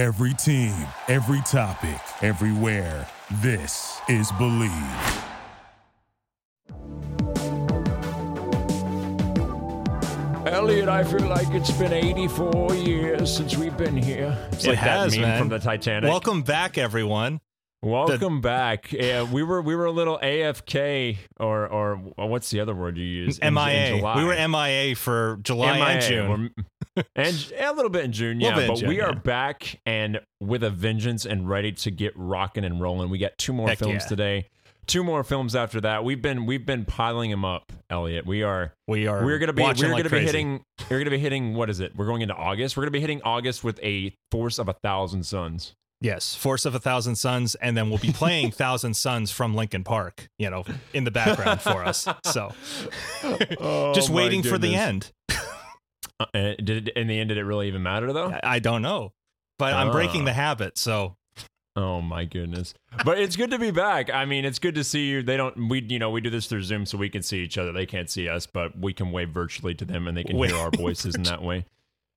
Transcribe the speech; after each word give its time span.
Every 0.00 0.32
team, 0.32 0.72
every 1.08 1.42
topic, 1.42 2.00
everywhere. 2.22 3.06
This 3.42 4.00
is 4.08 4.32
Believe. 4.38 4.72
Elliot, 10.46 10.88
I 10.88 11.04
feel 11.04 11.26
like 11.28 11.48
it's 11.50 11.70
been 11.72 11.92
84 11.92 12.74
years 12.74 13.34
since 13.36 13.56
we've 13.58 13.76
been 13.76 13.94
here. 13.96 14.36
It's 14.52 14.64
It 14.64 14.70
like 14.70 14.78
has, 14.78 15.12
that 15.12 15.20
meme 15.20 15.28
man. 15.28 15.38
from 15.38 15.48
the 15.50 15.58
Titanic. 15.58 16.08
Welcome 16.08 16.42
back, 16.42 16.78
everyone. 16.78 17.40
Welcome 17.82 18.40
back. 18.40 18.90
Yeah, 18.92 19.22
we 19.30 19.42
were 19.42 19.60
we 19.62 19.74
were 19.76 19.84
a 19.86 19.90
little 19.90 20.18
AFK 20.22 21.18
or 21.38 21.66
or 21.68 21.96
what's 22.16 22.50
the 22.50 22.60
other 22.60 22.74
word 22.74 22.96
you 22.96 23.04
use? 23.04 23.38
In- 23.38 23.48
in 23.48 23.54
MIA. 23.54 23.96
July. 23.96 24.16
We 24.16 24.24
were 24.24 24.34
MIA 24.48 24.96
for 24.96 25.38
July 25.42 25.76
and 25.78 26.02
June. 26.02 26.28
We're- 26.28 26.50
and 27.14 27.52
a 27.58 27.72
little 27.72 27.90
bit 27.90 28.04
in 28.04 28.12
June, 28.12 28.40
yeah. 28.40 28.66
But 28.66 28.82
we 28.82 29.00
are 29.00 29.12
yeah. 29.12 29.18
back 29.18 29.80
and 29.86 30.20
with 30.40 30.62
a 30.62 30.70
vengeance 30.70 31.26
and 31.26 31.48
ready 31.48 31.72
to 31.72 31.90
get 31.90 32.12
rocking 32.16 32.64
and 32.64 32.80
rolling. 32.80 33.10
We 33.10 33.18
got 33.18 33.36
two 33.38 33.52
more 33.52 33.68
Heck 33.68 33.78
films 33.78 34.02
yeah. 34.02 34.08
today. 34.08 34.48
Two 34.86 35.04
more 35.04 35.22
films 35.22 35.54
after 35.54 35.80
that. 35.82 36.04
We've 36.04 36.20
been 36.20 36.46
we've 36.46 36.66
been 36.66 36.84
piling 36.84 37.30
them 37.30 37.44
up, 37.44 37.72
Elliot. 37.90 38.26
We 38.26 38.42
are 38.42 38.72
We 38.88 39.06
are. 39.06 39.24
we're 39.24 39.38
gonna 39.38 39.52
be 39.52 39.62
we're 39.62 39.74
gonna 39.74 40.02
be 40.02 40.08
crazy. 40.08 40.26
hitting 40.26 40.64
we're 40.90 40.98
gonna 40.98 41.10
be 41.10 41.18
hitting 41.18 41.54
what 41.54 41.70
is 41.70 41.80
it? 41.80 41.94
We're 41.94 42.06
going 42.06 42.22
into 42.22 42.34
August. 42.34 42.76
We're 42.76 42.84
gonna 42.84 42.90
be 42.92 43.00
hitting 43.00 43.22
August 43.22 43.62
with 43.62 43.78
a 43.84 44.14
force 44.32 44.58
of 44.58 44.68
a 44.68 44.72
thousand 44.72 45.26
suns. 45.26 45.74
Yes, 46.02 46.34
Force 46.34 46.64
of 46.64 46.74
a 46.74 46.78
Thousand 46.78 47.16
Suns, 47.16 47.56
and 47.56 47.76
then 47.76 47.90
we'll 47.90 47.98
be 47.98 48.10
playing 48.12 48.50
Thousand 48.52 48.94
Suns 48.94 49.30
from 49.30 49.54
Linkin 49.54 49.84
Park. 49.84 50.28
You 50.38 50.48
know, 50.48 50.64
in 50.94 51.04
the 51.04 51.10
background 51.10 51.60
for 51.60 51.84
us. 51.84 52.08
So 52.24 52.52
Oh, 53.60 53.92
just 53.92 54.08
waiting 54.08 54.42
for 54.42 54.56
the 54.56 54.74
end. 54.74 55.12
Uh, 56.20 56.54
did 56.62 56.88
it, 56.88 56.88
in 56.96 57.06
the 57.06 57.18
end 57.18 57.28
did 57.28 57.38
it 57.38 57.44
really 57.44 57.68
even 57.68 57.82
matter 57.82 58.12
though? 58.12 58.34
I- 58.42 58.58
don't 58.58 58.82
know, 58.82 59.12
but 59.58 59.72
I'm 59.74 59.90
breaking 59.90 60.22
Ah. 60.22 60.26
the 60.26 60.32
habit. 60.34 60.78
So 60.78 61.16
Oh 61.76 62.00
my 62.02 62.24
goodness. 62.24 62.74
But 63.04 63.18
it's 63.20 63.36
good 63.36 63.50
to 63.52 63.58
be 63.58 63.70
back. 63.70 64.10
I 64.10 64.24
mean, 64.24 64.44
it's 64.44 64.58
good 64.58 64.74
to 64.74 64.82
see 64.84 65.08
you. 65.08 65.22
They 65.22 65.36
don't 65.36 65.68
we 65.68 65.80
you 65.88 65.98
know, 65.98 66.10
we 66.10 66.20
do 66.20 66.28
this 66.30 66.46
through 66.46 66.62
Zoom 66.64 66.84
so 66.84 66.98
we 66.98 67.08
can 67.08 67.22
see 67.22 67.40
each 67.42 67.56
other. 67.58 67.72
They 67.72 67.86
can't 67.86 68.10
see 68.10 68.28
us, 68.28 68.46
but 68.46 68.76
we 68.78 68.92
can 68.92 69.12
wave 69.12 69.30
virtually 69.30 69.74
to 69.76 69.84
them 69.84 70.06
and 70.08 70.16
they 70.16 70.24
can 70.24 70.36
hear 70.36 70.56
our 70.56 70.70
voices 70.70 71.14
in 71.14 71.22
that 71.24 71.42
way. 71.42 71.64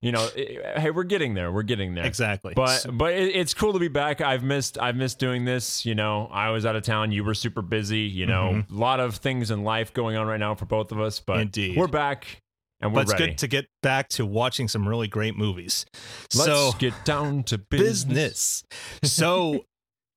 You 0.01 0.11
know, 0.11 0.27
hey, 0.35 0.89
we're 0.93 1.03
getting 1.05 1.33
there. 1.33 1.49
We're 1.49 1.61
getting 1.63 1.93
there. 1.95 2.05
exactly. 2.05 2.53
But 2.55 2.85
but 2.91 3.13
it, 3.13 3.35
it's 3.37 3.53
cool 3.53 3.71
to 3.71 3.79
be 3.79 3.87
back. 3.87 4.19
I've 4.19 4.43
missed 4.43 4.77
I've 4.77 4.97
missed 4.97 5.17
doing 5.19 5.45
this. 5.45 5.85
You 5.85 5.95
know, 5.95 6.27
I 6.29 6.49
was 6.49 6.65
out 6.65 6.75
of 6.75 6.83
town. 6.83 7.13
You 7.13 7.23
were 7.23 7.33
super 7.35 7.61
busy. 7.61 7.99
You 8.01 8.25
know, 8.25 8.63
a 8.69 8.73
lot 8.73 8.99
of 8.99 9.15
things 9.17 9.49
in 9.49 9.63
life 9.63 9.93
going 9.93 10.17
on 10.17 10.27
right 10.27 10.39
now 10.41 10.55
for 10.55 10.65
both 10.65 10.91
of 10.91 10.99
us. 10.99 11.19
But 11.21 11.33
Mm-hmm. 11.35 11.41
Indeed. 11.43 11.77
we're 11.77 11.87
back 11.87 12.41
and 12.83 12.93
we're 12.93 13.01
it's 13.01 13.13
ready. 13.13 13.27
good 13.27 13.37
to 13.39 13.47
get 13.47 13.65
back 13.81 14.09
to 14.09 14.25
watching 14.25 14.67
some 14.67 14.87
really 14.87 15.07
great 15.07 15.37
movies. 15.37 15.85
Let's 16.35 16.45
so 16.45 16.71
get 16.77 16.93
down 17.05 17.43
to 17.43 17.57
business. 17.57 18.63
business. 19.01 19.13
so 19.13 19.65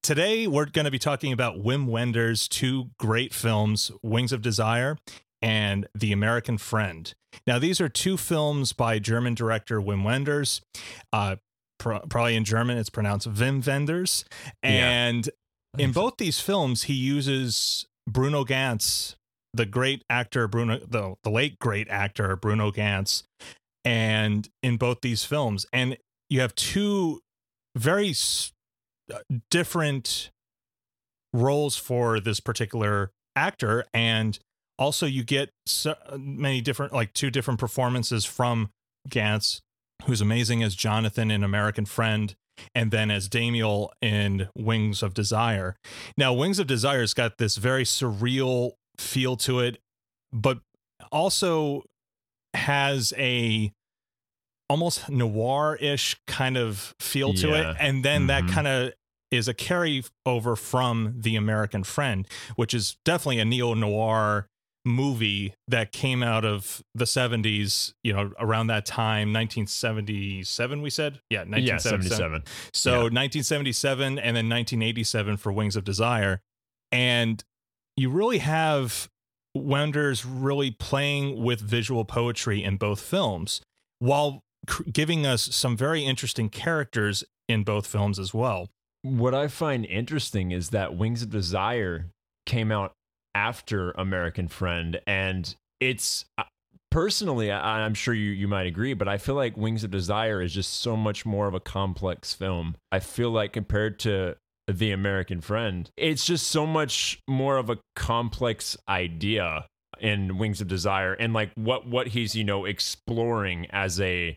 today 0.03 0.47
we're 0.47 0.67
going 0.67 0.85
to 0.85 0.91
be 0.91 0.99
talking 0.99 1.33
about 1.33 1.57
Wim 1.57 1.87
Wenders' 1.87 2.49
two 2.49 2.91
great 2.99 3.33
films, 3.33 3.91
Wings 4.03 4.33
of 4.33 4.43
Desire 4.43 4.99
and 5.41 5.87
The 5.95 6.13
American 6.13 6.59
Friend. 6.59 7.13
Now, 7.47 7.59
these 7.59 7.81
are 7.81 7.89
two 7.89 8.17
films 8.17 8.73
by 8.73 8.99
German 8.99 9.35
director 9.35 9.81
Wim 9.81 10.03
Wenders. 10.05 10.63
Uh, 11.13 11.37
pro- 11.79 12.01
probably 12.01 12.37
in 12.37 12.45
German, 12.45 12.79
it's 12.79 12.91
pronounced 12.91 13.33
Wim 13.33 13.67
Wenders. 13.67 14.25
Yeah. 14.63 14.71
And 14.71 15.31
in 15.79 15.93
both 15.93 16.15
these 16.19 16.41
films, 16.41 16.85
he 16.85 16.95
uses 16.95 17.87
Bruno 18.09 18.45
Ganz, 18.45 19.17
the 19.57 19.67
great 19.67 20.05
actor 20.11 20.47
Bruno, 20.47 20.79
the, 20.79 21.15
the 21.23 21.31
late 21.31 21.59
great 21.59 21.89
actor 21.89 22.37
Bruno 22.37 22.71
Ganz, 22.71 23.25
and 23.85 24.49
in 24.63 24.77
both 24.77 24.99
these 25.03 25.25
films, 25.25 25.67
and 25.73 25.97
you 26.29 26.41
have 26.41 26.55
two 26.55 27.21
very 27.77 28.11
s- 28.11 28.53
uh, 29.13 29.19
different 29.51 30.31
roles 31.33 31.77
for 31.77 32.21
this 32.21 32.41
particular 32.41 33.11
actor, 33.35 33.85
and 33.93 34.39
also 34.79 35.07
you 35.07 35.25
get 35.25 35.51
so 35.67 35.95
many 36.17 36.61
different, 36.61 36.93
like 36.93 37.13
two 37.13 37.31
different 37.31 37.61
performances 37.61 38.25
from 38.25 38.71
Ganz, 39.09 39.61
who's 40.05 40.21
amazing 40.21 40.63
as 40.63 40.75
Jonathan 40.75 41.31
in 41.31 41.45
American 41.45 41.87
Friend, 41.87 42.35
and 42.75 42.91
then 42.91 43.11
as 43.11 43.29
Damiel 43.29 43.91
in 44.01 44.49
Wings 44.57 45.03
of 45.03 45.15
Desire. 45.15 45.77
Now, 46.17 46.33
Wings 46.33 46.59
of 46.59 46.67
Desire's 46.67 47.15
got 47.15 47.39
this 47.39 47.57
very 47.57 47.85
surreal 47.85 48.73
feel 49.01 49.37
to 49.39 49.61
it, 49.61 49.79
but 50.33 50.59
also 51.13 51.83
has 52.55 53.13
a 53.17 53.73
almost 54.69 55.09
noir-ish 55.09 56.17
kind 56.27 56.57
of 56.57 56.95
feel 56.99 57.33
to 57.35 57.49
Yeah. 57.51 57.71
it. 57.71 57.77
And 57.79 58.05
then 58.05 58.27
that 58.27 58.45
Mhm. 58.45 58.51
kind 58.51 58.67
of 58.67 58.93
is 59.31 59.47
a 59.49 59.55
carryover 59.55 60.59
from 60.59 61.15
The 61.21 61.37
American 61.37 61.85
Friend, 61.85 62.27
which 62.57 62.75
is 62.75 62.97
definitely 63.05 63.39
a 63.39 63.45
neo-noir 63.45 64.47
movie 64.85 65.53
that 65.67 65.93
came 65.93 66.23
out 66.23 66.45
of 66.45 66.83
the 66.95 67.07
70s, 67.07 67.93
you 68.05 68.13
know, 68.13 68.33
around 68.39 68.69
that 68.69 68.87
time, 68.87 69.33
1977 69.33 70.81
we 70.81 70.91
said? 70.91 71.21
Yeah, 71.29 71.41
Yeah, 71.41 71.45
1977. 71.45 72.43
77. 72.43 72.45
So 72.73 72.91
Yeah. 73.05 73.09
1977 73.11 74.19
and 74.19 74.37
then 74.37 74.49
1987 74.49 75.37
for 75.37 75.53
Wings 75.53 75.75
of 75.77 75.83
Desire. 75.85 76.41
And 76.93 77.43
you 77.97 78.11
really 78.11 78.39
have 78.39 79.09
Wenders 79.55 80.27
really 80.27 80.71
playing 80.71 81.43
with 81.43 81.61
visual 81.61 82.05
poetry 82.05 82.63
in 82.63 82.77
both 82.77 83.01
films 83.01 83.63
while 84.01 84.43
cr- 84.67 84.83
giving 84.85 85.25
us 85.27 85.55
some 85.55 85.77
very 85.77 86.05
interesting 86.05 86.51
characters 86.51 87.25
in 87.49 87.65
both 87.65 87.87
films 87.87 88.19
as 88.19 88.35
well. 88.35 88.69
What 89.03 89.35
I 89.35 89.49
find 89.49 89.87
interesting 89.87 90.51
is 90.51 90.71
that 90.71 90.97
Wings 90.97 91.23
of 91.23 91.31
Desire 91.31 92.11
came 92.45 92.71
out 92.71 92.93
after 93.35 93.93
American 93.93 94.49
Friend, 94.49 95.01
and 95.07 95.55
it's 95.81 96.25
uh, 96.37 96.45
personally, 96.91 97.51
I, 97.51 97.85
I'm 97.85 97.95
sure 97.95 98.15
you 98.15 98.31
you 98.31 98.49
might 98.49 98.67
agree, 98.67 98.95
but 98.95 99.09
I 99.09 99.19
feel 99.19 99.37
like 99.37 99.57
Wings 99.57 99.85
of 99.85 99.91
Desire 99.91 100.43
is 100.43 100.53
just 100.53 100.73
so 100.75 100.97
much 100.97 101.25
more 101.25 101.47
of 101.47 101.55
a 101.55 101.61
complex 101.61 102.35
film. 102.35 102.77
I 102.91 102.99
feel 102.99 103.31
like 103.31 103.53
compared 103.53 103.99
to 104.01 104.37
The 104.67 104.91
American 104.93 105.41
Friend, 105.41 105.89
it's 105.97 106.25
just 106.25 106.49
so 106.49 106.67
much 106.67 107.21
more 107.29 107.57
of 107.57 107.71
a 107.71 107.79
complex 107.95 108.77
idea 108.89 109.67
in 110.01 110.39
Wings 110.39 110.61
of 110.61 110.69
Desire, 110.69 111.15
and 111.15 111.33
like 111.33 111.51
what 111.55 111.87
what 111.87 112.09
he's 112.09 112.35
you 112.35 112.45
know 112.45 112.65
exploring 112.65 113.67
as 113.71 114.01
a 114.01 114.37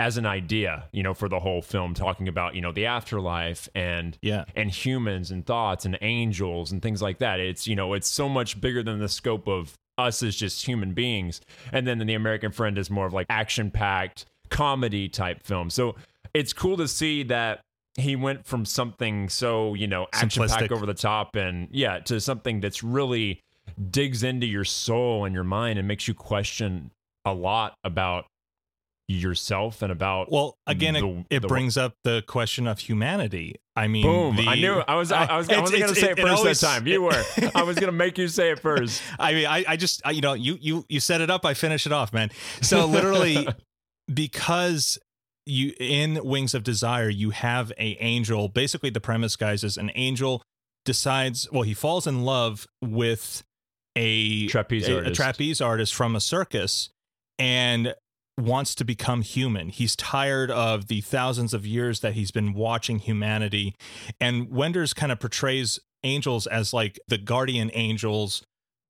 as 0.00 0.16
an 0.16 0.26
idea, 0.26 0.84
you 0.92 1.02
know, 1.02 1.12
for 1.14 1.28
the 1.28 1.40
whole 1.40 1.60
film, 1.60 1.92
talking 1.92 2.28
about, 2.28 2.54
you 2.54 2.60
know, 2.60 2.70
the 2.70 2.86
afterlife 2.86 3.68
and 3.74 4.16
Yeah. 4.22 4.44
and 4.54 4.70
humans 4.70 5.32
and 5.32 5.44
thoughts 5.44 5.84
and 5.84 5.98
angels 6.02 6.70
and 6.70 6.80
things 6.80 7.02
like 7.02 7.18
that. 7.18 7.40
It's, 7.40 7.66
you 7.66 7.74
know, 7.74 7.94
it's 7.94 8.08
so 8.08 8.28
much 8.28 8.60
bigger 8.60 8.82
than 8.82 9.00
the 9.00 9.08
scope 9.08 9.48
of 9.48 9.74
us 9.96 10.22
as 10.22 10.36
just 10.36 10.64
human 10.64 10.92
beings. 10.92 11.40
And 11.72 11.84
then 11.84 11.98
the 11.98 12.14
American 12.14 12.52
Friend 12.52 12.78
is 12.78 12.90
more 12.90 13.06
of 13.06 13.12
like 13.12 13.26
action 13.28 13.72
packed 13.72 14.24
comedy 14.50 15.08
type 15.08 15.42
film. 15.42 15.68
So 15.68 15.96
it's 16.32 16.52
cool 16.52 16.76
to 16.76 16.86
see 16.86 17.24
that 17.24 17.60
he 17.98 18.16
went 18.16 18.46
from 18.46 18.64
something 18.64 19.28
so, 19.28 19.74
you 19.74 19.86
know, 19.86 20.06
action 20.12 20.46
packed 20.48 20.72
over 20.72 20.86
the 20.86 20.94
top 20.94 21.34
and 21.36 21.68
yeah, 21.70 21.98
to 22.00 22.20
something 22.20 22.60
that's 22.60 22.82
really 22.82 23.40
digs 23.90 24.22
into 24.22 24.46
your 24.46 24.64
soul 24.64 25.24
and 25.24 25.34
your 25.34 25.44
mind 25.44 25.78
and 25.78 25.86
makes 25.88 26.06
you 26.08 26.14
question 26.14 26.90
a 27.24 27.32
lot 27.34 27.74
about 27.84 28.24
yourself 29.08 29.80
and 29.82 29.90
about 29.90 30.30
Well, 30.30 30.56
again, 30.66 30.94
The- 30.94 31.08
it, 31.08 31.26
it 31.36 31.40
the- 31.42 31.48
brings 31.48 31.76
up 31.76 31.94
the 32.04 32.22
question 32.26 32.66
of 32.66 32.78
humanity. 32.78 33.56
I 33.74 33.88
mean, 33.88 34.02
Boom! 34.02 34.36
the- 34.36 34.46
I 34.48 34.56
knew 34.56 34.82
I 34.86 34.96
was. 34.96 35.12
I, 35.12 35.24
I 35.24 35.36
was. 35.38 35.48
I 35.50 35.54
to 35.54 35.74
it's- 35.74 35.98
say 36.00 36.10
it, 36.10 36.18
first 36.18 36.38
always- 36.38 36.60
that 36.60 36.66
time. 36.66 36.86
You 36.86 37.02
were. 37.02 37.24
I 37.54 37.62
was 37.62 37.76
going 37.76 37.86
to 37.86 37.92
make 37.96 38.18
you 38.18 38.28
say 38.28 38.50
it 38.50 38.58
first. 38.60 39.00
I 39.18 39.32
mean, 39.34 39.46
I, 39.46 39.64
I 39.68 39.76
just, 39.76 40.02
I, 40.04 40.10
you 40.10 40.20
know, 40.20 40.34
you, 40.34 40.58
you, 40.60 40.84
you 40.88 41.00
set 41.00 41.20
it 41.20 41.30
up. 41.30 41.44
I 41.46 41.54
finish 41.54 41.86
it 41.86 41.92
off, 41.92 42.12
man. 42.12 42.30
So 42.60 42.86
literally, 42.86 43.48
because 44.12 44.98
you 45.48 45.72
in 45.80 46.22
Wings 46.24 46.54
of 46.54 46.62
Desire, 46.62 47.08
you 47.08 47.30
have 47.30 47.72
a 47.78 47.96
angel. 48.00 48.48
Basically, 48.48 48.90
the 48.90 49.00
premise, 49.00 49.36
guys, 49.36 49.64
is 49.64 49.76
an 49.76 49.90
angel 49.94 50.42
decides. 50.84 51.50
Well, 51.50 51.62
he 51.62 51.74
falls 51.74 52.06
in 52.06 52.22
love 52.22 52.66
with 52.82 53.42
a 53.96 54.46
Trapeze 54.48 54.88
a, 54.88 54.98
a 54.98 55.10
trapeze 55.10 55.60
artist 55.60 55.94
from 55.94 56.14
a 56.14 56.20
circus, 56.20 56.90
and 57.38 57.94
wants 58.38 58.74
to 58.76 58.84
become 58.84 59.22
human. 59.22 59.68
He's 59.68 59.96
tired 59.96 60.50
of 60.50 60.86
the 60.86 61.00
thousands 61.00 61.52
of 61.52 61.66
years 61.66 62.00
that 62.00 62.12
he's 62.12 62.30
been 62.30 62.54
watching 62.54 63.00
humanity. 63.00 63.74
And 64.20 64.50
Wenders 64.50 64.94
kind 64.94 65.10
of 65.10 65.18
portrays 65.18 65.80
angels 66.04 66.46
as 66.46 66.72
like 66.72 67.00
the 67.08 67.18
guardian 67.18 67.70
angels 67.74 68.42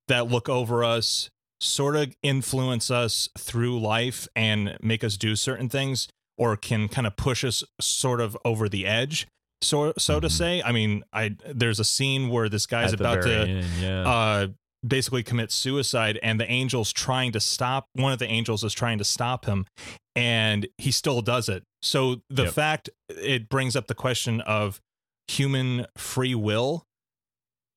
that 0.09 0.29
look 0.29 0.49
over 0.49 0.85
us, 0.85 1.31
sort 1.61 1.97
of 1.97 2.15
influence 2.23 2.91
us 2.91 3.29
through 3.39 3.81
life 3.81 4.29
and 4.37 4.77
make 4.83 5.03
us 5.03 5.17
do 5.17 5.35
certain 5.35 5.69
things, 5.69 6.09
or 6.39 6.57
can 6.57 6.89
kind 6.89 7.07
of 7.07 7.17
push 7.17 7.45
us 7.45 7.63
sort 7.81 8.21
of 8.21 8.37
over 8.45 8.69
the 8.69 8.87
edge. 8.87 9.27
So, 9.61 9.93
so 9.99 10.21
to 10.21 10.29
Mhm. 10.29 10.31
say, 10.31 10.63
I 10.63 10.71
mean, 10.73 11.03
I 11.13 11.37
there's 11.53 11.81
a 11.81 11.85
scene 11.85 12.29
where 12.29 12.49
this 12.49 12.65
guy's 12.67 12.93
At 12.93 13.01
about 13.01 13.23
to 13.23 13.35
end, 13.41 13.67
yeah. 13.81 14.09
uh 14.09 14.47
basically 14.87 15.25
commit 15.25 15.51
suicide 15.51 16.21
and 16.23 16.39
the 16.39 16.49
angels 16.49 16.93
trying 16.93 17.33
to 17.33 17.41
stop 17.41 17.87
one 17.95 18.13
of 18.13 18.21
the 18.21 18.29
angels 18.29 18.63
is 18.63 18.73
trying 18.73 18.97
to 18.97 19.03
stop 19.05 19.45
him 19.45 19.67
and 20.15 20.69
he 20.79 20.93
still 20.93 21.21
does 21.21 21.49
it 21.49 21.65
so 21.83 22.23
the 22.31 22.45
Yep. 22.45 22.53
fact 22.53 22.91
it 23.09 23.49
brings 23.49 23.75
up 23.75 23.89
the 23.89 23.95
question 23.97 24.41
of 24.43 24.81
human 25.27 25.85
free 25.97 26.37
will 26.37 26.85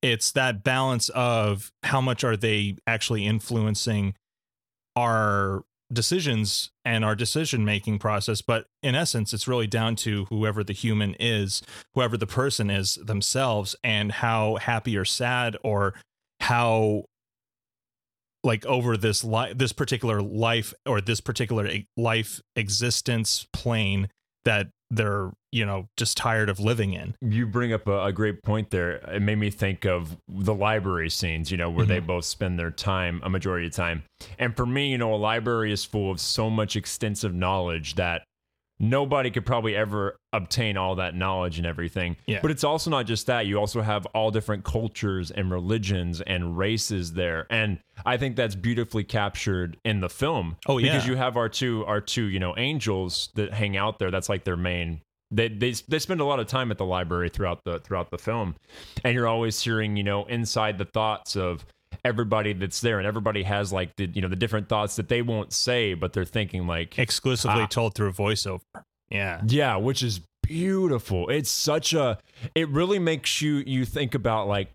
it's 0.03 0.31
that 0.33 0.63
balance 0.63 1.09
of 1.09 1.71
how 1.81 2.01
much 2.01 2.23
are 2.23 2.37
they 2.37 2.75
actually 2.85 3.25
influencing 3.25 4.13
our 4.95 5.63
decisions 5.91 6.71
and 6.85 7.03
our 7.03 7.15
decision 7.15 7.65
making 7.65 7.99
process 7.99 8.41
but 8.41 8.65
in 8.81 8.95
essence 8.95 9.33
it's 9.33 9.47
really 9.47 9.67
down 9.67 9.95
to 9.95 10.25
whoever 10.25 10.63
the 10.63 10.73
human 10.73 11.15
is 11.19 11.61
whoever 11.93 12.17
the 12.17 12.27
person 12.27 12.69
is 12.69 12.95
themselves 12.95 13.75
and 13.83 14.11
how 14.11 14.55
happy 14.55 14.97
or 14.97 15.05
sad 15.05 15.57
or 15.63 15.93
how 16.39 17.03
like 18.43 18.65
over 18.65 18.97
this 18.97 19.23
life 19.23 19.57
this 19.57 19.71
particular 19.71 20.21
life 20.21 20.73
or 20.85 21.01
this 21.01 21.21
particular 21.21 21.69
life 21.95 22.41
existence 22.55 23.45
plane 23.53 24.09
that 24.45 24.69
they're 24.91 25.31
you 25.51 25.65
know 25.65 25.87
just 25.97 26.17
tired 26.17 26.49
of 26.49 26.59
living 26.59 26.93
in 26.93 27.15
You 27.21 27.47
bring 27.47 27.73
up 27.73 27.87
a, 27.87 28.05
a 28.05 28.11
great 28.11 28.43
point 28.43 28.69
there. 28.69 28.97
It 29.13 29.21
made 29.21 29.37
me 29.37 29.49
think 29.49 29.85
of 29.85 30.17
the 30.27 30.53
library 30.53 31.09
scenes, 31.09 31.49
you 31.49 31.57
know, 31.57 31.69
where 31.69 31.85
they 31.85 31.97
mm-hmm. 31.97 32.07
both 32.07 32.25
spend 32.25 32.59
their 32.59 32.71
time, 32.71 33.21
a 33.23 33.29
majority 33.29 33.67
of 33.67 33.73
time. 33.73 34.03
And 34.37 34.55
for 34.55 34.65
me, 34.65 34.91
you 34.91 34.97
know, 34.97 35.13
a 35.13 35.15
library 35.15 35.71
is 35.71 35.85
full 35.85 36.11
of 36.11 36.19
so 36.19 36.49
much 36.49 36.75
extensive 36.75 37.33
knowledge 37.33 37.95
that 37.95 38.23
nobody 38.81 39.29
could 39.29 39.45
probably 39.45 39.75
ever 39.75 40.17
obtain 40.33 40.75
all 40.75 40.95
that 40.95 41.15
knowledge 41.15 41.57
and 41.57 41.67
everything. 41.67 42.17
Yeah. 42.25 42.39
But 42.41 42.51
it's 42.51 42.63
also 42.63 42.89
not 42.89 43.05
just 43.05 43.27
that. 43.27 43.45
You 43.45 43.59
also 43.59 43.81
have 43.81 44.05
all 44.07 44.31
different 44.31 44.65
cultures 44.65 45.31
and 45.31 45.51
religions 45.51 46.19
and 46.21 46.57
races 46.57 47.13
there. 47.13 47.45
And 47.49 47.79
I 48.05 48.17
think 48.17 48.35
that's 48.35 48.55
beautifully 48.55 49.03
captured 49.03 49.77
in 49.85 50.01
the 50.01 50.09
film. 50.09 50.57
Oh, 50.67 50.79
yeah. 50.79 50.93
Because 50.93 51.07
you 51.07 51.15
have 51.15 51.37
our 51.37 51.47
two 51.47 51.85
our 51.85 52.01
two, 52.01 52.25
you 52.25 52.39
know, 52.39 52.55
angels 52.57 53.29
that 53.35 53.53
hang 53.53 53.77
out 53.77 53.99
there. 53.99 54.11
That's 54.11 54.27
like 54.27 54.43
their 54.43 54.57
main 54.57 55.01
they, 55.33 55.47
they 55.47 55.71
they 55.87 55.99
spend 55.99 56.19
a 56.19 56.25
lot 56.25 56.39
of 56.41 56.47
time 56.47 56.71
at 56.71 56.77
the 56.77 56.85
library 56.85 57.29
throughout 57.29 57.63
the 57.63 57.79
throughout 57.79 58.11
the 58.11 58.17
film 58.17 58.53
and 59.05 59.15
you're 59.15 59.29
always 59.29 59.61
hearing 59.61 59.95
you 59.95 60.03
know 60.03 60.25
inside 60.25 60.77
the 60.77 60.83
thoughts 60.83 61.37
of 61.37 61.65
everybody 62.03 62.53
that's 62.53 62.81
there 62.81 62.97
and 62.97 63.07
everybody 63.07 63.43
has 63.43 63.71
like 63.71 63.95
the 63.95 64.09
you 64.13 64.21
know 64.21 64.27
the 64.27 64.35
different 64.35 64.67
thoughts 64.67 64.95
that 64.95 65.07
they 65.07 65.21
won't 65.21 65.53
say 65.53 65.93
but 65.93 66.13
they're 66.13 66.25
thinking 66.25 66.65
like 66.67 66.97
exclusively 66.97 67.61
Ah. 67.63 67.67
told 67.67 67.93
through 67.95 68.11
voiceover. 68.11 68.61
Yeah. 69.09 69.41
Yeah 69.47 69.75
which 69.77 70.01
is 70.03 70.21
beautiful. 70.43 71.29
It's 71.29 71.49
such 71.51 71.93
a 71.93 72.17
it 72.55 72.67
really 72.69 72.99
makes 72.99 73.41
you 73.41 73.63
you 73.65 73.85
think 73.85 74.15
about 74.15 74.47
like 74.47 74.69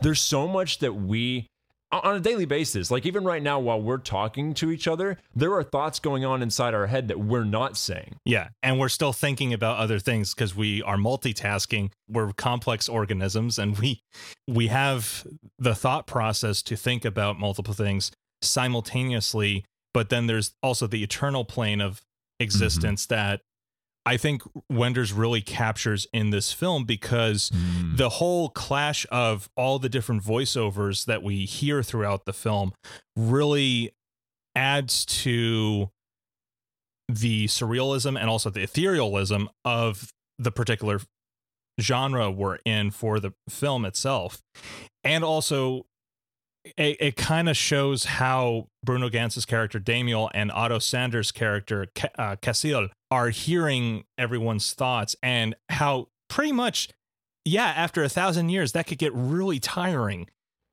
there's 0.00 0.20
so 0.20 0.48
much 0.48 0.78
that 0.78 0.94
we 0.94 1.46
on 1.92 2.16
a 2.16 2.20
daily 2.20 2.44
basis 2.44 2.90
like 2.90 3.04
even 3.04 3.24
right 3.24 3.42
now 3.42 3.58
while 3.58 3.80
we're 3.80 3.98
talking 3.98 4.54
to 4.54 4.70
each 4.70 4.86
other 4.86 5.18
there 5.34 5.52
are 5.54 5.62
thoughts 5.62 5.98
going 5.98 6.24
on 6.24 6.42
inside 6.42 6.74
our 6.74 6.86
head 6.86 7.08
that 7.08 7.18
we're 7.18 7.44
not 7.44 7.76
saying 7.76 8.10
Yeah, 8.24 8.48
and 8.62 8.78
we're 8.78 8.88
still 8.88 9.12
thinking 9.12 9.52
about 9.52 9.78
other 9.78 9.98
things 9.98 10.34
because 10.34 10.54
we 10.54 10.82
are 10.82 10.96
multitasking. 10.96 11.90
We're 12.08 12.32
complex 12.32 12.88
organisms, 12.88 13.58
and 13.58 13.78
we 13.78 14.02
we 14.46 14.68
have 14.68 15.26
the 15.58 15.74
thought 15.74 16.06
process 16.06 16.62
to 16.62 16.76
think 16.76 17.04
about 17.04 17.38
multiple 17.38 17.74
things 17.74 18.12
simultaneously. 18.42 19.64
But 19.92 20.08
then 20.08 20.26
there's 20.26 20.52
also 20.62 20.86
the 20.86 21.02
eternal 21.02 21.44
plane 21.44 21.80
of 21.80 21.94
mm-hmm. 21.94 22.44
existence 22.44 23.06
that 23.06 23.40
I 24.10 24.16
think 24.16 24.42
Wenders 24.68 25.12
really 25.12 25.40
captures 25.40 26.04
in 26.12 26.30
this 26.30 26.52
film 26.52 26.82
because 26.82 27.52
the 27.94 28.08
whole 28.08 28.48
clash 28.48 29.06
of 29.12 29.48
all 29.56 29.78
the 29.78 29.88
different 29.88 30.24
voiceovers 30.24 31.04
that 31.04 31.22
we 31.22 31.44
hear 31.44 31.80
throughout 31.84 32.24
the 32.24 32.32
film 32.32 32.72
really 33.14 33.92
adds 34.56 35.04
to 35.04 35.90
the 37.08 37.46
surrealism 37.46 38.18
and 38.18 38.28
also 38.28 38.50
the 38.50 38.66
etherealism 38.66 39.46
of 39.64 40.12
the 40.40 40.50
particular 40.50 41.00
genre 41.80 42.32
we're 42.32 42.58
in 42.64 42.90
for 42.90 43.20
the 43.20 43.32
film 43.48 43.84
itself. 43.84 44.42
And 45.04 45.22
also, 45.22 45.86
it, 46.76 46.96
it 46.98 47.16
kind 47.16 47.48
of 47.48 47.56
shows 47.56 48.06
how 48.06 48.66
Bruno 48.84 49.08
Ganz's 49.08 49.46
character 49.46 49.78
Damiel 49.78 50.30
and 50.34 50.50
Otto 50.50 50.80
Sander's 50.80 51.30
character 51.30 51.86
Ca- 51.94 52.10
uh, 52.18 52.36
Cassiel 52.42 52.88
are 53.10 53.30
hearing 53.30 54.04
everyone's 54.18 54.72
thoughts 54.72 55.16
and 55.22 55.54
how 55.68 56.08
pretty 56.28 56.52
much, 56.52 56.88
yeah, 57.44 57.66
after 57.76 58.02
a 58.04 58.08
thousand 58.08 58.48
years, 58.50 58.72
that 58.72 58.86
could 58.86 58.98
get 58.98 59.12
really 59.14 59.58
tiring 59.60 60.28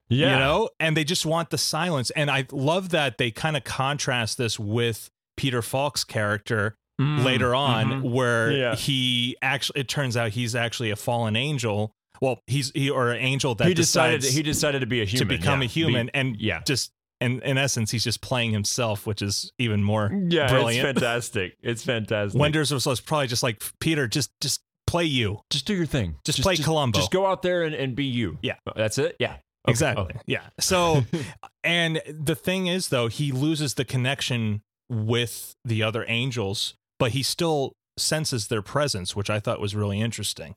yeah 0.09 0.31
you 0.35 0.39
know 0.39 0.69
and 0.79 0.95
they 0.95 1.03
just 1.03 1.25
want 1.25 1.49
the 1.49 1.57
silence 1.57 2.11
and 2.11 2.31
i 2.31 2.45
love 2.53 2.91
that 2.91 3.17
they 3.17 3.29
kind 3.29 3.57
of 3.57 3.65
contrast 3.65 4.37
this 4.37 4.57
with 4.57 5.09
peter 5.35 5.61
falk's 5.61 6.05
character 6.05 6.75
Mm, 6.99 7.23
later 7.25 7.53
on 7.53 7.85
mhm. 8.01 8.11
where 8.11 8.51
Yeah. 8.51 8.75
he 8.75 9.35
actually 9.41 9.81
it 9.81 9.89
turns 9.89 10.15
out 10.17 10.31
he's 10.31 10.55
actually 10.55 10.89
a 10.91 10.95
fallen 10.95 11.35
angel 11.35 11.91
well 12.21 12.39
he's 12.47 12.71
he 12.73 12.89
or 12.89 13.11
an 13.11 13.17
angel 13.17 13.53
that 13.55 13.67
he 13.67 13.73
decided 13.75 14.23
he 14.23 14.41
decided 14.41 14.79
to 14.79 14.87
be 14.87 15.01
a 15.01 15.05
human 15.05 15.27
to 15.27 15.37
become 15.37 15.61
yeah. 15.61 15.65
a 15.65 15.67
human 15.67 16.05
Be- 16.07 16.11
and 16.15 16.37
yeah 16.41 16.61
just 16.65 16.91
and 17.19 17.41
in 17.43 17.57
essence 17.57 17.91
he's 17.91 18.03
just 18.03 18.21
playing 18.21 18.51
himself 18.51 19.05
which 19.05 19.21
is 19.21 19.51
even 19.57 19.83
more 19.83 20.11
yeah 20.29 20.49
brilliant. 20.49 20.87
it's 20.87 20.99
fantastic 20.99 21.57
it's 21.61 21.83
fantastic 21.83 22.39
wenders 22.39 22.71
was, 22.71 23.01
probably 23.01 23.27
just 23.27 23.43
like 23.43 23.61
peter 23.79 24.07
just 24.07 24.31
just 24.41 24.61
play 24.85 25.03
you 25.03 25.39
just 25.49 25.65
do 25.65 25.75
your 25.75 25.85
thing 25.85 26.15
Just 26.23 26.41
play 26.41 26.55
Columbo. 26.55 26.97
just 26.97 27.11
go 27.11 27.25
out 27.25 27.41
there 27.41 27.63
and, 27.63 27.75
and 27.75 27.95
be 27.95 28.05
you 28.05 28.37
Yeah. 28.41 28.55
Uh, 28.65 28.71
that's 28.75 28.97
it 28.97 29.17
yeah 29.19 29.37
Okay. 29.67 29.71
Exactly. 29.71 30.03
Okay. 30.05 30.19
Yeah. 30.25 30.43
So, 30.59 31.03
and 31.63 32.01
the 32.07 32.35
thing 32.35 32.67
is, 32.67 32.87
though, 32.89 33.07
he 33.07 33.33
loses 33.33 33.73
the 33.73 33.83
connection 33.83 34.61
with 34.89 35.55
the 35.65 35.83
other 35.83 36.05
angels, 36.07 36.75
but 36.99 37.11
he 37.11 37.21
still 37.21 37.73
senses 37.97 38.47
their 38.47 38.61
presence, 38.61 39.15
which 39.15 39.29
I 39.29 39.39
thought 39.39 39.59
was 39.59 39.75
really 39.75 39.99
interesting. 39.99 40.55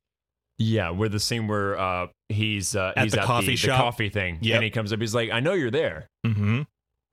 Yeah, 0.63 0.91
where 0.91 1.09
the 1.09 1.19
scene 1.19 1.49
where 1.49 1.79
uh, 1.79 2.09
he's 2.29 2.77
uh, 2.77 2.93
At 2.95 3.05
he's 3.05 3.13
the 3.13 3.21
at 3.23 3.27
coffee 3.27 3.47
the, 3.47 3.57
shop? 3.57 3.79
the 3.79 3.83
coffee 3.83 4.09
thing, 4.11 4.39
Yep. 4.43 4.55
and 4.57 4.65
he 4.65 4.71
comes 4.71 4.93
up. 4.93 5.01
He's 5.01 5.15
like, 5.15 5.31
"I 5.31 5.41
know 5.41 5.55
you're 5.55 5.71
there." 5.71 6.07
Mm-hmm. 6.27 6.63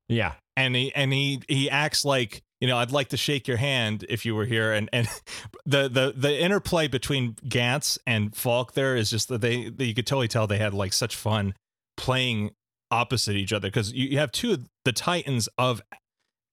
Yeah, 0.09 0.33
And 0.57 0.75
he 0.75 0.93
and 0.93 1.11
he 1.13 1.41
he 1.47 1.69
acts 1.69 2.03
like 2.05 2.41
you 2.61 2.67
know 2.67 2.77
I'd 2.77 2.91
like 2.91 3.09
to 3.09 3.17
shake 3.17 3.47
your 3.47 3.55
hand 3.57 4.05
if 4.09 4.25
you 4.25 4.35
were 4.35 4.45
here, 4.45 4.73
and 4.73 4.89
and 4.91 5.07
the 5.65 5.87
the 5.87 6.13
the 6.15 6.37
interplay 6.41 6.87
between 6.89 7.35
Ganz 7.47 7.97
and 8.05 8.35
Falk 8.35 8.73
there 8.73 8.95
is 8.97 9.09
just 9.09 9.29
that 9.29 9.39
they, 9.41 9.69
they 9.69 9.85
you 9.85 9.93
could 9.93 10.05
totally 10.07 10.27
tell 10.27 10.45
they 10.45 10.57
had 10.57 10.73
like 10.73 10.91
such 10.93 11.15
fun 11.15 11.55
playing 11.95 12.51
opposite 12.91 13.35
each 13.37 13.53
other 13.53 13.69
because 13.69 13.91
you, 13.93 14.07
you 14.09 14.17
have 14.17 14.31
two 14.33 14.51
of 14.53 14.65
the 14.85 14.91
titans 14.93 15.47
of 15.57 15.81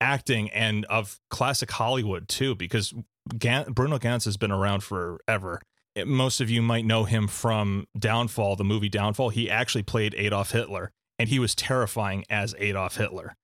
acting 0.01 0.51
and 0.51 0.85
of 0.87 1.19
classic 1.31 1.71
Hollywood 1.73 2.29
too 2.29 2.55
because 2.55 2.93
Gan- 3.39 3.73
Bruno 3.73 3.99
Ganz 3.99 4.25
has 4.27 4.37
been 4.37 4.51
around 4.53 4.83
forever. 4.83 5.61
Most 6.05 6.41
of 6.41 6.51
you 6.51 6.61
might 6.63 6.85
know 6.85 7.05
him 7.05 7.29
from 7.29 7.87
Downfall, 7.99 8.57
the 8.57 8.65
movie 8.65 8.89
Downfall. 8.89 9.31
He 9.31 9.51
actually 9.51 9.85
played 9.85 10.15
Adolf 10.17 10.51
Hitler 10.51 10.91
and 11.19 11.29
he 11.29 11.39
was 11.39 11.55
terrifying 11.55 12.25
as 12.29 12.55
Adolf 12.59 12.97
Hitler. 12.97 13.35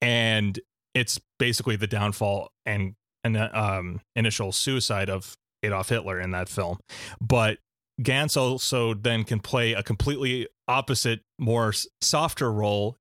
And 0.00 0.58
it's 0.94 1.20
basically 1.38 1.76
the 1.76 1.86
downfall 1.86 2.50
and 2.66 2.94
and 3.24 3.36
um, 3.36 4.00
initial 4.16 4.50
suicide 4.50 5.08
of 5.08 5.36
Adolf 5.62 5.88
Hitler 5.88 6.20
in 6.20 6.32
that 6.32 6.48
film. 6.48 6.78
But 7.20 7.58
Ganz 8.02 8.36
also 8.36 8.94
then 8.94 9.22
can 9.24 9.38
play 9.38 9.74
a 9.74 9.82
completely 9.82 10.48
opposite, 10.66 11.20
more 11.38 11.72
softer 12.00 12.50
role. 12.50 12.96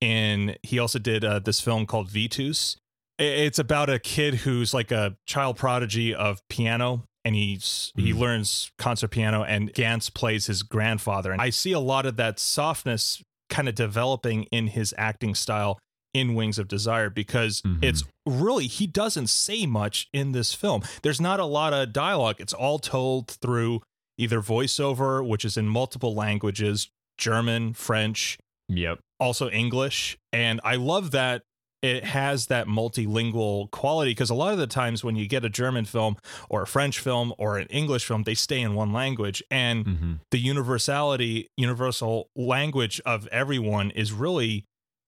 In 0.00 0.56
he 0.62 0.78
also 0.78 0.98
did 0.98 1.24
uh, 1.24 1.38
this 1.38 1.60
film 1.60 1.86
called 1.86 2.10
Vitus. 2.10 2.76
It's 3.18 3.58
about 3.58 3.88
a 3.88 3.98
kid 3.98 4.34
who's 4.34 4.74
like 4.74 4.90
a 4.90 5.16
child 5.26 5.56
prodigy 5.56 6.14
of 6.14 6.40
piano, 6.48 7.04
and 7.24 7.34
he's 7.34 7.92
he 7.96 8.12
Mhm. 8.12 8.18
learns 8.18 8.70
concert 8.78 9.08
piano, 9.08 9.42
and 9.44 9.72
Ganz 9.74 10.10
plays 10.10 10.46
his 10.46 10.62
grandfather. 10.62 11.32
And 11.32 11.40
I 11.40 11.50
see 11.50 11.72
a 11.72 11.80
lot 11.80 12.06
of 12.06 12.16
that 12.16 12.38
softness 12.38 13.22
kind 13.48 13.68
of 13.68 13.74
developing 13.74 14.44
in 14.44 14.68
his 14.68 14.94
acting 14.96 15.34
style 15.34 15.78
in 16.14 16.34
Wings 16.34 16.58
of 16.58 16.68
Desire 16.68 17.08
because 17.10 17.62
Mhm. 17.62 17.82
it's 17.82 18.04
really 18.26 18.66
he 18.66 18.86
doesn't 18.86 19.28
say 19.28 19.66
much 19.66 20.08
in 20.12 20.32
this 20.32 20.52
film. 20.54 20.82
There's 21.02 21.20
not 21.20 21.40
a 21.40 21.44
lot 21.44 21.72
of 21.72 21.92
dialogue. 21.92 22.36
It's 22.38 22.52
all 22.52 22.78
told 22.78 23.30
through 23.42 23.82
either 24.18 24.42
voiceover, 24.42 25.26
which 25.26 25.44
is 25.44 25.56
in 25.56 25.68
multiple 25.68 26.14
languages, 26.14 26.88
German, 27.18 27.72
French, 27.72 28.38
yep. 28.68 28.98
also 29.18 29.48
English. 29.50 30.18
And 30.32 30.60
I 30.64 30.76
love 30.76 31.10
that 31.12 31.42
it 31.82 32.04
has 32.04 32.46
that 32.46 32.68
multilingual 32.68 33.70
quality 33.72 34.12
because 34.12 34.30
a 34.30 34.34
lot 34.34 34.52
of 34.52 34.58
the 34.58 34.68
times 34.68 35.02
when 35.02 35.16
you 35.16 35.26
get 35.26 35.44
a 35.44 35.48
German 35.48 35.84
film 35.84 36.16
or 36.48 36.62
a 36.62 36.66
French 36.66 37.00
film 37.00 37.34
or 37.38 37.58
an 37.58 37.66
English 37.66 38.04
film, 38.04 38.22
they 38.22 38.34
stay 38.34 38.60
in 38.60 38.74
one 38.74 38.92
language. 38.92 39.42
And 39.50 39.86
hmm 39.86 40.12
the 40.30 40.38
universality, 40.38 41.48
universal 41.56 42.30
language 42.36 43.00
of 43.04 43.26
everyone 43.28 43.90
is 43.90 44.12
really 44.12 44.64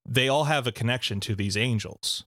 they 0.07 0.29
all 0.29 0.45
have 0.45 0.67
a 0.67 0.73
connection 0.73 1.21
to 1.21 1.35
these 1.35 1.57
angels, 1.57 2.25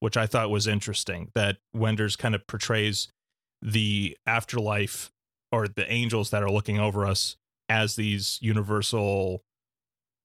which 0.00 0.16
I 0.16 0.26
thought 0.26 0.50
was 0.50 0.66
interesting. 0.66 1.30
That 1.34 1.58
Wenders 1.72 2.16
kind 2.16 2.34
of 2.34 2.46
portrays 2.46 3.08
the 3.62 4.16
afterlife 4.26 5.10
or 5.52 5.68
the 5.68 5.90
angels 5.90 6.30
that 6.30 6.42
are 6.42 6.50
looking 6.50 6.80
over 6.80 7.06
us 7.06 7.36
as 7.68 7.96
these 7.96 8.38
universal 8.42 9.42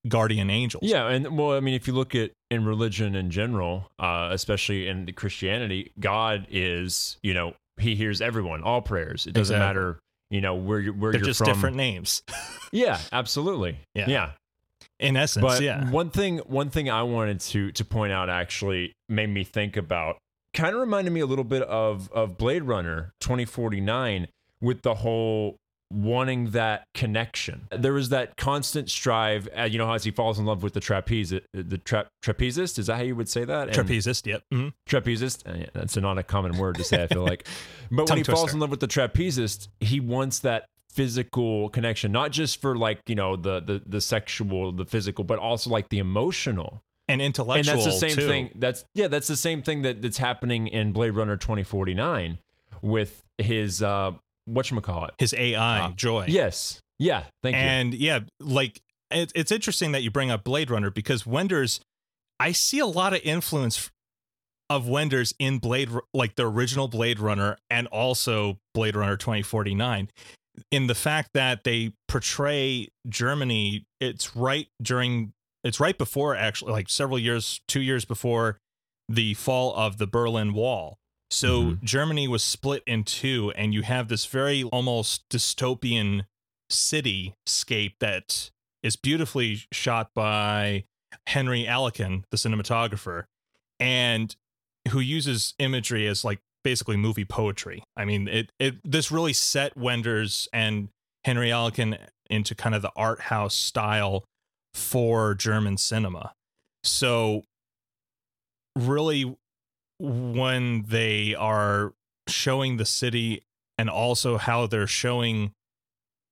guardian 0.07 0.49
angels. 0.49 0.83
Yeah, 0.85 1.07
and 1.09 1.37
well, 1.37 1.51
I 1.53 1.59
mean, 1.59 1.73
if 1.73 1.87
you 1.87 1.93
look 1.93 2.15
at 2.15 2.31
in 2.49 2.65
religion 2.65 3.15
in 3.15 3.29
general, 3.31 3.89
uh, 3.99 4.29
especially 4.31 4.87
in 4.87 5.05
the 5.05 5.11
Christianity, 5.11 5.91
God 5.99 6.47
is, 6.49 7.17
you 7.21 7.33
know, 7.33 7.53
He 7.77 7.95
hears 7.95 8.21
everyone, 8.21 8.63
all 8.63 8.81
prayers. 8.81 9.27
It 9.27 9.33
doesn't 9.33 9.55
Exactly. 9.55 9.67
matter, 9.81 9.99
you 10.29 10.41
know, 10.41 10.55
where 10.55 10.79
you're 10.79 10.93
where 10.93 11.11
They're 11.11 11.19
you're 11.21 11.25
just 11.27 11.39
from. 11.39 11.47
different 11.47 11.75
names. 11.77 12.23
Yeah, 12.71 12.99
absolutely. 13.11 13.79
Yeah. 13.95 14.05
yeah. 14.07 14.31
In 14.99 15.17
essence, 15.17 15.41
But 15.43 15.61
yeah. 15.61 15.89
one 15.89 16.11
thing, 16.11 16.37
one 16.39 16.69
thing 16.69 16.87
I 16.87 17.01
wanted 17.01 17.39
to 17.39 17.71
to 17.71 17.83
point 17.83 18.13
out 18.13 18.29
actually 18.29 18.93
made 19.07 19.31
me 19.31 19.43
think 19.43 19.75
about, 19.75 20.17
kind 20.53 20.75
of 20.75 20.79
reminded 20.79 21.11
me 21.11 21.21
a 21.21 21.25
little 21.25 21.43
bit 21.43 21.63
of 21.63 22.11
of 22.11 22.37
Blade 22.37 22.61
Runner 22.61 23.11
2049 23.21 24.27
with 24.61 24.83
the 24.83 24.93
whole 24.93 25.57
wanting 25.91 26.51
that 26.51 26.85
connection. 26.93 27.67
There 27.71 27.93
was 27.93 28.09
that 28.09 28.37
constant 28.37 28.89
strive, 28.89 29.49
uh, 29.57 29.63
you 29.63 29.77
know, 29.77 29.91
as 29.91 30.03
he 30.03 30.11
falls 30.11 30.37
in 30.37 30.45
love 30.45 30.61
with 30.61 30.73
the 30.73 30.79
trapeze, 30.79 31.29
the 31.53 31.77
tra- 31.79 32.07
trapezist. 32.23 32.77
Is 32.77 32.87
that 32.87 32.97
how 32.97 33.01
you 33.03 33.15
would 33.15 33.29
say 33.29 33.43
that? 33.45 33.69
And- 33.69 33.77
Trapezist, 33.77 34.25
yep. 34.25 34.43
mhm. 34.53 34.73
trapezist. 34.87 35.47
Uh, 35.49 35.57
yeah, 35.59 35.65
that's 35.73 35.97
not 35.97 36.17
a 36.17 36.23
common 36.23 36.57
word 36.57 36.75
to 36.77 36.83
say. 36.83 37.03
I 37.03 37.07
feel 37.07 37.23
like, 37.25 37.47
but 37.91 38.07
when 38.09 38.17
he 38.19 38.23
falls 38.23 38.53
in 38.53 38.59
love 38.59 38.69
with 38.69 38.79
the 38.81 38.87
trapezist, 38.87 39.69
he 39.79 39.99
wants 39.99 40.39
that 40.39 40.65
physical 40.91 41.69
connection, 41.69 42.11
not 42.11 42.31
just 42.31 42.61
for 42.61 42.75
like 42.75 42.99
you 43.07 43.15
know 43.15 43.35
the 43.35 43.59
the 43.59 43.81
the 43.85 44.01
sexual, 44.01 44.71
the 44.71 44.85
physical, 44.85 45.23
but 45.23 45.39
also 45.39 45.69
like 45.69 45.89
the 45.89 45.99
emotional. 45.99 46.81
And 47.07 47.23
intellectual. 47.23 47.71
and 47.71 47.79
that's 47.79 47.85
the 47.91 47.99
same 48.07 48.15
too. 48.15 48.27
thing. 48.27 48.51
That's 48.53 48.85
yeah, 48.93 49.07
that's 49.07 49.27
the 49.27 49.35
same 49.35 49.63
thing 49.63 49.81
that 49.81 50.03
that's 50.03 50.19
happening 50.19 50.67
in 50.67 50.91
Blade 50.91 51.11
Runner 51.11 51.37
twenty 51.37 51.63
forty 51.63 51.95
nine 51.95 52.37
with 52.83 53.23
his 53.39 53.81
uh 53.81 54.11
whatchamacallit. 54.49 55.11
His 55.17 55.33
AI, 55.33 55.85
Uh, 55.85 55.91
Joi. 55.91 56.25
Yes, 56.27 56.81
yeah. 56.97 57.23
Thank 57.43 57.55
you. 57.55 57.61
and 57.61 57.93
yeah, 57.93 58.19
like 58.39 58.81
it, 59.11 59.31
it's 59.35 59.51
interesting 59.51 59.91
that 59.93 60.03
you 60.03 60.11
bring 60.11 60.31
up 60.31 60.43
Blade 60.43 60.69
Runner 60.69 60.89
because 60.91 61.25
Wenders, 61.25 61.79
I 62.39 62.51
see 62.51 62.79
a 62.79 62.85
lot 62.85 63.13
of 63.13 63.21
influence 63.23 63.89
of 64.69 64.87
Wenders 64.87 65.33
in 65.39 65.57
Blade, 65.57 65.89
like 66.13 66.35
the 66.35 66.47
original 66.47 66.87
Blade 66.87 67.19
Runner 67.19 67.57
and 67.69 67.87
also 67.87 68.59
Blade 68.73 68.95
Runner 68.95 69.17
2049, 69.17 70.09
in 70.71 70.87
the 70.87 70.93
fact 70.95 71.29
that 71.33 71.63
they 71.63 71.93
portray 72.07 72.87
Germany. 73.07 73.85
It's 73.99 74.35
right 74.35 74.67
during, 74.81 75.33
it's 75.63 75.79
right 75.79 75.97
before 75.97 76.35
actually, 76.35 76.71
like 76.73 76.89
several 76.89 77.17
years, 77.17 77.61
two 77.67 77.81
years 77.81 78.05
before 78.05 78.57
the 79.07 79.33
fall 79.33 79.73
of 79.75 79.97
the 79.97 80.05
Berlin 80.05 80.53
Wall. 80.53 80.97
So 81.31 81.63
Mhm. 81.63 81.83
Germany 81.83 82.27
was 82.27 82.43
split 82.43 82.83
in 82.87 83.03
two, 83.03 83.51
and 83.51 83.73
you 83.73 83.83
have 83.83 84.07
this 84.07 84.25
very 84.25 84.63
almost 84.63 85.27
dystopian 85.29 86.25
cityscape 86.71 87.93
that 87.99 88.49
is 88.81 88.95
beautifully 88.95 89.61
shot 89.71 90.13
by 90.13 90.85
Henri 91.27 91.65
Alekan, 91.65 92.23
the 92.31 92.37
cinematographer, 92.37 93.25
and 93.79 94.35
who 94.89 94.99
uses 94.99 95.53
imagery 95.59 96.07
as 96.07 96.23
like 96.23 96.39
basically 96.63 96.97
movie 96.97 97.25
poetry. 97.25 97.83
I 97.95 98.05
mean, 98.05 98.27
it 98.27 98.51
it 98.59 98.75
this 98.83 99.11
really 99.11 99.33
set 99.33 99.77
Wenders 99.77 100.47
and 100.53 100.89
Henri 101.25 101.49
Alekan 101.49 102.07
into 102.29 102.55
kind 102.55 102.73
of 102.75 102.81
the 102.81 102.91
art 102.95 103.21
house 103.21 103.55
style 103.55 104.25
for 104.73 105.35
German 105.35 105.77
cinema. 105.77 106.33
So 106.83 107.43
really 108.75 109.35
when 109.99 110.83
they 110.87 111.35
are 111.35 111.93
showing 112.27 112.77
the 112.77 112.85
city 112.85 113.43
and 113.77 113.89
also 113.89 114.37
how 114.37 114.65
they're 114.67 114.87
showing 114.87 115.51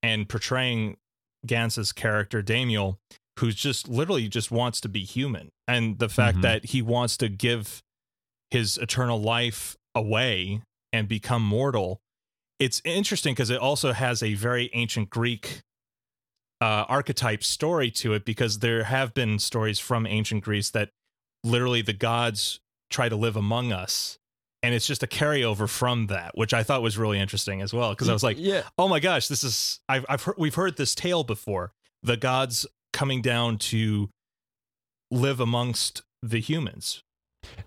and 0.03 0.27
portraying 0.29 0.97
Ganz's 1.45 1.91
character 1.91 2.41
Damiel 2.41 2.97
who's 3.39 3.55
just 3.55 3.87
literally 3.87 4.27
just 4.27 4.49
wants 4.49 4.81
to 4.81 4.89
be 4.89 5.03
human, 5.03 5.49
and 5.67 5.99
the 5.99 6.09
fact 6.09 6.39
Mhm. 6.39 6.41
that 6.41 6.65
he 6.65 6.81
wants 6.81 7.15
to 7.17 7.29
give 7.29 7.83
his 8.49 8.77
eternal 8.79 9.21
life 9.21 9.77
away 9.93 10.61
and 10.91 11.07
become 11.07 11.43
mortal. 11.43 11.99
It's 12.57 12.81
interesting 12.83 13.35
because 13.35 13.51
it 13.51 13.59
also 13.59 13.91
has 13.93 14.23
a 14.23 14.33
very 14.33 14.71
ancient 14.73 15.11
Greek 15.11 15.61
uh, 16.59 16.85
archetype 16.89 17.43
story 17.43 17.91
to 17.91 18.13
it 18.13 18.25
because 18.25 18.57
there 18.59 18.85
have 18.85 19.13
been 19.13 19.37
stories 19.37 19.77
from 19.77 20.07
ancient 20.07 20.43
Greece 20.43 20.71
that 20.71 20.89
literally 21.43 21.83
the 21.83 21.93
gods 21.93 22.59
try 22.89 23.09
to 23.09 23.15
live 23.15 23.35
among 23.35 23.71
us. 23.71 24.17
And 24.63 24.73
it's 24.73 24.87
just 24.87 25.03
a 25.03 25.07
carryover 25.07 25.69
from 25.69 26.07
that, 26.07 26.35
which 26.35 26.53
I 26.53 26.63
thought 26.63 26.81
was 26.81 26.97
really 26.97 27.19
interesting 27.19 27.61
as 27.61 27.73
well. 27.73 27.91
Because 27.91 28.09
I 28.09 28.13
was 28.13 28.23
like, 28.23 28.37
yeah, 28.39 28.63
oh 28.77 28.87
my 28.87 28.99
gosh, 28.99 29.27
this 29.27 29.43
is 29.43 29.79
I've 29.87 30.05
I've 30.09 30.23
heard 30.23 30.35
we've 30.37 30.55
heard 30.55 30.77
this 30.77 30.95
tale 30.95 31.23
before. 31.23 31.73
The 32.03 32.17
gods 32.17 32.65
coming 32.91 33.21
down 33.21 33.59
to 33.59 34.09
live 35.11 35.39
amongst 35.39 36.01
the 36.21 36.39
humans. 36.39 37.03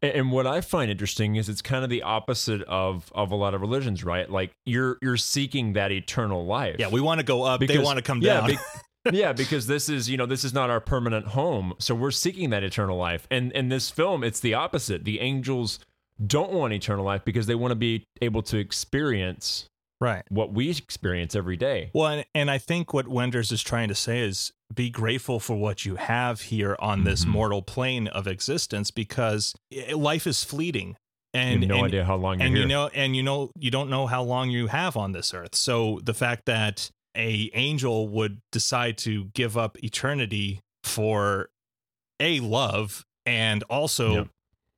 And, 0.02 0.12
and 0.12 0.32
what 0.32 0.46
I 0.46 0.60
find 0.60 0.90
interesting 0.90 1.36
is 1.36 1.48
it's 1.48 1.62
kind 1.62 1.84
of 1.84 1.90
the 1.90 2.02
opposite 2.02 2.62
of 2.62 3.10
of 3.14 3.30
a 3.30 3.36
lot 3.36 3.54
of 3.54 3.60
religions, 3.60 4.04
right? 4.04 4.28
Like 4.28 4.50
you're 4.66 4.98
you're 5.00 5.16
seeking 5.16 5.74
that 5.74 5.92
eternal 5.92 6.44
life. 6.44 6.76
Yeah, 6.78 6.88
we 6.88 7.00
want 7.00 7.20
to 7.20 7.24
go 7.24 7.44
up, 7.44 7.60
they 7.60 7.78
want 7.78 7.98
to 7.98 8.02
come 8.02 8.20
yeah, 8.20 8.40
down. 8.40 8.50
be- 8.50 8.58
yeah, 9.12 9.32
because 9.32 9.66
this 9.66 9.88
is 9.88 10.08
you 10.10 10.16
know 10.16 10.26
this 10.26 10.44
is 10.44 10.52
not 10.54 10.70
our 10.70 10.80
permanent 10.80 11.28
home, 11.28 11.74
so 11.78 11.94
we're 11.94 12.10
seeking 12.10 12.50
that 12.50 12.62
eternal 12.62 12.96
life. 12.96 13.26
And 13.30 13.52
in 13.52 13.68
this 13.68 13.90
film, 13.90 14.22
it's 14.24 14.40
the 14.40 14.54
opposite. 14.54 15.04
The 15.04 15.20
angels 15.20 15.78
don't 16.26 16.52
want 16.52 16.72
eternal 16.72 17.04
life 17.04 17.24
because 17.24 17.46
they 17.46 17.54
want 17.54 17.72
to 17.72 17.76
be 17.76 18.04
able 18.20 18.42
to 18.42 18.58
experience 18.58 19.66
right. 20.00 20.22
what 20.28 20.52
we 20.52 20.68
experience 20.70 21.34
every 21.34 21.56
day. 21.56 21.90
Well, 21.94 22.08
and, 22.08 22.24
and 22.34 22.50
I 22.50 22.58
think 22.58 22.92
what 22.92 23.08
Wenders 23.08 23.50
is 23.52 23.62
trying 23.62 23.88
to 23.88 23.94
say 23.94 24.20
is 24.20 24.52
be 24.74 24.90
grateful 24.90 25.40
for 25.40 25.56
what 25.56 25.86
you 25.86 25.96
have 25.96 26.42
here 26.42 26.76
on 26.78 27.04
this 27.04 27.24
Mhm. 27.24 27.28
mortal 27.28 27.62
plane 27.62 28.06
of 28.08 28.26
existence 28.26 28.90
because 28.90 29.54
life 29.94 30.26
is 30.26 30.44
fleeting. 30.44 30.88
You 31.32 31.40
And 31.40 31.60
have 31.62 31.68
no 31.68 31.76
and, 31.76 31.86
idea 31.86 32.04
how 32.04 32.16
long 32.16 32.38
you're 32.38 32.46
and 32.46 32.54
here. 32.56 32.62
you 32.64 32.68
know 32.68 32.88
and 32.88 33.16
you 33.16 33.22
know 33.22 33.50
you 33.58 33.70
don't 33.70 33.88
know 33.88 34.06
how 34.06 34.22
long 34.22 34.50
you 34.50 34.66
have 34.66 34.96
on 34.96 35.12
this 35.12 35.32
earth. 35.32 35.54
So 35.54 36.00
the 36.04 36.14
fact 36.14 36.44
that 36.46 36.90
a 37.16 37.50
angel 37.54 38.08
would 38.08 38.40
decide 38.52 38.98
to 38.98 39.24
give 39.26 39.56
up 39.56 39.82
eternity 39.82 40.60
for 40.84 41.50
a 42.20 42.40
love 42.40 43.04
and 43.26 43.62
also 43.64 44.14
Yep. 44.14 44.28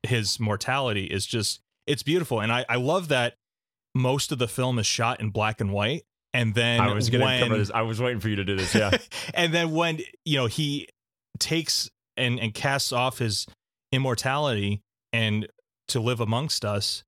his 0.03 0.39
mortality 0.39 1.05
is 1.05 1.25
just 1.25 1.61
it's 1.85 2.03
beautiful. 2.03 2.39
And 2.39 2.51
I, 2.51 2.65
I 2.69 2.75
love 2.77 3.09
that 3.09 3.35
most 3.93 4.31
of 4.31 4.39
the 4.39 4.47
film 4.47 4.79
is 4.79 4.85
shot 4.85 5.19
in 5.19 5.29
black 5.29 5.61
and 5.61 5.71
white. 5.71 6.03
And 6.33 6.55
then 6.55 6.79
I 6.79 6.93
was 6.93 7.09
gonna 7.09 7.25
when, 7.25 7.43
cover 7.43 7.57
this. 7.57 7.69
I 7.71 7.83
was 7.83 8.01
waiting 8.01 8.19
for 8.19 8.29
you 8.29 8.37
to 8.37 8.43
do 8.43 8.55
this. 8.55 8.73
Yeah. 8.73 8.97
and 9.33 9.53
then 9.53 9.71
when 9.71 9.99
you 10.25 10.37
know 10.37 10.47
he 10.47 10.87
takes 11.39 11.89
and 12.17 12.39
and 12.39 12.53
casts 12.53 12.91
off 12.91 13.19
his 13.19 13.45
immortality 13.91 14.81
and 15.11 15.47
to 15.89 15.99
live 15.99 16.19
amongst 16.19 16.65
us, 16.65 17.03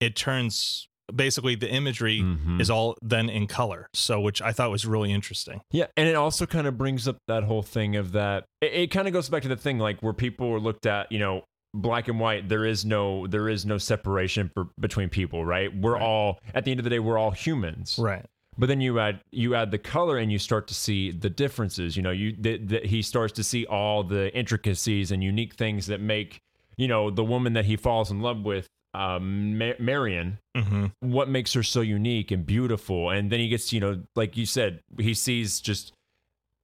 it 0.00 0.16
turns 0.16 0.88
basically 1.14 1.54
the 1.54 1.70
imagery 1.70 2.20
Mhm. 2.20 2.60
is 2.60 2.70
all 2.70 2.96
then 3.02 3.28
in 3.28 3.46
color. 3.46 3.88
So 3.94 4.20
which 4.20 4.42
I 4.42 4.52
thought 4.52 4.70
was 4.70 4.86
really 4.86 5.12
interesting. 5.12 5.60
Yeah, 5.70 5.86
and 5.96 6.08
it 6.08 6.14
also 6.14 6.46
kind 6.46 6.66
of 6.66 6.76
brings 6.76 7.06
up 7.06 7.16
that 7.28 7.44
whole 7.44 7.62
thing 7.62 7.96
of 7.96 8.12
that. 8.12 8.44
It, 8.60 8.72
it 8.72 8.90
kind 8.90 9.06
of 9.06 9.12
goes 9.12 9.28
back 9.28 9.42
to 9.42 9.48
the 9.48 9.56
thing 9.56 9.78
like 9.78 10.00
where 10.02 10.12
people 10.12 10.48
were 10.50 10.60
looked 10.60 10.86
at, 10.86 11.10
you 11.12 11.18
know, 11.18 11.44
black 11.74 12.08
and 12.08 12.18
white. 12.18 12.48
There 12.48 12.64
is 12.64 12.84
no 12.84 13.26
there 13.26 13.48
is 13.48 13.66
no 13.66 13.78
separation 13.78 14.50
for, 14.54 14.68
between 14.80 15.08
people, 15.08 15.44
right? 15.44 15.74
We're 15.76 15.92
Right. 15.94 16.02
all 16.02 16.40
at 16.54 16.64
the 16.64 16.70
end 16.70 16.80
of 16.80 16.84
the 16.84 16.90
day, 16.90 16.98
we're 16.98 17.18
all 17.18 17.32
humans. 17.32 17.98
Right. 17.98 18.24
But 18.58 18.66
then 18.68 18.80
you 18.80 18.98
add 18.98 19.20
you 19.32 19.54
add 19.54 19.70
the 19.70 19.78
color 19.78 20.16
and 20.16 20.32
you 20.32 20.38
start 20.38 20.66
to 20.68 20.74
see 20.74 21.10
the 21.10 21.28
differences. 21.28 21.96
You 21.96 22.02
know, 22.02 22.10
you 22.10 22.34
the, 22.38 22.80
he 22.84 23.02
starts 23.02 23.34
to 23.34 23.44
see 23.44 23.66
all 23.66 24.02
the 24.02 24.34
intricacies 24.34 25.10
and 25.12 25.22
unique 25.22 25.54
things 25.54 25.86
that 25.88 26.00
make 26.00 26.38
you 26.78 26.88
know 26.88 27.10
the 27.10 27.24
woman 27.24 27.52
that 27.52 27.66
he 27.66 27.76
falls 27.76 28.10
in 28.10 28.20
love 28.20 28.42
with, 28.44 28.66
um, 28.96 29.58
Ma- 29.58 29.72
Marion 29.78 30.38
hmm 30.56 30.86
what 31.00 31.28
makes 31.28 31.52
her 31.52 31.62
so 31.62 31.80
unique 31.82 32.30
and 32.30 32.46
beautiful 32.46 33.10
and 33.10 33.30
then 33.30 33.38
he 33.40 33.48
gets 33.48 33.72
you 33.72 33.80
know 33.80 34.02
like 34.16 34.36
you 34.36 34.46
said 34.46 34.80
he 34.98 35.12
sees 35.14 35.60
just 35.60 35.92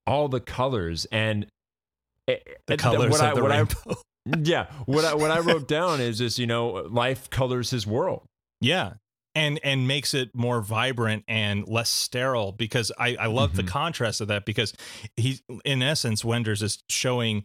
all 0.06 0.28
the 0.28 0.40
colors 0.40 1.06
and 1.12 1.46
The 2.66 2.76
colors 2.76 3.10
what 3.10 3.20
of 3.20 3.26
I, 3.26 3.34
the 3.34 3.42
what 3.42 3.50
rainbow. 3.50 3.74
I, 3.90 3.94
yeah 4.44 4.66
what 4.86 5.04
I, 5.04 5.14
what 5.14 5.30
I 5.30 5.40
wrote 5.40 5.68
down 5.78 6.00
is 6.00 6.18
just 6.18 6.38
you 6.38 6.46
know 6.46 6.68
life 6.90 7.28
colors 7.30 7.70
his 7.70 7.86
world 7.86 8.22
Yeah. 8.60 8.94
And 9.34 9.58
and 9.64 9.88
makes 9.88 10.12
it 10.12 10.28
more 10.34 10.60
vibrant 10.60 11.24
and 11.26 11.66
less 11.66 11.88
sterile 11.88 12.52
because 12.52 12.92
I, 12.98 13.16
I 13.18 13.26
love 13.28 13.56
the 13.56 13.62
Mhm. 13.62 13.68
contrast 13.68 14.20
of 14.20 14.28
that 14.28 14.44
because 14.44 14.74
he 15.16 15.40
in 15.64 15.82
essence 15.82 16.22
Wenders 16.22 16.62
is 16.62 16.82
showing 16.90 17.44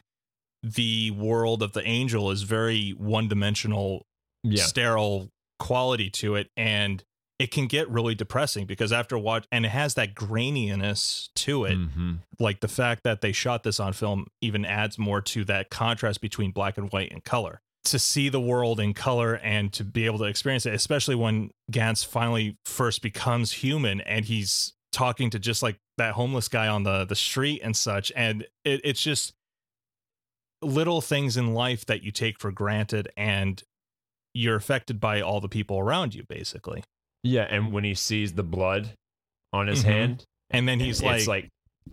the 0.61 1.11
world 1.11 1.63
of 1.63 1.71
the 1.71 1.87
angel 1.87 2.29
is 2.29 2.41
very 2.43 2.89
one 2.91 3.29
dimensional 3.29 4.05
yeah. 4.51 4.63
sterile 4.63 5.29
quality 5.59 6.09
to 6.09 6.35
it 6.35 6.49
and 6.55 7.03
it 7.39 7.51
can 7.51 7.67
get 7.67 7.87
really 7.89 8.15
depressing 8.15 8.65
because 8.65 8.91
after 8.91 9.17
watch 9.17 9.45
and 9.51 9.65
it 9.65 9.69
has 9.69 9.93
that 9.95 10.15
graininess 10.15 11.29
to 11.35 11.65
it. 11.65 11.77
Mhm. 11.77 12.19
like 12.39 12.59
the 12.61 12.67
fact 12.67 13.03
that 13.03 13.21
they 13.21 13.31
shot 13.31 13.63
this 13.63 13.79
on 13.79 13.93
film 13.93 14.25
even 14.41 14.65
adds 14.65 14.97
more 14.99 15.21
to 15.21 15.43
that 15.45 15.69
contrast 15.69 16.21
between 16.21 16.51
black 16.51 16.77
and 16.77 16.91
white 16.91 17.11
and 17.11 17.23
color. 17.23 17.61
To 17.85 17.99
see 17.99 18.27
the 18.29 18.41
world 18.41 18.79
in 18.79 18.93
color 18.93 19.35
and 19.35 19.71
to 19.73 19.83
be 19.83 20.05
able 20.05 20.17
to 20.19 20.25
experience 20.25 20.65
it 20.65 20.73
especially 20.73 21.15
when 21.15 21.51
ganz 21.71 22.03
finally 22.03 22.57
first 22.65 23.01
becomes 23.01 23.51
human 23.53 24.01
and 24.01 24.25
he's 24.25 24.73
talking 24.91 25.29
to 25.29 25.39
just 25.39 25.61
like 25.63 25.77
that 25.97 26.13
homeless 26.13 26.47
guy 26.47 26.67
on 26.67 26.83
the 26.83 27.05
the 27.05 27.15
street 27.15 27.61
and 27.63 27.75
such 27.77 28.11
and 28.15 28.45
it, 28.65 28.81
it's 28.83 29.01
just 29.01 29.33
little 30.61 31.01
things 31.01 31.37
in 31.37 31.53
life 31.53 31.85
that 31.85 32.03
you 32.03 32.11
take 32.11 32.39
for 32.39 32.51
granted 32.51 33.09
and 33.15 33.63
you're 34.37 34.55
affected 34.55 34.99
by 34.99 35.21
all 35.21 35.39
the 35.41 35.49
people 35.49 35.79
around 35.79 36.13
you 36.15 36.23
basically 36.29 36.83
Yeah, 37.23 37.47
and 37.49 37.71
when 37.73 37.83
he 37.83 37.93
sees 37.95 38.33
the 38.33 38.43
blood 38.43 38.91
on 39.51 39.67
his 39.67 39.83
Mhm. 39.83 39.87
hand, 39.87 40.23
and 40.51 40.67
then 40.67 40.79
he's 40.79 40.99
it's 41.01 41.27
like, 41.27 41.27
like 41.27 41.49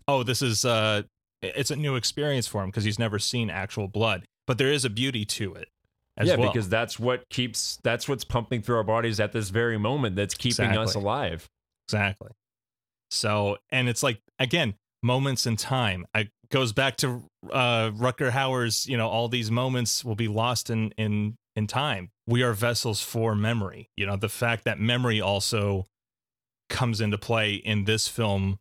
oh 0.08 0.22
this 0.22 0.42
is 0.42 0.64
uh 0.64 1.02
it's 1.42 1.70
a 1.70 1.76
new 1.76 1.94
experience 1.96 2.46
for 2.46 2.62
him 2.62 2.70
because 2.70 2.84
he's 2.84 2.98
never 2.98 3.18
seen 3.18 3.50
actual 3.50 3.86
blood 3.88 4.24
but 4.46 4.58
there 4.58 4.72
is 4.72 4.84
a 4.84 4.90
beauty 4.90 5.24
to 5.24 5.54
it 5.54 5.68
as 6.16 6.28
yeah, 6.28 6.36
well 6.36 6.50
because 6.52 6.68
that's 6.68 6.98
what 6.98 7.28
keeps 7.30 7.78
that's 7.82 8.08
what's 8.08 8.24
pumping 8.24 8.62
through 8.62 8.76
our 8.76 8.84
bodies 8.84 9.18
at 9.20 9.32
this 9.32 9.48
very 9.50 9.78
moment 9.78 10.14
that's 10.16 10.34
keeping 10.34 10.70
us 10.76 10.94
alive. 10.94 11.46
Exactly. 11.88 12.30
So, 13.10 13.58
and 13.70 13.88
it's 13.88 14.02
like 14.02 14.20
again, 14.38 14.74
moments 15.02 15.46
in 15.46 15.56
time. 15.56 16.06
It 16.14 16.28
goes 16.50 16.72
back 16.72 16.96
to 16.98 17.24
uh 17.52 17.90
Rutger 17.90 18.30
Hauer's, 18.30 18.86
you 18.86 18.96
know, 18.96 19.08
all 19.08 19.28
these 19.28 19.50
moments 19.50 20.04
will 20.04 20.14
be 20.14 20.28
lost 20.28 20.70
in 20.70 20.92
in 20.96 21.34
in 21.56 21.66
time. 21.66 22.10
We 22.26 22.42
are 22.42 22.52
vessels 22.52 23.02
for 23.02 23.34
memory. 23.34 23.90
You 23.96 24.06
know, 24.06 24.16
the 24.16 24.28
fact 24.28 24.64
that 24.64 24.78
memory 24.80 25.20
also 25.20 25.84
comes 26.70 27.00
into 27.00 27.18
play 27.18 27.54
in 27.54 27.84
this 27.84 28.08
film 28.08 28.58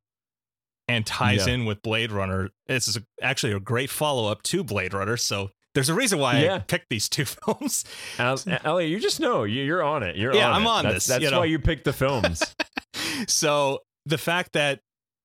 and 0.89 1.05
ties 1.05 1.47
Yeah. 1.47 1.53
in 1.53 1.65
with 1.65 1.81
Blade 1.81 2.11
Runner. 2.11 2.49
This 2.67 2.87
is 2.89 2.97
actually 3.21 3.53
a 3.53 3.59
great 3.59 3.89
follow-up 3.89 4.43
to 4.43 4.63
Blade 4.65 4.93
Runner, 4.93 5.15
so 5.15 5.51
there's 5.73 5.87
a 5.89 5.93
reason 5.93 6.19
why 6.19 6.47
I 6.49 6.59
picked 6.59 6.89
these 6.89 7.07
two 7.07 7.23
films. 7.25 7.85
Elliot, 8.19 8.89
you 8.91 8.99
just 8.99 9.19
know 9.21 9.43
you- 9.45 9.63
you're 9.63 9.81
on 9.81 10.03
it. 10.03 10.17
You're 10.17 10.35
Yeah, 10.35 10.49
on 10.49 10.53
I'm 10.55 10.61
it. 10.63 10.67
on 10.69 10.83
that's, 10.83 10.95
this, 10.95 11.05
That's 11.07 11.23
you 11.23 11.31
know. 11.31 11.39
why 11.39 11.45
you 11.45 11.57
picked 11.57 11.85
the 11.85 11.93
films. 11.93 12.43
so 13.27 13.79
the 14.05 14.17
fact 14.17 14.53
that 14.53 14.81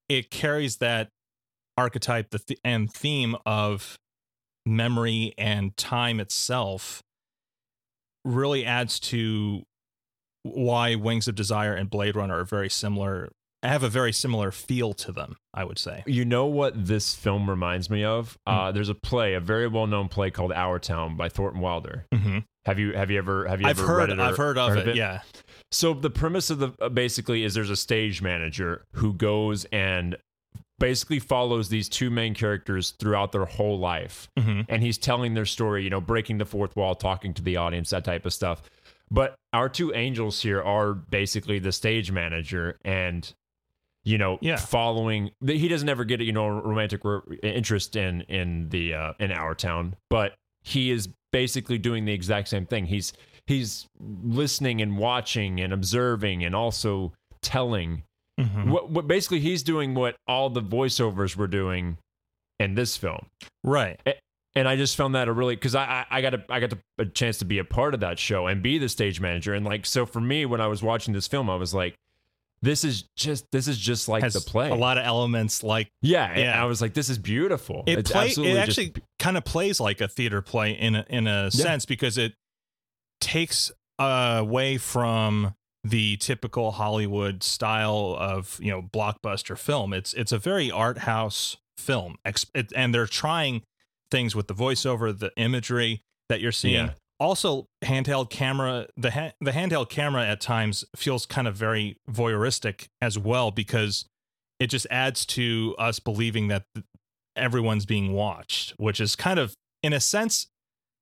it 0.08 0.30
carries 0.30 0.76
that 0.76 1.08
archetype 1.76 2.30
the 2.30 2.56
and 2.64 2.90
theme 2.92 3.36
of 3.44 3.98
memory 4.64 5.34
and 5.36 5.76
time 5.76 6.20
itself 6.20 7.02
really 8.28 8.64
adds 8.64 9.00
to 9.00 9.62
why 10.42 10.94
Wings 10.94 11.28
of 11.28 11.34
Desire 11.34 11.74
and 11.74 11.90
Blade 11.90 12.16
Runner 12.16 12.38
are 12.38 12.44
very 12.44 12.70
similar 12.70 13.30
I 13.62 13.68
have 13.68 13.82
a 13.82 13.88
very 13.88 14.12
similar 14.12 14.52
feel 14.52 14.92
to 14.94 15.10
them 15.10 15.36
i 15.52 15.64
would 15.64 15.78
say 15.80 16.04
you 16.06 16.24
know 16.24 16.46
what 16.46 16.86
this 16.86 17.14
film 17.16 17.50
reminds 17.50 17.90
me 17.90 18.04
of? 18.04 18.38
Hmm. 18.46 18.54
Uh, 18.54 18.72
there's 18.72 18.88
a 18.88 18.94
play, 18.94 19.34
a 19.34 19.40
very 19.40 19.66
well 19.66 19.88
known 19.88 20.08
play 20.08 20.30
called 20.30 20.52
Our 20.52 20.78
Town 20.78 21.16
by 21.16 21.28
Thornton 21.28 21.60
Wilder. 21.60 22.06
mm-hmm. 22.14 22.38
Have 22.66 22.78
you 22.78 22.92
have 22.92 23.10
you 23.10 23.18
ever 23.18 23.48
have 23.48 23.60
you 23.60 23.66
i've 23.66 23.78
ever 23.78 23.86
heard 23.88 23.98
read 23.98 24.10
it? 24.10 24.18
or 24.18 24.22
i've 24.22 24.36
heard 24.36 24.58
of 24.58 24.76
it, 24.76 24.94
yeah 24.94 25.22
So 25.72 25.94
the 25.94 26.10
premise 26.10 26.50
of 26.50 26.58
the 26.58 26.72
uh, 26.80 26.88
basically 26.90 27.42
is 27.42 27.54
there's 27.54 27.70
a 27.70 27.76
stage 27.76 28.20
manager 28.22 28.84
who 28.92 29.12
goes 29.14 29.64
and 29.72 30.16
basically 30.78 31.18
follows 31.18 31.68
these 31.68 31.88
two 31.88 32.10
main 32.10 32.34
characters 32.34 32.92
throughout 32.92 33.32
their 33.32 33.44
whole 33.44 33.78
life. 33.78 34.28
mm-hmm. 34.38 34.62
And 34.68 34.82
he's 34.82 34.98
telling 34.98 35.34
their 35.34 35.46
story, 35.46 35.82
you 35.84 35.90
know, 35.90 36.00
breaking 36.00 36.38
the 36.38 36.44
fourth 36.44 36.76
wall, 36.76 36.94
talking 36.94 37.34
to 37.34 37.42
the 37.42 37.56
audience, 37.56 37.90
that 37.90 38.04
type 38.04 38.24
of 38.26 38.32
stuff. 38.32 38.62
But 39.10 39.34
our 39.52 39.68
two 39.68 39.92
angels 39.94 40.42
here 40.42 40.62
are 40.62 40.92
basically 40.94 41.58
the 41.58 41.72
stage 41.72 42.12
manager 42.12 42.78
and 42.84 43.32
you 44.04 44.16
know, 44.16 44.38
Yeah. 44.40 44.56
following 44.56 45.32
he 45.44 45.68
doesn't 45.68 45.88
ever 45.88 46.04
get 46.04 46.20
you 46.20 46.32
know 46.32 46.48
romantic 46.48 47.04
ro- 47.04 47.22
interest 47.42 47.94
in 47.96 48.22
in 48.22 48.68
the 48.70 48.94
uh, 48.94 49.12
in 49.18 49.32
our 49.32 49.54
town, 49.54 49.96
but 50.08 50.34
he 50.62 50.90
is 50.90 51.08
basically 51.30 51.76
doing 51.76 52.04
the 52.06 52.12
exact 52.12 52.48
same 52.48 52.64
thing. 52.64 52.86
He's 52.86 53.12
he's 53.46 53.86
listening 54.00 54.80
and 54.80 54.96
watching 54.96 55.60
and 55.60 55.72
observing 55.74 56.44
and 56.44 56.54
also 56.54 57.12
telling. 57.42 58.04
Mm-hmm. 58.38 58.70
What, 58.70 58.90
what 58.90 59.08
basically 59.08 59.40
he's 59.40 59.62
doing 59.62 59.94
what 59.94 60.16
all 60.26 60.48
the 60.50 60.62
voiceovers 60.62 61.34
were 61.36 61.46
doing 61.48 61.98
in 62.60 62.74
this 62.74 62.96
film. 62.96 63.26
Right. 63.64 64.00
And 64.54 64.66
I 64.68 64.76
just 64.76 64.96
found 64.96 65.14
that 65.14 65.28
a 65.28 65.32
really 65.32 65.54
because 65.56 65.74
I, 65.74 66.04
I 66.10 66.18
I 66.18 66.20
got 66.22 66.34
a 66.34 66.44
I 66.48 66.60
got 66.60 66.72
a 66.98 67.04
chance 67.06 67.38
to 67.38 67.44
be 67.44 67.58
a 67.58 67.64
part 67.64 67.94
of 67.94 68.00
that 68.00 68.18
show 68.18 68.46
and 68.46 68.62
be 68.62 68.78
the 68.78 68.88
stage 68.88 69.20
manager. 69.20 69.54
And 69.54 69.64
like 69.64 69.86
so 69.86 70.06
for 70.06 70.20
me 70.20 70.46
when 70.46 70.60
I 70.60 70.66
was 70.66 70.82
watching 70.82 71.14
this 71.14 71.26
film 71.28 71.48
I 71.50 71.56
was 71.56 71.72
like 71.74 71.94
this 72.62 72.82
is 72.82 73.04
just 73.16 73.44
this 73.52 73.68
is 73.68 73.78
just 73.78 74.08
like 74.08 74.22
the 74.32 74.40
play. 74.40 74.68
a 74.70 74.74
lot 74.74 74.98
of 74.98 75.04
elements 75.06 75.62
like 75.62 75.88
yeah 76.02 76.30
and 76.30 76.40
Yeah. 76.40 76.60
I 76.60 76.64
was 76.66 76.80
like 76.80 76.94
this 76.94 77.08
is 77.08 77.18
beautiful. 77.18 77.84
It 77.86 78.00
it's 78.00 78.10
play, 78.10 78.26
absolutely 78.26 78.58
it 78.58 78.66
just- 78.66 78.78
actually 78.80 79.02
kind 79.20 79.36
of 79.36 79.44
plays 79.44 79.78
like 79.80 80.00
a 80.00 80.08
theater 80.08 80.42
play 80.42 80.72
in 80.72 80.96
a, 80.96 81.04
in 81.08 81.26
a 81.28 81.50
sense 81.50 81.86
because 81.86 82.18
it 82.18 82.34
takes 83.20 83.70
away 84.00 84.78
from 84.78 85.54
the 85.88 86.16
typical 86.16 86.72
Hollywood 86.72 87.42
style 87.42 88.16
of 88.18 88.58
you 88.62 88.70
know 88.70 88.82
blockbuster 88.82 89.56
film. 89.56 89.92
It's 89.92 90.12
it's 90.14 90.32
a 90.32 90.38
very 90.38 90.70
art 90.70 90.98
house 90.98 91.56
film, 91.76 92.16
and 92.74 92.94
they're 92.94 93.06
trying 93.06 93.62
things 94.10 94.34
with 94.34 94.48
the 94.48 94.54
voiceover, 94.54 95.16
the 95.16 95.32
imagery 95.36 96.02
that 96.28 96.40
you're 96.40 96.52
seeing. 96.52 96.86
Yeah. 96.86 96.92
Also, 97.20 97.66
handheld 97.84 98.30
camera 98.30 98.86
the 98.96 99.10
ha- 99.10 99.32
the 99.40 99.50
handheld 99.50 99.88
camera 99.88 100.26
at 100.26 100.40
times 100.40 100.84
feels 100.94 101.26
kind 101.26 101.48
of 101.48 101.56
very 101.56 101.96
voyeuristic 102.10 102.86
as 103.02 103.18
well 103.18 103.50
because 103.50 104.04
it 104.60 104.68
just 104.68 104.86
adds 104.90 105.24
to 105.26 105.74
us 105.78 105.98
believing 105.98 106.48
that 106.48 106.64
everyone's 107.36 107.86
being 107.86 108.12
watched, 108.12 108.74
which 108.76 109.00
is 109.00 109.16
kind 109.16 109.38
of 109.38 109.54
in 109.82 109.92
a 109.92 110.00
sense 110.00 110.46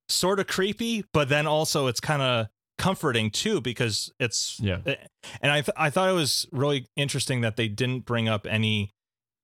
sort 0.08 0.38
of 0.38 0.46
creepy, 0.46 1.04
but 1.12 1.28
then 1.28 1.46
also 1.46 1.86
it's 1.86 2.00
kind 2.00 2.22
of 2.22 2.46
comforting 2.78 3.30
too 3.30 3.60
because 3.60 4.12
it's 4.20 4.58
yeah. 4.60 4.78
Eh, 4.86 4.94
and 5.40 5.50
I 5.52 5.60
th- 5.62 5.74
I 5.76 5.90
thought 5.90 6.10
it 6.10 6.14
was 6.14 6.46
really 6.52 6.86
interesting 6.96 7.40
that 7.40 7.56
they 7.56 7.68
didn't 7.68 8.04
bring 8.04 8.28
up 8.28 8.46
any 8.48 8.92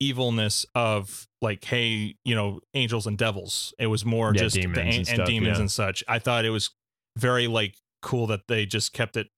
evilness 0.00 0.66
of 0.74 1.28
like 1.40 1.64
hey 1.64 2.16
you 2.24 2.34
know 2.34 2.60
angels 2.74 3.06
and 3.06 3.16
devils. 3.16 3.72
It 3.78 3.86
was 3.86 4.04
more 4.04 4.32
Yeah, 4.34 4.42
just 4.42 4.56
demons 4.56 4.74
the, 4.76 4.80
and 4.82 4.94
and, 4.96 5.06
stuff, 5.06 5.26
demons 5.26 5.56
yeah. 5.56 5.60
and 5.60 5.70
such. 5.70 6.04
I 6.08 6.18
thought 6.18 6.44
it 6.44 6.50
was 6.50 6.70
very 7.16 7.46
like 7.46 7.76
cool 8.02 8.26
that 8.28 8.48
they 8.48 8.66
just 8.66 8.92
kept 8.92 9.16
it 9.16 9.28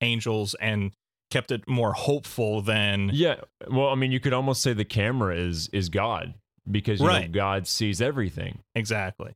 angels 0.00 0.54
and 0.60 0.92
kept 1.30 1.50
it 1.50 1.66
more 1.68 1.94
hopeful 1.94 2.60
than 2.60 3.10
yeah 3.12 3.36
well 3.70 3.88
I 3.88 3.94
mean 3.94 4.12
you 4.12 4.20
could 4.20 4.34
almost 4.34 4.60
say 4.60 4.72
the 4.74 4.84
camera 4.84 5.34
is 5.34 5.68
is 5.68 5.88
God 5.88 6.34
because 6.70 7.00
you 7.00 7.06
know, 7.06 7.12
Right. 7.12 7.32
God 7.32 7.66
sees 7.66 8.02
everything. 8.02 8.58
Exactly 8.74 9.32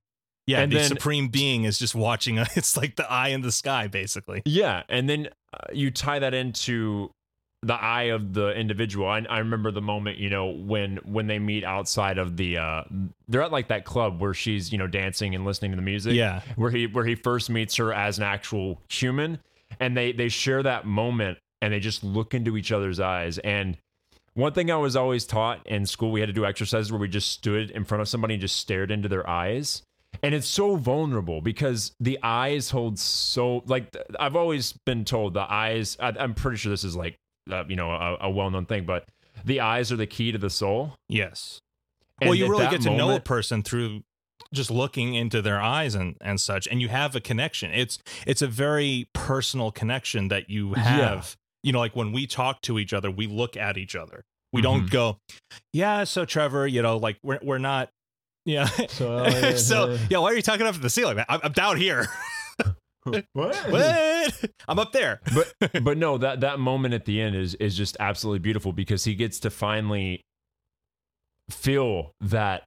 yeah 0.46 0.60
And 0.60 0.72
the 0.72 0.76
then- 0.76 0.88
supreme 0.88 1.28
being 1.28 1.64
is 1.64 1.78
just 1.78 1.94
watching 1.94 2.38
us 2.38 2.48
it's 2.56 2.76
like 2.76 2.96
the 2.96 3.10
eye 3.10 3.28
in 3.28 3.40
the 3.42 3.52
sky 3.52 3.86
basically 3.88 4.42
Yeah, 4.44 4.82
and 4.88 5.08
then 5.08 5.28
uh, 5.52 5.58
you 5.72 5.90
tie 5.90 6.18
that 6.18 6.34
into 6.34 7.10
the 7.62 7.74
eye 7.74 8.04
of 8.04 8.32
the 8.34 8.50
individual. 8.52 9.08
I, 9.08 9.24
I 9.28 9.38
remember 9.38 9.70
the 9.72 9.80
moment, 9.80 10.18
you 10.18 10.28
know, 10.30 10.46
when 10.50 10.98
when 10.98 11.26
they 11.26 11.38
meet 11.40 11.64
outside 11.64 12.16
of 12.18 12.36
the, 12.36 12.58
uh, 12.58 12.84
they're 13.26 13.42
at 13.42 13.50
like 13.50 13.68
that 13.68 13.84
club 13.84 14.20
where 14.20 14.34
she's, 14.34 14.70
you 14.70 14.78
know, 14.78 14.86
dancing 14.86 15.34
and 15.34 15.44
listening 15.44 15.72
to 15.72 15.76
the 15.76 15.82
music. 15.82 16.12
Yeah. 16.14 16.42
where 16.54 16.70
he 16.70 16.86
where 16.86 17.04
he 17.04 17.14
first 17.16 17.50
meets 17.50 17.74
her 17.76 17.92
as 17.92 18.18
an 18.18 18.24
actual 18.24 18.80
human, 18.88 19.40
and 19.80 19.96
they 19.96 20.12
they 20.12 20.28
share 20.28 20.62
that 20.62 20.84
moment 20.86 21.38
and 21.60 21.72
they 21.72 21.80
just 21.80 22.04
look 22.04 22.34
into 22.34 22.56
each 22.56 22.70
other's 22.70 23.00
eyes. 23.00 23.38
And 23.38 23.78
one 24.34 24.52
thing 24.52 24.70
I 24.70 24.76
was 24.76 24.94
always 24.94 25.24
taught 25.24 25.66
in 25.66 25.86
school, 25.86 26.12
we 26.12 26.20
had 26.20 26.26
to 26.28 26.34
do 26.34 26.44
exercises 26.44 26.92
where 26.92 27.00
we 27.00 27.08
just 27.08 27.32
stood 27.32 27.70
in 27.70 27.84
front 27.84 28.02
of 28.02 28.08
somebody 28.08 28.34
and 28.34 28.40
just 28.40 28.56
stared 28.56 28.90
into 28.92 29.08
their 29.08 29.28
eyes. 29.28 29.82
And 30.22 30.34
it's 30.34 30.46
so 30.46 30.76
vulnerable 30.76 31.40
because 31.40 31.92
the 32.00 32.18
eyes 32.22 32.70
hold 32.70 32.98
so 32.98 33.62
like 33.66 33.94
I've 34.18 34.36
always 34.36 34.72
been 34.84 35.04
told 35.04 35.34
the 35.34 35.40
eyes. 35.52 35.96
I, 36.00 36.08
I'm 36.18 36.34
pretty 36.34 36.56
sure 36.58 36.70
this 36.70 36.84
is 36.84 36.96
like 36.96 37.16
uh, 37.50 37.64
you 37.68 37.76
know 37.76 37.90
a, 37.90 38.16
a 38.22 38.30
well 38.30 38.50
known 38.50 38.66
thing, 38.66 38.84
but 38.86 39.08
the 39.44 39.60
eyes 39.60 39.92
are 39.92 39.96
the 39.96 40.06
key 40.06 40.32
to 40.32 40.38
the 40.38 40.50
soul. 40.50 40.94
yes 41.08 41.60
And 42.20 42.28
well 42.28 42.34
you 42.34 42.48
really 42.48 42.68
get 42.68 42.80
to 42.82 42.96
know 42.96 43.14
a 43.14 43.20
person 43.20 43.62
through 43.62 44.02
just 44.52 44.70
looking 44.70 45.14
into 45.14 45.42
their 45.42 45.60
eyes 45.60 45.94
and 45.94 46.16
and 46.20 46.40
such 46.40 46.66
and 46.68 46.80
you 46.80 46.88
have 46.88 47.16
a 47.16 47.20
connection 47.20 47.70
it's 47.72 47.98
it's 48.26 48.42
a 48.42 48.46
very 48.46 49.08
personal 49.12 49.70
connection 49.72 50.28
that 50.28 50.48
you 50.48 50.74
have 50.74 51.36
you 51.62 51.72
know 51.72 51.78
like 51.80 51.96
when 51.96 52.12
we 52.12 52.26
talk 52.26 52.60
to 52.62 52.78
each 52.78 52.92
other 52.92 53.10
we 53.10 53.26
look 53.26 53.56
at 53.56 53.76
each 53.76 53.96
other 53.96 54.24
we 54.52 54.62
don't 54.62 54.86
Mhm. 54.86 54.90
go 54.90 55.18
yeah 55.72 56.04
so 56.04 56.24
trevor 56.24 56.66
you 56.66 56.80
know 56.82 56.96
like 56.96 57.18
we're, 57.22 57.40
we're 57.42 57.58
not 57.58 57.90
yeah. 58.46 58.66
So, 58.88 59.12
uh, 59.18 59.56
so 59.56 59.98
yeah 60.08 60.18
why 60.18 60.30
are 60.30 60.34
you 60.34 60.42
talking 60.42 60.66
up 60.66 60.74
to 60.74 60.80
the 60.80 60.88
ceiling 60.88 61.16
man? 61.16 61.26
I'm, 61.28 61.40
I'm 61.42 61.52
down 61.52 61.76
here. 61.76 62.06
What? 63.06 63.24
what? 63.68 64.50
I'm 64.66 64.78
up 64.78 64.92
there. 64.92 65.20
But 65.32 65.84
but 65.84 65.96
no 65.96 66.18
that 66.18 66.40
that 66.40 66.58
moment 66.58 66.94
at 66.94 67.04
the 67.04 67.20
end 67.20 67.36
is 67.36 67.54
is 67.54 67.76
just 67.76 67.96
absolutely 68.00 68.40
beautiful 68.40 68.72
because 68.72 69.04
he 69.04 69.14
gets 69.14 69.38
to 69.40 69.50
finally 69.50 70.22
feel 71.48 72.12
that 72.20 72.64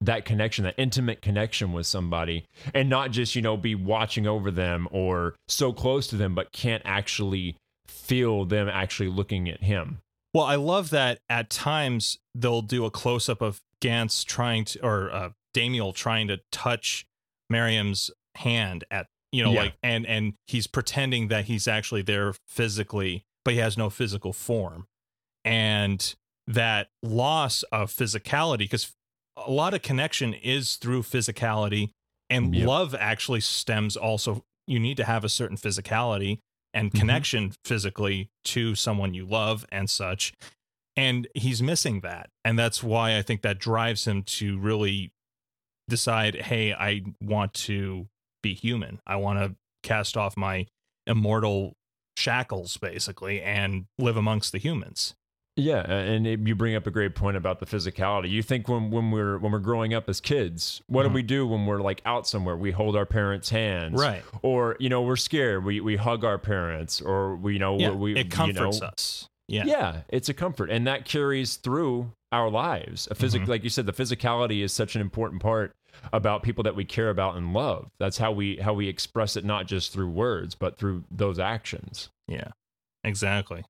that 0.00 0.24
connection 0.24 0.64
that 0.64 0.74
intimate 0.78 1.22
connection 1.22 1.72
with 1.72 1.86
somebody 1.86 2.46
and 2.72 2.88
not 2.88 3.10
just 3.10 3.36
you 3.36 3.42
know 3.42 3.56
be 3.56 3.74
watching 3.74 4.26
over 4.26 4.50
them 4.50 4.88
or 4.90 5.34
so 5.48 5.72
close 5.72 6.06
to 6.06 6.16
them 6.16 6.34
but 6.34 6.50
can't 6.52 6.82
actually 6.86 7.56
feel 7.86 8.44
them 8.44 8.68
actually 8.68 9.08
looking 9.08 9.48
at 9.48 9.62
him. 9.62 9.98
Well, 10.32 10.44
I 10.44 10.56
love 10.56 10.90
that 10.90 11.18
at 11.28 11.48
times 11.48 12.18
they'll 12.34 12.62
do 12.62 12.84
a 12.84 12.90
close 12.90 13.28
up 13.28 13.40
of 13.40 13.60
Ganz 13.80 14.24
trying 14.24 14.64
to, 14.66 14.80
or 14.84 15.10
uh, 15.12 15.30
Damiel 15.54 15.94
trying 15.94 16.28
to 16.28 16.40
touch 16.52 17.06
Miriam's 17.50 18.10
hand 18.36 18.84
at, 18.90 19.06
you 19.32 19.42
know, 19.42 19.52
Yeah. 19.52 19.62
like, 19.64 19.74
and 19.82 20.06
and 20.06 20.34
he's 20.46 20.66
pretending 20.66 21.28
that 21.28 21.44
he's 21.46 21.68
actually 21.68 22.02
there 22.02 22.34
physically, 22.46 23.24
but 23.44 23.54
he 23.54 23.60
has 23.60 23.76
no 23.76 23.90
physical 23.90 24.32
form. 24.32 24.86
and 25.44 26.14
that 26.46 26.88
loss 27.02 27.62
of 27.64 27.90
physicality 27.90 28.58
because 28.58 28.92
a 29.36 29.50
lot 29.50 29.72
of 29.74 29.82
connection 29.82 30.34
is 30.34 30.76
through 30.76 31.02
physicality 31.02 31.90
and 32.30 32.54
Yep. 32.54 32.66
love 32.66 32.94
actually 32.94 33.40
stems 33.40 33.96
also 33.96 34.44
you 34.66 34.78
need 34.80 34.96
to 34.98 35.04
have 35.04 35.24
a 35.24 35.28
certain 35.28 35.56
physicality 35.56 36.38
and 36.72 36.90
Mhm. 36.92 36.98
connection 36.98 37.52
physically 37.64 38.28
to 38.44 38.74
someone 38.74 39.14
you 39.14 39.26
love 39.26 39.64
and 39.72 39.88
such 39.90 40.32
and 40.96 41.26
he's 41.34 41.62
missing 41.62 42.00
that 42.00 42.30
and 42.44 42.58
that's 42.58 42.82
why 42.82 43.16
i 43.16 43.22
think 43.22 43.42
that 43.42 43.58
drives 43.58 44.06
him 44.06 44.22
to 44.22 44.58
really 44.58 45.12
decide 45.88 46.34
hey 46.36 46.72
i 46.72 47.02
want 47.20 47.52
to 47.54 48.08
be 48.42 48.54
human 48.54 49.00
i 49.06 49.16
want 49.16 49.38
to 49.38 49.54
cast 49.82 50.16
off 50.16 50.36
my 50.36 50.66
immortal 51.06 51.74
shackles 52.16 52.76
basically 52.78 53.42
and 53.42 53.86
live 53.98 54.16
amongst 54.16 54.52
the 54.52 54.58
humans 54.58 55.14
Yeah, 55.56 55.82
and 55.88 56.26
it, 56.26 56.40
you 56.40 56.54
bring 56.56 56.74
up 56.74 56.86
a 56.86 56.90
great 56.90 57.14
point 57.14 57.36
about 57.36 57.60
the 57.60 57.66
physicality. 57.66 58.28
You 58.28 58.42
think 58.42 58.66
when 58.68 58.90
when 58.90 59.10
we're 59.12 59.38
when 59.38 59.52
we're 59.52 59.60
growing 59.60 59.94
up 59.94 60.08
as 60.08 60.20
kids, 60.20 60.82
what 60.88 61.04
Mhm. 61.04 61.08
do 61.10 61.14
we 61.14 61.22
do 61.22 61.46
when 61.46 61.64
we're 61.66 61.80
like 61.80 62.02
out 62.04 62.26
somewhere? 62.26 62.56
We 62.56 62.72
hold 62.72 62.96
our 62.96 63.06
parents' 63.06 63.50
hands, 63.50 64.00
right 64.00 64.24
Or 64.42 64.76
you 64.80 64.88
know 64.88 65.02
we're 65.02 65.14
scared, 65.16 65.64
we 65.64 65.80
we 65.80 65.94
hug 65.96 66.24
our 66.24 66.38
parents, 66.38 67.00
or 67.00 67.36
we 67.36 67.52
you 67.52 67.58
know 67.60 67.78
yeah 67.78 67.90
we 67.90 68.16
it 68.16 68.30
comforts 68.32 68.78
you 68.78 68.80
know, 68.82 68.88
us 68.88 69.28
yeah 69.48 69.64
Yeah, 69.66 70.00
it's 70.08 70.28
a 70.28 70.34
comfort, 70.34 70.70
and 70.70 70.86
that 70.86 71.04
carries 71.04 71.56
through 71.56 72.12
our 72.32 72.50
lives. 72.50 73.06
A 73.10 73.14
physic, 73.14 73.42
Mhm. 73.42 73.48
like 73.48 73.62
you 73.64 73.70
said, 73.70 73.86
the 73.86 73.92
physicality 73.92 74.62
is 74.62 74.72
such 74.72 74.94
an 74.96 75.00
important 75.00 75.40
part 75.42 75.72
about 76.12 76.42
people 76.42 76.64
that 76.64 76.74
we 76.74 76.84
care 76.84 77.08
about 77.10 77.36
and 77.36 77.52
love. 77.52 77.88
That's 78.00 78.18
how 78.18 78.32
we 78.32 78.56
how 78.56 78.72
we 78.74 78.88
express 78.88 79.36
it, 79.36 79.44
not 79.44 79.66
just 79.66 79.92
through 79.92 80.08
words, 80.10 80.54
but 80.54 80.76
through 80.78 81.04
those 81.10 81.38
actions. 81.38 82.08
Yeah, 82.26 82.48
exactly. 83.04 83.64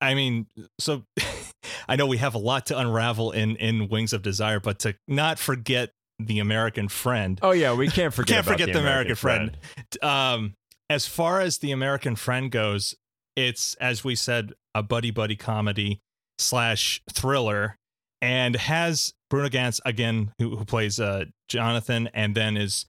I 0.00 0.14
mean, 0.14 0.46
so 0.80 1.04
I 1.88 1.96
know 1.96 2.06
we 2.06 2.16
have 2.18 2.34
a 2.34 2.38
lot 2.38 2.66
to 2.66 2.78
unravel 2.78 3.30
in 3.30 3.56
in 3.56 3.88
Wings 3.88 4.12
of 4.12 4.22
Desire, 4.22 4.60
but 4.60 4.78
to 4.80 4.96
not 5.06 5.38
forget 5.38 5.90
the 6.18 6.38
American 6.38 6.88
friend. 6.88 7.38
Oh 7.42 7.52
yeah, 7.52 7.72
we 7.74 7.88
can't 7.88 8.12
forget. 8.12 8.34
Can't 8.44 8.46
forget 8.46 8.72
the 8.72 8.80
American 8.80 9.14
friend. 9.14 9.56
Um, 10.02 10.54
as 10.90 11.06
far 11.06 11.40
as 11.40 11.58
the 11.58 11.70
American 11.72 12.16
friend 12.16 12.50
goes, 12.50 12.94
it's 13.36 13.74
as 13.76 14.04
we 14.04 14.14
said, 14.14 14.52
a 14.74 14.82
buddy 14.82 15.10
buddy 15.10 15.36
comedy 15.36 16.00
slash 16.38 17.02
thriller, 17.12 17.76
and 18.20 18.56
has 18.56 19.12
Bruno 19.30 19.48
Ganz 19.48 19.80
again, 19.84 20.32
who, 20.38 20.56
who 20.56 20.64
plays 20.64 20.98
uh, 21.00 21.24
Jonathan, 21.48 22.08
and 22.14 22.34
then 22.34 22.56
is 22.56 22.86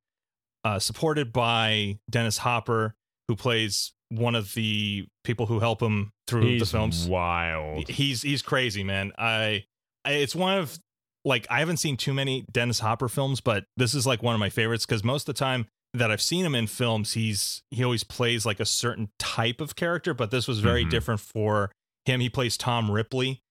uh, 0.63 0.79
supported 0.79 1.31
by 1.31 1.99
Dennis 2.09 2.39
Hopper, 2.39 2.95
who 3.27 3.35
plays 3.35 3.93
one 4.09 4.35
of 4.35 4.53
the 4.53 5.05
people 5.23 5.45
who 5.47 5.59
help 5.59 5.81
him 5.81 6.11
through 6.27 6.43
He's 6.43 6.59
the 6.61 6.65
films. 6.65 7.07
wild. 7.07 7.89
He's 7.89 8.21
he's 8.21 8.41
crazy, 8.41 8.83
man. 8.83 9.11
I, 9.17 9.65
I 10.03 10.13
it's 10.13 10.35
one 10.35 10.57
of 10.57 10.77
like 11.23 11.47
I 11.49 11.59
haven't 11.59 11.77
seen 11.77 11.97
too 11.97 12.13
many 12.13 12.45
Dennis 12.51 12.79
Hopper 12.79 13.09
films, 13.09 13.41
but 13.41 13.65
this 13.77 13.93
is 13.93 14.05
like 14.05 14.21
one 14.23 14.33
of 14.35 14.39
my 14.39 14.49
favorites 14.49 14.85
because 14.85 15.03
most 15.03 15.27
of 15.27 15.35
the 15.35 15.39
time 15.39 15.67
that 15.97 16.12
I've 16.12 16.21
seen 16.21 16.45
him 16.45 16.55
in 16.55 16.67
films, 16.67 17.13
he's 17.13 17.63
he 17.71 17.84
always 17.84 18.03
plays 18.03 18.45
like 18.45 18.60
a 18.60 18.65
certain 18.65 19.10
type 19.19 19.62
of 19.62 19.75
character, 19.75 20.13
but 20.13 20.31
this 20.31 20.47
was 20.47 20.60
very 20.60 20.86
Mhm. 20.86 20.89
different 20.89 21.21
for 21.21 21.71
him. 22.05 22.19
He 22.19 22.29
plays 22.29 22.58
Tom 22.58 22.91
Ripley, 22.91 23.41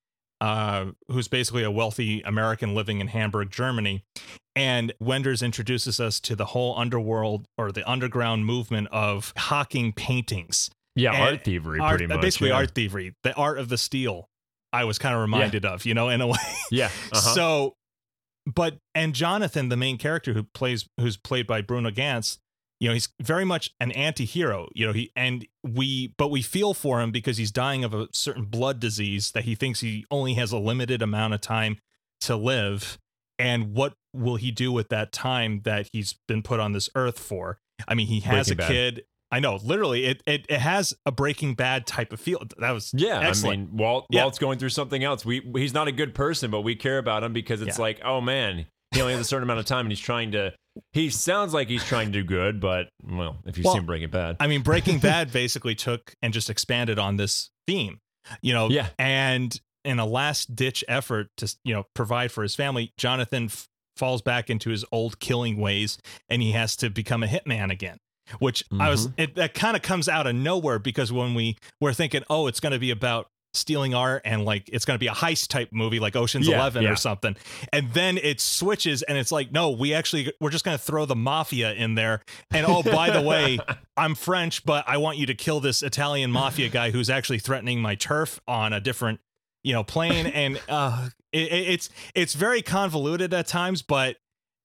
uh, 0.41 0.87
who's 1.09 1.29
basically 1.29 1.63
a 1.63 1.71
wealthy 1.71 2.21
American 2.23 2.75
living 2.75 3.01
in 3.01 3.09
Hamburg, 3.09 3.51
Germany. 3.51 4.05
And 4.57 4.93
Wenders 5.01 5.43
introduces 5.43 5.99
us 5.99 6.21
to 6.21 6.37
the 6.37 6.47
whole 6.47 6.79
underworld 6.79 7.47
or 7.59 7.73
the 7.73 7.89
underground 7.91 8.47
movement 8.47 8.87
of 8.93 9.33
hawking 9.37 9.93
paintings 9.93 10.71
Yeah, 10.97 11.13
And 11.15 11.23
art 11.23 11.45
thievery, 11.45 11.81
art, 11.81 11.99
pretty 11.99 12.07
much. 12.07 12.21
basically 12.21 12.51
yeah. 12.51 12.55
art 12.57 12.75
thievery, 12.75 13.15
the 13.25 13.35
art 13.35 13.59
of 13.59 13.69
the 13.69 13.77
steal. 13.79 14.29
I 14.73 14.85
was 14.85 14.99
kind 14.99 15.15
of 15.15 15.21
reminded 15.21 15.65
of, 15.65 15.85
you 15.87 15.95
know, 15.95 16.09
in 16.09 16.21
a 16.21 16.27
way. 16.29 16.39
Yeah. 16.71 16.87
uh-huh. 17.13 17.35
So, 17.35 17.75
but 18.47 18.79
and 18.95 19.15
Jonathan, 19.15 19.69
the 19.69 19.77
main 19.77 19.99
character 19.99 20.33
who 20.33 20.43
plays, 20.43 20.89
who's 20.99 21.17
played 21.17 21.47
by 21.47 21.61
Bruno 21.63 21.91
Ganz, 21.91 22.39
you 22.81 22.89
know, 22.89 22.95
he's 22.95 23.09
very 23.23 23.45
much 23.45 23.71
an 23.81 23.93
anti-hero. 23.93 24.69
You 24.75 24.87
know, 24.87 24.93
he 24.93 25.11
and 25.17 25.47
we, 25.63 26.15
but 26.19 26.31
we 26.31 26.43
feel 26.43 26.75
for 26.75 27.01
him 27.01 27.11
because 27.11 27.37
he's 27.37 27.51
dying 27.51 27.85
of 27.85 27.95
a 27.95 28.09
certain 28.13 28.45
blood 28.45 28.81
disease 28.81 29.33
that 29.33 29.45
he 29.45 29.55
thinks 29.55 29.81
he 29.81 30.05
only 30.11 30.35
has 30.35 30.53
a 30.53 30.59
limited 30.59 31.01
amount 31.01 31.35
of 31.35 31.41
time 31.41 31.79
to 32.23 32.37
live. 32.37 32.99
And 33.39 33.75
what 33.75 33.95
will 34.13 34.37
he 34.37 34.51
do 34.51 34.71
with 34.71 34.91
that 34.91 35.13
time 35.13 35.63
that 35.65 35.89
he's 35.93 36.17
been 36.29 36.43
put 36.43 36.61
on 36.61 36.73
this 36.73 36.89
earth 36.95 37.19
for? 37.19 37.59
I 37.89 37.95
mean, 37.95 38.07
he 38.07 38.21
has 38.21 38.49
Breaking 38.49 38.53
a 38.53 38.57
Bad. 38.57 38.69
kid. 38.69 39.05
I 39.35 39.41
know, 39.41 39.57
literally, 39.63 40.05
it, 40.05 40.23
it 40.27 40.47
it 40.49 40.61
has 40.61 40.95
a 41.05 41.13
Breaking 41.13 41.55
Bad 41.55 41.87
type 41.87 42.13
of 42.13 42.21
feel. 42.21 42.43
That 42.59 42.71
was 42.71 42.93
Yeah, 42.97 43.19
excellent. 43.21 43.55
I 43.55 43.65
mean, 43.67 43.77
Walt 43.77 44.07
Yeah. 44.11 44.23
Walt's 44.23 44.39
going 44.39 44.59
through 44.59 44.69
something 44.69 45.03
else. 45.03 45.25
We 45.25 45.41
he's 45.57 45.75
not 45.75 45.89
a 45.89 45.93
good 45.93 46.15
person, 46.15 46.51
but 46.51 46.61
we 46.61 46.77
care 46.77 46.99
about 46.99 47.25
him 47.25 47.33
because 47.33 47.61
it's 47.61 47.79
Yeah. 47.79 47.83
like, 47.83 48.01
oh 48.05 48.21
man, 48.21 48.67
he 48.95 49.01
only 49.01 49.13
has 49.15 49.21
a 49.21 49.25
certain 49.25 49.43
amount 49.43 49.61
of 49.61 49.67
time, 49.67 49.81
and 49.87 49.91
he's 49.91 49.99
trying 50.01 50.31
to. 50.33 50.53
He 50.93 51.11
sounds 51.11 51.53
like 51.55 51.69
he's 51.69 51.85
trying 51.85 52.13
to 52.13 52.21
do 52.21 52.25
good, 52.25 52.61
but 52.61 52.89
well, 53.03 53.39
if 53.47 53.57
you've 53.57 53.65
Well, 53.65 53.75
seen 53.75 53.87
Breaking 53.87 54.11
Bad, 54.11 54.37
I 54.41 54.47
mean, 54.47 54.63
Breaking 54.63 54.99
Bad 55.01 55.33
basically 55.33 55.75
took 55.75 56.15
and 56.23 56.33
just 56.33 56.49
expanded 56.51 56.99
on 56.99 57.17
this 57.17 57.51
theme, 57.67 57.99
you 58.43 58.53
know, 58.55 58.69
Yeah. 58.71 58.89
and 58.99 59.59
in 59.85 59.99
a 59.99 60.07
last 60.07 60.55
ditch 60.57 60.83
effort 60.89 61.29
to, 61.39 61.55
you 61.65 61.75
know, 61.75 61.85
provide 61.95 62.33
for 62.33 62.43
his 62.43 62.55
family, 62.55 62.93
Jonathan 62.99 63.45
f- 63.47 63.67
falls 63.97 64.23
back 64.23 64.49
into 64.49 64.71
his 64.71 64.85
old 64.91 65.19
killing 65.21 65.59
ways 65.59 65.99
and 66.29 66.41
he 66.41 66.53
has 66.53 66.75
to 66.77 66.89
become 66.91 67.23
a 67.23 67.27
hitman 67.27 67.71
again. 67.71 67.99
Which 68.39 68.65
I 68.79 68.89
was, 68.91 69.09
Mm-hmm. 69.09 69.21
it, 69.21 69.35
that 69.37 69.55
kind 69.55 69.77
of 69.77 69.83
comes 69.83 70.09
out 70.09 70.27
of 70.27 70.35
nowhere 70.35 70.79
because 70.79 71.13
when 71.13 71.35
we 71.35 71.57
were 71.81 71.93
thinking, 71.93 72.23
oh, 72.31 72.47
it's 72.47 72.61
going 72.61 72.73
to 72.73 72.79
be 72.79 72.91
about 72.91 73.27
stealing 73.53 73.95
art 73.95 74.21
and 74.25 74.45
like 74.45 74.69
it's 74.73 74.85
going 74.85 74.97
to 74.97 74.99
be 74.99 75.07
a 75.07 75.13
heist 75.13 75.47
type 75.47 75.69
movie 75.73 76.01
like 76.01 76.17
Ocean's 76.17 76.49
Yeah, 76.49 76.57
11 76.57 76.83
yeah. 76.83 76.91
or 76.91 76.97
something. 76.97 77.37
And 77.73 77.93
then 77.93 78.19
it 78.19 78.41
switches 78.41 79.03
and 79.03 79.17
it's 79.17 79.31
like, 79.31 79.53
no, 79.53 79.71
we 79.71 79.95
actually, 79.95 80.33
we're 80.41 80.51
just 80.51 80.65
going 80.65 80.77
to 80.77 80.83
throw 80.83 81.05
the 81.07 81.15
mafia 81.15 81.73
in 81.73 81.95
there. 81.95 82.23
And 82.51 82.67
oh, 82.69 82.83
by 82.83 83.11
the 83.11 83.21
way, 83.23 83.61
I'm 83.97 84.17
French, 84.17 84.65
but 84.65 84.85
I 84.89 84.97
want 84.97 85.19
you 85.19 85.27
to 85.27 85.35
kill 85.35 85.61
this 85.61 85.83
Italian 85.85 86.33
mafia 86.33 86.69
guy 86.69 86.91
who's 86.91 87.09
actually 87.09 87.39
threatening 87.39 87.81
my 87.81 87.95
turf 87.95 88.41
on 88.49 88.73
a 88.73 88.81
different, 88.81 89.21
you 89.63 89.73
know, 89.73 89.85
plane. 89.85 90.27
And 90.35 90.61
uh, 90.69 91.11
it- 91.33 91.53
it's 91.53 91.91
it's 92.17 92.35
very 92.35 92.61
convoluted 92.63 93.33
at 93.33 93.47
times, 93.47 93.83
but 93.83 94.17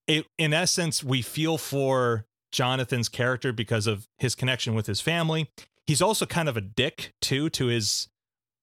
it 0.07 0.25
in 0.39 0.51
essence 0.51 1.03
we 1.03 1.21
feel 1.21 1.59
for 1.59 2.25
Jonathan's 2.51 3.09
character 3.09 3.51
because 3.53 3.87
of 3.87 4.07
his 4.17 4.35
connection 4.35 4.73
with 4.75 4.87
his 4.87 5.01
family. 5.01 5.49
He's 5.85 6.01
also 6.01 6.25
kind 6.25 6.47
of 6.49 6.57
a 6.57 6.61
dick 6.61 7.13
too 7.21 7.49
to 7.51 7.67
his 7.67 8.07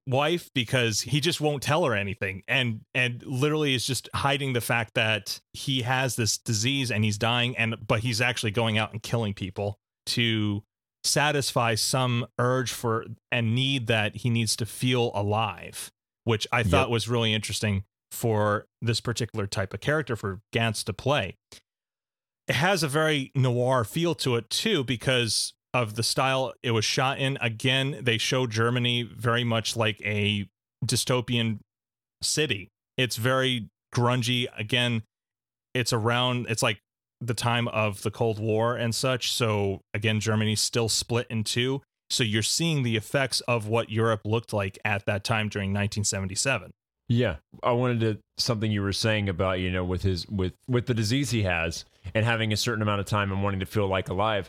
wife 0.09 0.51
because 0.55 1.01
he 1.01 1.21
just 1.21 1.41
won't 1.41 1.63
tell 1.63 1.85
her 1.85 1.93
anything 1.93 2.43
and 2.47 2.83
and 2.95 3.25
literally 3.27 3.75
is 3.75 3.85
just 3.85 4.09
hiding 4.15 4.53
the 4.53 4.61
fact 4.61 4.95
that 4.95 5.41
he 5.53 5.83
has 5.83 6.15
this 6.15 6.39
disease 6.39 6.93
and 6.93 7.05
he's 7.05 7.19
dying 7.19 7.57
and 7.57 7.75
but 7.85 8.01
he's 8.01 8.21
actually 8.21 8.53
going 8.53 8.79
out 8.79 8.93
and 8.93 9.03
killing 9.03 9.35
people 9.35 9.81
to 10.05 10.63
satisfy 11.03 11.75
some 11.75 12.25
urge 12.39 12.73
for 12.73 13.05
and 13.33 13.53
need 13.53 13.89
that 13.89 14.15
he 14.19 14.31
needs 14.31 14.55
to 14.55 14.65
feel 14.65 15.11
alive 15.13 15.91
which 16.23 16.47
i 16.53 16.63
thought 16.63 16.83
Yep. 16.87 16.91
was 16.91 17.09
really 17.09 17.35
interesting 17.35 17.83
for 18.13 18.69
this 18.81 19.01
particular 19.01 19.49
type 19.49 19.75
of 19.75 19.81
character 19.81 20.15
for 20.15 20.41
Ganz 20.53 20.85
to 20.85 20.93
play 20.93 21.37
it 22.49 22.55
has 22.55 22.83
a 22.83 22.89
very 22.89 23.33
noir 23.35 23.85
feel 23.85 24.15
to 24.17 24.37
it 24.37 24.49
too 24.51 24.85
because 24.85 25.53
of 25.75 25.95
the 25.95 26.03
style 26.03 26.53
it 26.63 26.71
was 26.71 26.85
shot 26.85 27.19
in. 27.19 27.37
Again 27.41 27.99
they 28.03 28.19
show 28.19 28.47
germany 28.47 29.03
very 29.03 29.45
much 29.45 29.77
like 29.77 30.01
a 30.05 30.49
dystopian 30.85 31.59
city. 32.23 32.69
It's 32.97 33.17
very 33.17 33.69
grungy. 33.95 34.47
Again 34.57 35.03
it's 35.75 35.93
around 35.93 36.47
it's 36.49 36.63
like 36.63 36.79
the 37.21 37.35
time 37.35 37.69
of 37.69 38.03
the 38.03 38.11
cold 38.11 38.39
war 38.39 38.77
and 38.77 38.95
such. 38.95 39.33
So 39.33 39.81
again 39.93 40.21
germany's 40.21 40.61
still 40.61 40.89
split 40.89 41.27
in 41.29 41.45
two. 41.45 41.83
So 42.09 42.23
you're 42.23 42.43
seeing 42.43 42.85
the 42.85 42.97
effects 42.97 43.41
of 43.43 43.67
what 43.67 43.91
europe 43.91 44.21
looked 44.25 44.53
like 44.53 44.79
at 44.85 45.07
that 45.07 45.25
time 45.25 45.49
during 45.49 45.71
1977 45.71 46.71
Yeah, 47.09 47.37
I 47.63 47.73
wanted 47.73 48.01
to 48.01 48.19
something 48.39 48.71
you 48.73 48.83
were 48.83 48.93
saying 48.93 49.29
about 49.29 49.61
you 49.61 49.71
know 49.71 49.85
with 49.85 50.03
his 50.03 50.27
with 50.29 50.55
with 50.69 50.87
the 50.87 50.95
disease 50.95 51.31
he 51.31 51.43
has 51.45 51.85
and 52.15 52.25
having 52.25 52.53
a 52.53 52.57
certain 52.57 52.83
amount 52.83 53.01
of 53.01 53.07
time 53.07 53.31
and 53.31 53.43
wanting 53.43 53.61
to 53.61 53.67
feel 53.67 53.87
like 53.87 54.09
alive. 54.09 54.49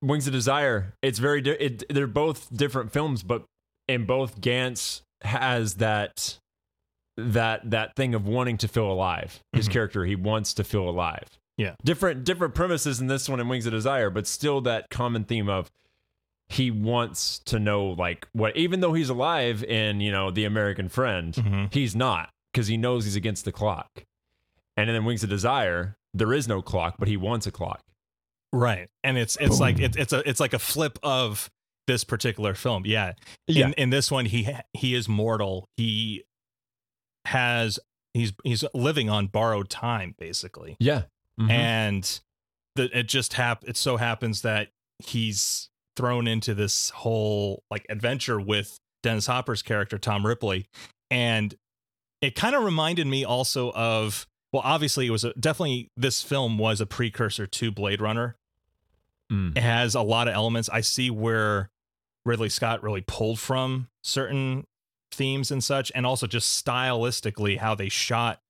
Wings 0.00 0.26
of 0.26 0.32
Desire. 0.32 0.94
It's 1.02 1.18
very 1.18 1.40
di- 1.40 1.50
it, 1.52 1.84
they're 1.88 2.06
both 2.06 2.54
different 2.56 2.92
films, 2.92 3.22
but 3.22 3.44
in 3.86 4.04
both 4.06 4.40
Ganz 4.40 5.02
has 5.22 5.74
that 5.74 6.38
that 7.16 7.70
that 7.70 7.94
thing 7.94 8.14
of 8.14 8.26
wanting 8.26 8.56
to 8.58 8.68
feel 8.68 8.90
alive. 8.90 9.40
His 9.52 9.68
Mhm. 9.68 9.72
character 9.72 10.04
he 10.06 10.16
wants 10.16 10.54
to 10.54 10.64
feel 10.64 10.88
alive. 10.88 11.28
Yeah. 11.58 11.74
different 11.84 12.24
different 12.24 12.54
premises 12.54 12.98
in 13.00 13.06
this 13.08 13.28
one 13.28 13.38
in 13.38 13.46
Wings 13.48 13.66
of 13.66 13.72
Desire, 13.72 14.08
but 14.08 14.26
still 14.26 14.62
that 14.62 14.88
common 14.90 15.24
theme 15.24 15.48
of 15.50 15.70
he 16.52 16.70
wants 16.70 17.38
to 17.40 17.58
know 17.58 17.86
like 17.86 18.26
what 18.32 18.56
even 18.56 18.80
though 18.80 18.92
he's 18.92 19.08
alive 19.08 19.64
in 19.64 20.00
you 20.00 20.12
know 20.12 20.30
the 20.30 20.44
american 20.44 20.88
friend 20.88 21.34
Mhm. 21.34 21.72
he's 21.72 21.94
not 21.96 22.30
because 22.52 22.66
he 22.66 22.76
knows 22.76 23.04
he's 23.04 23.16
against 23.16 23.44
the 23.44 23.52
clock 23.52 24.04
and 24.76 24.88
then 24.88 24.96
in 24.96 25.04
wings 25.04 25.22
of 25.22 25.30
desire 25.30 25.96
there 26.14 26.32
is 26.32 26.46
no 26.46 26.60
clock 26.62 26.96
but 26.98 27.08
he 27.08 27.16
wants 27.16 27.46
a 27.46 27.50
clock 27.50 27.80
Right. 28.54 28.90
And 29.02 29.16
it's 29.16 29.38
it's 29.40 29.58
like 29.60 29.78
it, 29.78 29.96
it's 29.96 30.12
a 30.12 30.28
it's 30.28 30.38
like 30.38 30.52
a 30.52 30.58
flip 30.58 30.98
of 31.02 31.50
this 31.86 32.04
particular 32.04 32.52
film. 32.52 32.84
Yeah. 32.84 33.14
Yeah. 33.46 33.68
In 33.68 33.72
in 33.74 33.88
this 33.90 34.10
one 34.10 34.26
he 34.26 34.46
he 34.74 34.94
is 34.94 35.08
mortal. 35.08 35.70
He 35.78 36.24
has 37.24 37.78
he's 38.12 38.32
he's 38.44 38.62
living 38.74 39.08
on 39.08 39.28
borrowed 39.28 39.70
time 39.70 40.14
basically. 40.18 40.76
Yeah. 40.78 41.04
Mhm. 41.40 41.50
And 41.50 42.20
the, 42.76 42.98
it 42.98 43.04
just 43.08 43.32
hap 43.32 43.64
it 43.66 43.78
so 43.78 43.96
happens 43.96 44.42
that 44.42 44.68
he's 44.98 45.70
thrown 45.96 46.26
into 46.26 46.54
this 46.54 46.90
whole 46.90 47.62
like 47.70 47.84
adventure 47.88 48.40
with 48.40 48.78
Dennis 49.02 49.26
Hopper's 49.26 49.62
character 49.62 49.98
Tom 49.98 50.24
Ripley 50.26 50.66
and 51.10 51.54
it 52.20 52.34
kind 52.34 52.54
of 52.54 52.62
reminded 52.64 53.06
me 53.06 53.24
also 53.24 53.72
of 53.72 54.26
well 54.52 54.62
obviously 54.64 55.06
it 55.06 55.10
was 55.10 55.24
a, 55.24 55.32
definitely 55.34 55.90
this 55.96 56.22
film 56.22 56.56
was 56.58 56.80
a 56.80 56.86
precursor 56.86 57.46
to 57.46 57.70
Blade 57.70 58.00
Runner 58.00 58.36
Mm. 59.30 59.56
it 59.56 59.62
has 59.62 59.94
a 59.94 60.02
lot 60.02 60.28
of 60.28 60.34
elements. 60.34 60.68
I 60.70 60.82
see 60.82 61.08
where 61.08 61.70
Ridley 62.26 62.50
Scott 62.50 62.82
really 62.82 63.00
pulled 63.00 63.38
from 63.38 63.88
certain 64.04 64.64
themes 65.10 65.50
and 65.50 65.64
such, 65.64 65.90
and 65.94 66.04
also 66.04 66.26
just 66.26 66.62
stylistically 66.62 67.56
how 67.56 67.74
they 67.74 67.88
shot 67.88 68.40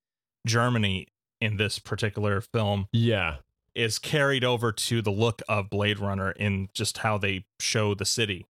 Germany 0.45 1.07
in 1.39 1.55
this 1.55 1.79
particular 1.79 2.41
film 2.41 2.87
Yeah. 2.91 3.37
Is 3.75 3.99
carried 3.99 4.43
over 4.43 4.71
to 4.71 5.01
the 5.01 5.11
look 5.11 5.41
of 5.47 5.69
Blade 5.69 5.99
Runner 5.99 6.31
in 6.31 6.69
just 6.73 6.99
how 6.99 7.17
they 7.17 7.45
show 7.59 7.93
the 7.93 8.05
city 8.05 8.45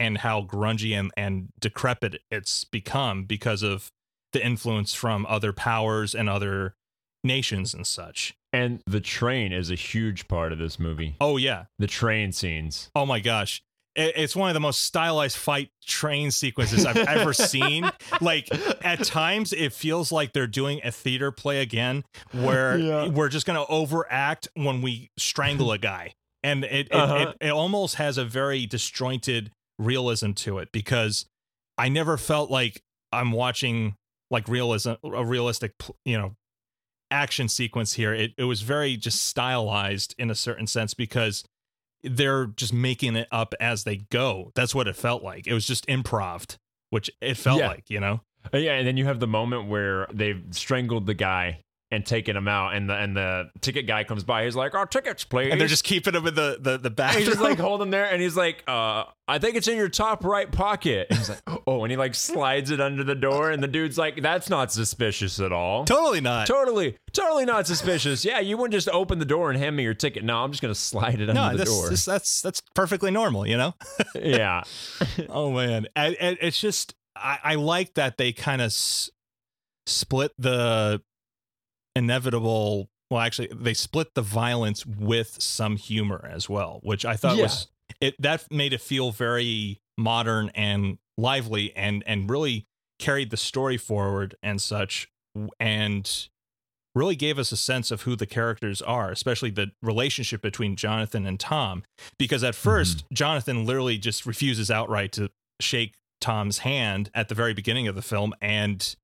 and 0.00 0.18
how 0.18 0.42
grungy 0.42 0.98
and, 0.98 1.12
and 1.16 1.48
decrepit 1.60 2.20
it's 2.30 2.64
become 2.64 3.24
because 3.24 3.62
of 3.62 3.88
the 4.32 4.44
influence 4.44 4.94
from 4.94 5.24
other 5.28 5.52
powers 5.52 6.14
and 6.14 6.28
other 6.28 6.74
nations 7.22 7.72
and 7.72 7.86
such. 7.86 8.34
And 8.52 8.82
the 8.86 9.00
train 9.00 9.52
is 9.52 9.70
a 9.70 9.74
huge 9.74 10.28
part 10.28 10.52
of 10.52 10.58
this 10.58 10.78
movie. 10.78 11.16
Oh, 11.20 11.36
yeah. 11.36 11.64
The 11.78 11.86
train 11.86 12.32
scenes. 12.32 12.90
Oh 12.94 13.06
my 13.06 13.20
gosh. 13.20 13.62
It- 13.94 14.14
It's 14.16 14.34
one 14.36 14.48
of 14.50 14.54
the 14.54 14.60
most 14.60 14.82
stylized 14.82 15.36
fight 15.36 15.70
train 15.86 16.30
sequences 16.30 16.84
I've 16.86 16.96
ever 16.96 17.32
seen. 17.32 17.90
Like 18.20 18.48
at 18.84 19.04
times 19.04 19.52
it 19.52 19.72
feels 19.72 20.10
like 20.12 20.32
they're 20.32 20.46
doing 20.46 20.80
a 20.84 20.90
theater 20.90 21.30
play 21.30 21.60
again 21.60 22.04
where 22.32 22.78
Yeah. 22.78 23.06
we're 23.08 23.28
just 23.28 23.46
going 23.46 23.58
to 23.58 23.66
overact 23.70 24.48
when 24.54 24.82
we 24.82 25.10
strangle 25.18 25.70
a 25.72 25.78
guy. 25.78 26.14
And 26.42 26.64
it 26.64 26.86
it, 26.88 26.92
Uh-huh. 26.92 27.32
it 27.40 27.46
it 27.48 27.50
almost 27.50 27.94
has 27.96 28.18
a 28.18 28.24
very 28.24 28.66
disjointed 28.66 29.50
realism 29.78 30.32
to 30.32 30.58
it 30.58 30.70
because 30.72 31.26
I 31.78 31.88
never 31.88 32.16
felt 32.16 32.50
like 32.50 32.82
I'm 33.12 33.32
watching 33.32 33.96
like 34.30 34.48
realism 34.48 34.92
a 35.04 35.24
realistic 35.24 35.72
you 36.04 36.18
know 36.18 36.34
action 37.10 37.48
sequence 37.48 37.94
here. 37.94 38.12
It 38.14 38.32
it 38.36 38.44
was 38.44 38.62
very 38.62 38.96
just 38.96 39.22
stylized 39.22 40.14
in 40.18 40.30
a 40.30 40.34
certain 40.34 40.66
sense 40.66 40.94
because 40.94 41.44
they're 42.04 42.46
just 42.46 42.72
making 42.72 43.16
it 43.16 43.28
up 43.32 43.54
as 43.60 43.84
they 43.84 43.96
go. 43.96 44.52
That's 44.54 44.74
what 44.74 44.86
it 44.88 44.96
felt 44.96 45.22
like. 45.22 45.46
It 45.46 45.54
was 45.54 45.66
just 45.66 45.86
improv, 45.86 46.56
which 46.90 47.10
it 47.20 47.36
felt 47.36 47.60
Yeah. 47.60 47.68
like, 47.68 47.88
you 47.90 48.00
know. 48.00 48.20
Uh, 48.52 48.58
Yeah, 48.58 48.74
and 48.74 48.86
then 48.86 48.96
you 48.96 49.06
have 49.06 49.20
the 49.20 49.26
moment 49.26 49.68
where 49.68 50.06
they've 50.12 50.42
strangled 50.50 51.06
the 51.06 51.14
guy 51.14 51.63
and 51.94 52.04
taking 52.04 52.36
him 52.36 52.48
out, 52.48 52.74
and 52.74 52.90
the 52.90 52.94
and 52.94 53.16
the 53.16 53.50
ticket 53.60 53.86
guy 53.86 54.04
comes 54.04 54.24
by. 54.24 54.44
He's 54.44 54.56
like, 54.56 54.74
"Our 54.74 54.86
tickets, 54.86 55.24
please." 55.24 55.50
And 55.50 55.60
they're 55.60 55.68
just 55.68 55.84
keeping 55.84 56.14
him 56.14 56.26
in 56.26 56.34
the 56.34 56.58
the 56.60 56.78
the 56.78 56.90
back. 56.90 57.16
he's 57.16 57.26
just 57.26 57.40
like 57.40 57.58
holding 57.60 57.86
him 57.86 57.90
there, 57.90 58.06
and 58.06 58.20
he's 58.20 58.36
like, 58.36 58.62
uh, 58.66 59.04
"I 59.28 59.38
think 59.38 59.56
it's 59.56 59.68
in 59.68 59.76
your 59.76 59.88
top 59.88 60.24
right 60.24 60.50
pocket." 60.50 61.06
And 61.10 61.18
he's 61.18 61.28
like, 61.28 61.42
"Oh," 61.66 61.84
and 61.84 61.90
he 61.90 61.96
like 61.96 62.14
slides 62.14 62.70
it 62.70 62.80
under 62.80 63.04
the 63.04 63.14
door, 63.14 63.50
and 63.50 63.62
the 63.62 63.68
dude's 63.68 63.96
like, 63.96 64.20
"That's 64.20 64.50
not 64.50 64.72
suspicious 64.72 65.40
at 65.40 65.52
all." 65.52 65.84
totally 65.84 66.20
not. 66.20 66.46
Totally, 66.46 66.96
totally 67.12 67.44
not 67.44 67.66
suspicious. 67.66 68.24
Yeah, 68.24 68.40
you 68.40 68.56
wouldn't 68.56 68.72
just 68.72 68.88
open 68.88 69.18
the 69.18 69.24
door 69.24 69.50
and 69.50 69.58
hand 69.58 69.76
me 69.76 69.82
your 69.82 69.94
ticket. 69.94 70.24
No, 70.24 70.38
I'm 70.38 70.50
just 70.50 70.62
gonna 70.62 70.74
slide 70.74 71.20
it 71.20 71.30
under 71.30 71.34
no, 71.34 71.56
the 71.56 71.64
door. 71.64 71.88
that's 71.88 72.04
that's 72.04 72.42
that's 72.42 72.62
perfectly 72.74 73.10
normal, 73.10 73.46
you 73.46 73.56
know. 73.56 73.74
yeah, 74.14 74.62
oh 75.28 75.50
man, 75.52 75.86
and, 75.94 76.16
and 76.20 76.38
it's 76.40 76.60
just 76.60 76.94
I, 77.16 77.38
I 77.42 77.54
like 77.54 77.94
that 77.94 78.16
they 78.16 78.32
kind 78.32 78.60
of 78.60 78.66
s- 78.66 79.10
split 79.86 80.32
the 80.38 81.02
inevitable. 81.96 82.90
Well, 83.10 83.20
actually, 83.20 83.48
they 83.52 83.74
split 83.74 84.14
the 84.14 84.22
violence 84.22 84.84
with 84.86 85.40
some 85.40 85.76
humor 85.76 86.28
as 86.32 86.48
well, 86.48 86.80
which 86.82 87.04
I 87.04 87.16
thought 87.16 87.36
Yeah. 87.36 87.44
was 87.44 87.68
it. 88.00 88.20
That 88.20 88.50
made 88.50 88.72
it 88.72 88.80
feel 88.80 89.12
very 89.12 89.80
modern 89.96 90.50
and 90.54 90.98
lively, 91.16 91.74
and 91.76 92.02
and 92.06 92.28
really 92.28 92.66
carried 92.98 93.30
the 93.30 93.36
story 93.36 93.76
forward 93.76 94.34
and 94.42 94.60
such, 94.60 95.08
and 95.60 96.28
really 96.94 97.16
gave 97.16 97.38
us 97.38 97.50
a 97.52 97.56
sense 97.56 97.90
of 97.90 98.02
who 98.02 98.14
the 98.16 98.26
characters 98.26 98.80
are, 98.80 99.10
especially 99.10 99.50
the 99.50 99.72
relationship 99.82 100.40
between 100.40 100.76
Jonathan 100.76 101.26
and 101.26 101.40
Tom. 101.40 101.82
Because 102.18 102.44
at 102.44 102.54
mm-hmm. 102.54 102.68
1st 102.68 103.04
Jonathan 103.12 103.66
literally 103.66 103.98
just 103.98 104.24
refuses 104.26 104.70
outright 104.70 105.12
to 105.12 105.30
shake 105.60 105.96
Tom's 106.20 106.58
hand 106.58 107.10
at 107.12 107.28
the 107.28 107.34
very 107.34 107.52
beginning 107.52 107.88
of 107.88 107.94
the 107.96 108.02
film 108.02 108.32
and 108.40 108.96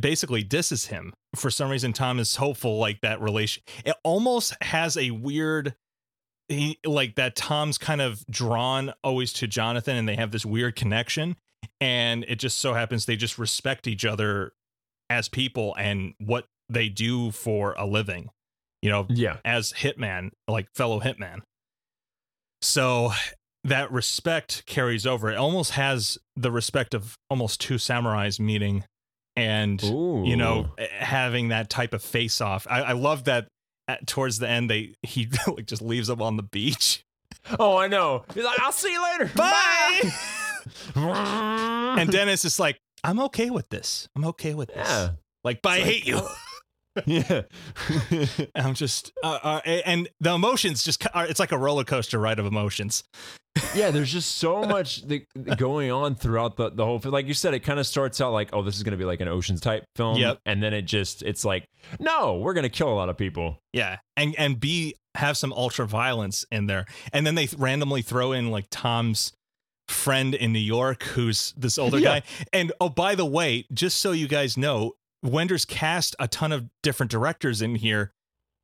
basically 0.00 0.42
disses 0.42 0.86
him. 0.86 1.12
For 1.34 1.50
some 1.50 1.70
reason, 1.70 1.92
Tom 1.92 2.18
is 2.18 2.36
hopeful 2.36 2.78
like 2.78 3.00
that 3.00 3.20
relation. 3.20 3.62
It 3.84 3.96
almost 4.02 4.54
has 4.62 4.96
a 4.96 5.10
weird. 5.10 5.74
He 6.48 6.78
like 6.84 7.14
that 7.14 7.36
Tom's 7.36 7.78
kind 7.78 8.02
of 8.02 8.22
drawn 8.28 8.92
always 9.02 9.32
to 9.34 9.46
Jonathan 9.46 9.96
and 9.96 10.06
they 10.06 10.16
have 10.16 10.30
this 10.30 10.44
weird 10.44 10.76
connection 10.76 11.36
and 11.80 12.24
it 12.28 12.36
just 12.36 12.58
so 12.58 12.74
happens 12.74 13.06
they 13.06 13.16
just 13.16 13.38
respect 13.38 13.86
each 13.86 14.04
other 14.04 14.52
as 15.10 15.28
people 15.28 15.74
and 15.78 16.14
what 16.18 16.46
they 16.68 16.88
do 16.88 17.30
for 17.30 17.74
a 17.76 17.86
living 17.86 18.30
you 18.82 18.90
know 18.90 19.06
yeah, 19.08 19.38
as 19.44 19.72
hitman 19.72 20.30
like 20.48 20.66
fellow 20.74 21.00
hitman 21.00 21.40
so 22.62 23.10
that 23.64 23.90
respect 23.92 24.64
carries 24.66 25.06
over 25.06 25.30
it 25.30 25.36
almost 25.36 25.72
has 25.72 26.18
the 26.36 26.50
respect 26.50 26.94
of 26.94 27.16
almost 27.30 27.60
two 27.60 27.74
samurais 27.74 28.40
meeting 28.40 28.84
and 29.36 29.82
you 29.82 30.36
know 30.36 30.70
having 30.98 31.48
that 31.48 31.70
type 31.70 31.94
of 31.94 32.02
face 32.02 32.40
off. 32.40 32.66
I, 32.68 32.82
I 32.82 32.92
love 32.92 33.24
that 33.24 33.48
at, 33.88 34.06
towards 34.06 34.38
the 34.38 34.48
end 34.48 34.70
they 34.70 34.94
he 35.02 35.28
like 35.46 35.66
just 35.66 35.82
leaves 35.82 36.08
them 36.08 36.22
on 36.22 36.36
the 36.36 36.42
beach. 36.42 37.04
Oh, 37.58 37.76
I 37.76 37.88
know. 37.88 38.24
He's 38.34 38.44
like, 38.44 38.60
"I'll 38.60 38.72
see 38.72 38.92
you 38.92 39.02
later." 39.02 39.30
bye. 39.34 40.00
Bye. 40.94 41.96
and 41.98 42.10
dennis 42.10 42.46
is 42.46 42.58
like 42.58 42.78
i'm 43.02 43.20
okay 43.20 43.50
with 43.50 43.68
this. 43.68 44.08
I'm 44.16 44.24
okay 44.26 44.54
with 44.54 44.68
this. 44.68 44.88
Yeah, 44.88 45.10
like 45.42 45.60
but 45.60 45.72
i 45.72 45.76
like, 45.76 45.84
hate 45.84 46.06
you 46.06 46.16
yeah. 47.06 47.42
i'm 48.54 48.74
just 48.74 49.12
uh, 49.22 49.38
uh, 49.42 49.60
and 49.64 50.08
the 50.20 50.32
emotions 50.32 50.82
just 50.84 51.04
are, 51.14 51.26
it's 51.26 51.40
like 51.40 51.52
a 51.52 51.58
roller 51.58 51.84
coaster 51.84 52.18
ride 52.18 52.38
of 52.38 52.46
emotions 52.46 53.04
yeah, 53.76 53.92
there's 53.92 54.12
just 54.12 54.38
so 54.38 54.64
much 54.64 55.04
going 55.56 55.88
on 55.92 56.16
throughout 56.16 56.56
the, 56.56 56.70
the 56.70 56.84
whole 56.84 56.98
film. 56.98 57.12
Like 57.12 57.28
you 57.28 57.34
said, 57.34 57.54
it 57.54 57.60
kind 57.60 57.78
of 57.78 57.86
starts 57.86 58.20
out 58.20 58.32
like, 58.32 58.48
oh, 58.52 58.62
this 58.62 58.76
is 58.76 58.82
going 58.82 58.90
to 58.90 58.96
be 58.98 59.04
like 59.04 59.20
an 59.20 59.28
Oceans 59.28 59.60
type 59.60 59.84
film. 59.94 60.16
Yep. 60.18 60.40
And 60.44 60.60
then 60.60 60.74
it 60.74 60.82
just, 60.82 61.22
it's 61.22 61.44
like, 61.44 61.64
no, 62.00 62.38
we're 62.38 62.52
going 62.54 62.64
to 62.64 62.68
kill 62.68 62.92
a 62.92 62.96
lot 62.96 63.08
of 63.10 63.16
people. 63.16 63.60
Yeah, 63.72 63.98
and 64.16 64.34
and 64.38 64.58
B 64.58 64.96
have 65.14 65.36
some 65.36 65.52
ultra 65.52 65.86
violence 65.86 66.44
in 66.50 66.66
there, 66.66 66.84
and 67.12 67.24
then 67.24 67.36
they 67.36 67.46
th- 67.46 67.60
randomly 67.60 68.02
throw 68.02 68.32
in 68.32 68.50
like 68.50 68.66
Tom's 68.72 69.32
friend 69.88 70.34
in 70.34 70.52
New 70.52 70.58
York, 70.58 71.04
who's 71.04 71.54
this 71.56 71.78
older 71.78 72.00
Yeah. 72.00 72.18
guy. 72.20 72.22
And 72.52 72.72
oh, 72.80 72.88
by 72.88 73.14
the 73.14 73.26
way, 73.26 73.66
just 73.72 73.98
so 73.98 74.10
you 74.10 74.26
guys 74.26 74.56
know, 74.56 74.94
Wenders 75.24 75.64
cast 75.64 76.14
a 76.18 76.28
ton 76.28 76.52
of 76.52 76.66
different 76.82 77.10
directors 77.10 77.60
in 77.62 77.74
here 77.76 78.12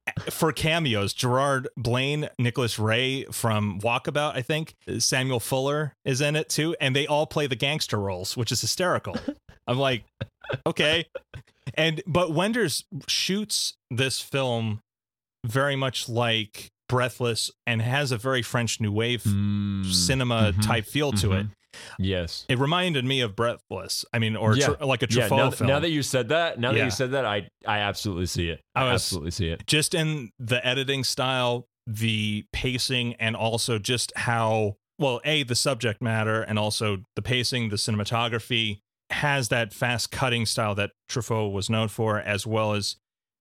eh, 0.06 0.12
for 0.30 0.52
cameos. 0.52 1.12
Gerard 1.12 1.68
Blain, 1.76 2.28
Nicholas 2.38 2.78
Ray 2.78 3.24
from 3.32 3.80
Walkabout, 3.80 4.36
I 4.36 4.42
think. 4.42 4.74
Samuel 4.98 5.40
Fuller 5.40 5.94
is 6.04 6.20
in 6.20 6.36
it 6.36 6.48
too, 6.48 6.76
and 6.80 6.94
they 6.94 7.06
all 7.06 7.26
play 7.26 7.46
the 7.46 7.56
gangster 7.56 7.98
roles, 7.98 8.36
which 8.36 8.52
is 8.52 8.60
hysterical. 8.60 9.16
I'm 9.66 9.78
like, 9.78 10.04
okay. 10.66 11.06
And 11.74 12.02
but 12.06 12.32
Wenders 12.32 12.84
shoots 13.08 13.74
this 13.90 14.20
film 14.20 14.80
very 15.46 15.76
much 15.76 16.08
like 16.08 16.68
Breathless 16.88 17.50
and 17.66 17.80
has 17.80 18.10
a 18.10 18.16
very 18.16 18.42
French 18.42 18.80
New 18.80 18.90
Wave 18.92 19.22
mm, 19.22 19.86
cinema 19.92 20.52
Mhm. 20.52 20.66
type 20.66 20.86
feel 20.86 21.12
to 21.12 21.32
it. 21.32 21.44
Mm-hmm. 21.44 21.52
Yes. 21.98 22.44
It 22.48 22.58
reminded 22.58 23.04
me 23.04 23.20
of 23.20 23.36
Breathless. 23.36 24.04
I 24.12 24.18
mean, 24.18 24.36
or 24.36 24.56
Yeah. 24.56 24.68
tr- 24.74 24.84
like 24.84 25.02
a 25.02 25.06
Yeah, 25.10 25.28
Truffaut 25.28 25.36
now, 25.36 25.50
film. 25.50 25.68
now 25.68 25.78
that 25.80 25.90
you 25.90 26.02
said 26.02 26.28
that, 26.28 26.58
now 26.58 26.72
that 26.72 26.84
you 26.84 26.90
said 26.90 27.10
that, 27.12 27.24
I 27.24 27.48
I 27.66 27.78
absolutely 27.78 28.26
see 28.26 28.48
it. 28.48 28.60
I, 28.74 28.82
I 28.82 28.92
was- 28.92 29.02
absolutely 29.02 29.30
see 29.32 29.48
it. 29.48 29.66
just 29.66 29.94
in 29.94 30.30
the 30.38 30.64
editing 30.66 31.04
style, 31.04 31.66
the 31.86 32.44
pacing, 32.52 33.14
and 33.14 33.34
also 33.36 33.78
just 33.78 34.12
how 34.16 34.76
well, 34.98 35.20
a 35.24 35.42
the 35.44 35.54
subject 35.54 36.02
matter, 36.02 36.42
and 36.42 36.58
also 36.58 36.98
the 37.16 37.22
pacing, 37.22 37.70
the 37.70 37.76
cinematography 37.76 38.80
has 39.08 39.48
that 39.48 39.72
fast 39.72 40.10
cutting 40.10 40.44
style 40.44 40.74
that 40.74 40.90
Truffaut 41.08 41.52
was 41.52 41.70
known 41.70 41.88
for, 41.88 42.20
as 42.20 42.46
well 42.46 42.74
as 42.74 42.96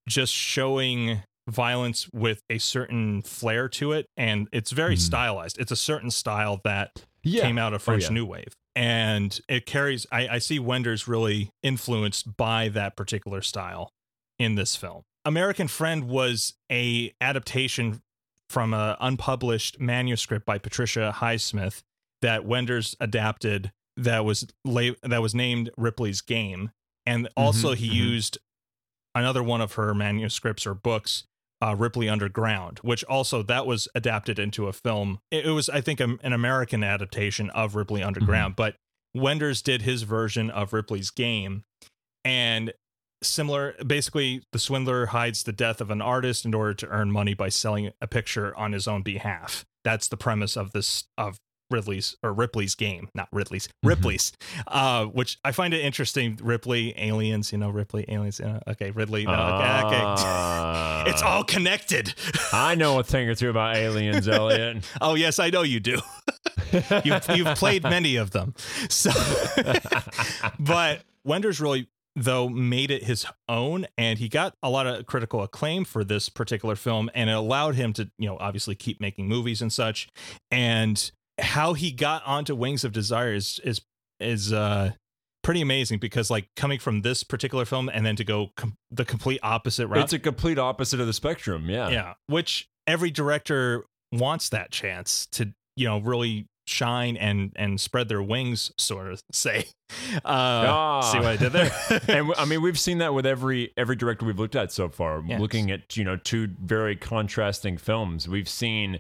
just 0.08 0.34
showing 0.34 1.22
violence 1.50 2.08
with 2.14 2.40
a 2.50 2.60
certain 2.60 3.22
flair 3.24 3.68
to 3.68 3.92
it, 3.92 4.06
and 4.16 4.48
it's 4.54 4.72
very 4.72 4.96
Mhm. 4.96 5.00
stylized. 5.00 5.58
It's 5.60 5.72
a 5.72 5.76
certain 5.76 6.12
style 6.12 6.62
that 6.64 6.92
Yeah. 7.24 7.44
came 7.44 7.58
out 7.58 7.74
of 7.74 7.82
French 7.82 8.04
yeah. 8.04 8.10
New 8.10 8.26
Wave. 8.26 8.56
And 8.76 9.40
it 9.50 9.66
carries, 9.66 10.06
I, 10.12 10.28
I 10.28 10.40
see 10.40 10.60
Wenders 10.60 11.08
really 11.08 11.52
influenced 11.64 12.38
by 12.38 12.70
that 12.70 12.96
particular 12.96 13.42
style 13.42 13.92
in 14.38 14.56
this 14.56 14.76
film. 14.76 15.04
American 15.26 15.68
Friend 15.68 16.06
was 16.06 16.54
a 16.72 17.14
adaptation 17.20 18.02
from 18.50 18.74
a 18.74 18.98
unpublished 19.00 19.80
manuscript 19.80 20.46
by 20.46 20.58
Patricia 20.58 21.14
Highsmith. 21.18 21.82
that 22.22 22.46
Wenders 22.46 22.96
adapted 23.00 23.72
that 23.96 24.26
was 24.26 24.48
la- 24.66 24.92
that 25.04 25.22
was 25.22 25.36
named 25.36 25.70
Ripley's 25.78 26.22
Game, 26.22 26.72
and 27.06 27.30
also 27.36 27.74
he 27.74 27.90
mhm. 27.90 27.94
used 27.94 28.38
another 29.14 29.44
one 29.44 29.62
of 29.62 29.74
her 29.74 29.94
manuscripts 29.94 30.66
or 30.66 30.74
books, 30.74 31.26
uh, 31.62 31.76
Ripley 31.78 32.08
Underground, 32.08 32.80
which 32.80 33.04
also 33.06 33.44
that 33.44 33.66
was 33.66 33.88
adapted 33.94 34.40
into 34.40 34.68
a 34.68 34.74
film. 34.74 35.20
It, 35.32 35.46
it 35.46 35.52
was, 35.52 35.70
I 35.70 35.82
think, 35.82 36.00
a, 36.00 36.18
an 36.24 36.34
American 36.34 36.84
adaptation 36.84 37.50
of 37.52 37.76
Ripley 37.76 38.02
Underground, 38.04 38.56
but 38.56 38.76
Wenders 39.14 39.62
did 39.62 39.82
his 39.82 40.04
version 40.04 40.50
of 40.50 40.74
Ripley's 40.74 41.10
Game, 41.10 41.64
and 42.24 42.74
similar. 43.22 43.76
Basically, 43.86 44.44
the 44.52 44.60
swindler 44.60 45.08
hides 45.08 45.44
the 45.44 45.52
death 45.52 45.82
of 45.82 45.90
an 45.92 46.02
artist 46.02 46.46
in 46.46 46.54
order 46.54 46.74
to 46.76 46.88
earn 46.88 47.12
money 47.12 47.34
by 47.34 47.50
selling 47.50 47.92
a 48.02 48.08
picture 48.08 48.56
on 48.56 48.72
his 48.72 48.88
own 48.88 49.02
behalf. 49.02 49.66
That's 49.84 50.08
the 50.08 50.18
premise 50.18 50.56
of 50.56 50.72
this 50.72 51.06
of 51.18 51.38
Ridley's 51.70 52.16
or 52.24 52.34
Ripley's 52.34 52.76
game, 52.76 53.10
not 53.14 53.28
Ridley's, 53.32 53.70
Ripley's, 53.84 54.32
uh, 54.68 55.06
which 55.06 55.38
I 55.44 55.52
find 55.52 55.74
it 55.74 55.82
interesting. 55.82 56.40
Ripley, 56.42 56.94
aliens, 56.98 57.52
you 57.52 57.58
know, 57.58 57.70
Ripley, 57.70 58.06
aliens. 58.08 58.40
Uh, 58.40 58.60
okay, 58.68 58.92
Ridley. 58.92 59.26
No, 59.26 59.32
okay, 59.32 59.86
okay. 59.86 60.02
Ah. 60.04 61.04
it's 61.08 61.22
all 61.22 61.44
connected. 61.44 62.14
I 62.52 62.76
know 62.76 63.00
a 63.00 63.04
thing 63.10 63.30
or 63.30 63.36
two 63.36 63.50
about 63.50 63.76
aliens, 63.76 64.28
Elliot. 64.28 64.86
Oh 65.02 65.16
yes, 65.16 65.40
I 65.40 65.50
know 65.50 65.62
you 65.62 65.80
do. 65.80 66.00
you've, 67.04 67.30
you've 67.30 67.56
played 67.56 67.84
many 67.84 68.16
of 68.18 68.32
them. 68.32 68.54
So, 68.90 69.12
but 70.60 71.02
Wenders 71.24 71.62
really 71.62 71.88
though 72.16 72.50
made 72.50 72.92
it 72.92 73.04
his 73.04 73.26
own, 73.48 73.86
and 73.98 74.20
he 74.20 74.28
got 74.28 74.56
a 74.62 74.70
lot 74.70 74.88
of 74.88 75.06
critical 75.06 75.42
acclaim 75.42 75.86
for 75.86 76.04
this 76.04 76.30
particular 76.30 76.76
film, 76.76 77.10
and 77.14 77.30
it 77.30 77.34
allowed 77.34 77.76
him 77.76 77.94
to, 77.94 78.10
you 78.18 78.28
know, 78.28 78.38
obviously 78.40 78.76
keep 78.76 79.00
making 79.00 79.28
movies 79.28 79.62
and 79.62 79.72
such. 79.72 80.10
And 80.52 81.12
how 81.42 81.74
he 81.74 81.92
got 81.92 82.26
onto 82.26 82.56
Wings 82.56 82.84
of 82.84 82.92
Desire 82.92 83.34
is 83.34 83.60
is 83.64 83.82
is 84.20 84.52
uh 84.54 84.92
pretty 85.44 85.62
amazing 85.62 85.98
because 86.00 86.30
like 86.30 86.48
coming 86.56 86.78
from 86.80 87.02
this 87.02 87.24
particular 87.24 87.66
film 87.66 87.90
and 87.94 88.06
then 88.06 88.16
to 88.16 88.24
go 88.24 88.52
com- 88.58 88.76
the 88.92 89.06
complete 89.06 89.40
opposite 89.42 89.88
route 89.88 90.04
It's 90.04 90.14
a 90.14 90.20
complete 90.20 90.60
opposite 90.60 91.00
of 91.00 91.08
the 91.08 91.14
spectrum. 91.14 91.70
Yeah. 91.70 91.90
yeah 91.90 92.14
which 92.28 92.68
every 92.86 93.10
director 93.12 93.86
wants 94.12 94.50
that 94.50 94.72
chance 94.72 95.28
to 95.32 95.54
you 95.76 95.88
know 95.88 96.00
really 96.00 96.48
shine 96.68 97.18
and 97.18 97.52
and 97.56 97.80
spread 97.82 98.10
their 98.10 98.22
wings 98.22 98.72
sort 98.78 99.12
of 99.12 99.22
say 99.32 99.66
uh 100.18 100.20
Ah. 100.26 101.02
see 101.02 101.18
what 101.18 101.28
i 101.28 101.36
did 101.38 101.52
there 101.52 101.72
and 102.08 102.32
I 102.38 102.46
mean, 102.46 102.62
we've 102.62 102.78
seen 102.78 102.98
that 103.00 103.14
with 103.14 103.26
every 103.26 103.72
every 103.78 103.96
director 103.96 104.26
we've 104.26 104.38
looked 104.38 104.56
at 104.56 104.72
so 104.72 104.90
far. 104.90 105.24
Yes. 105.26 105.40
Looking 105.40 105.72
at 105.72 105.96
you 105.98 106.04
know 106.04 106.18
two 106.18 106.50
very 106.64 106.96
contrasting 106.96 107.78
films, 107.78 108.28
we've 108.28 108.50
seen. 108.50 109.00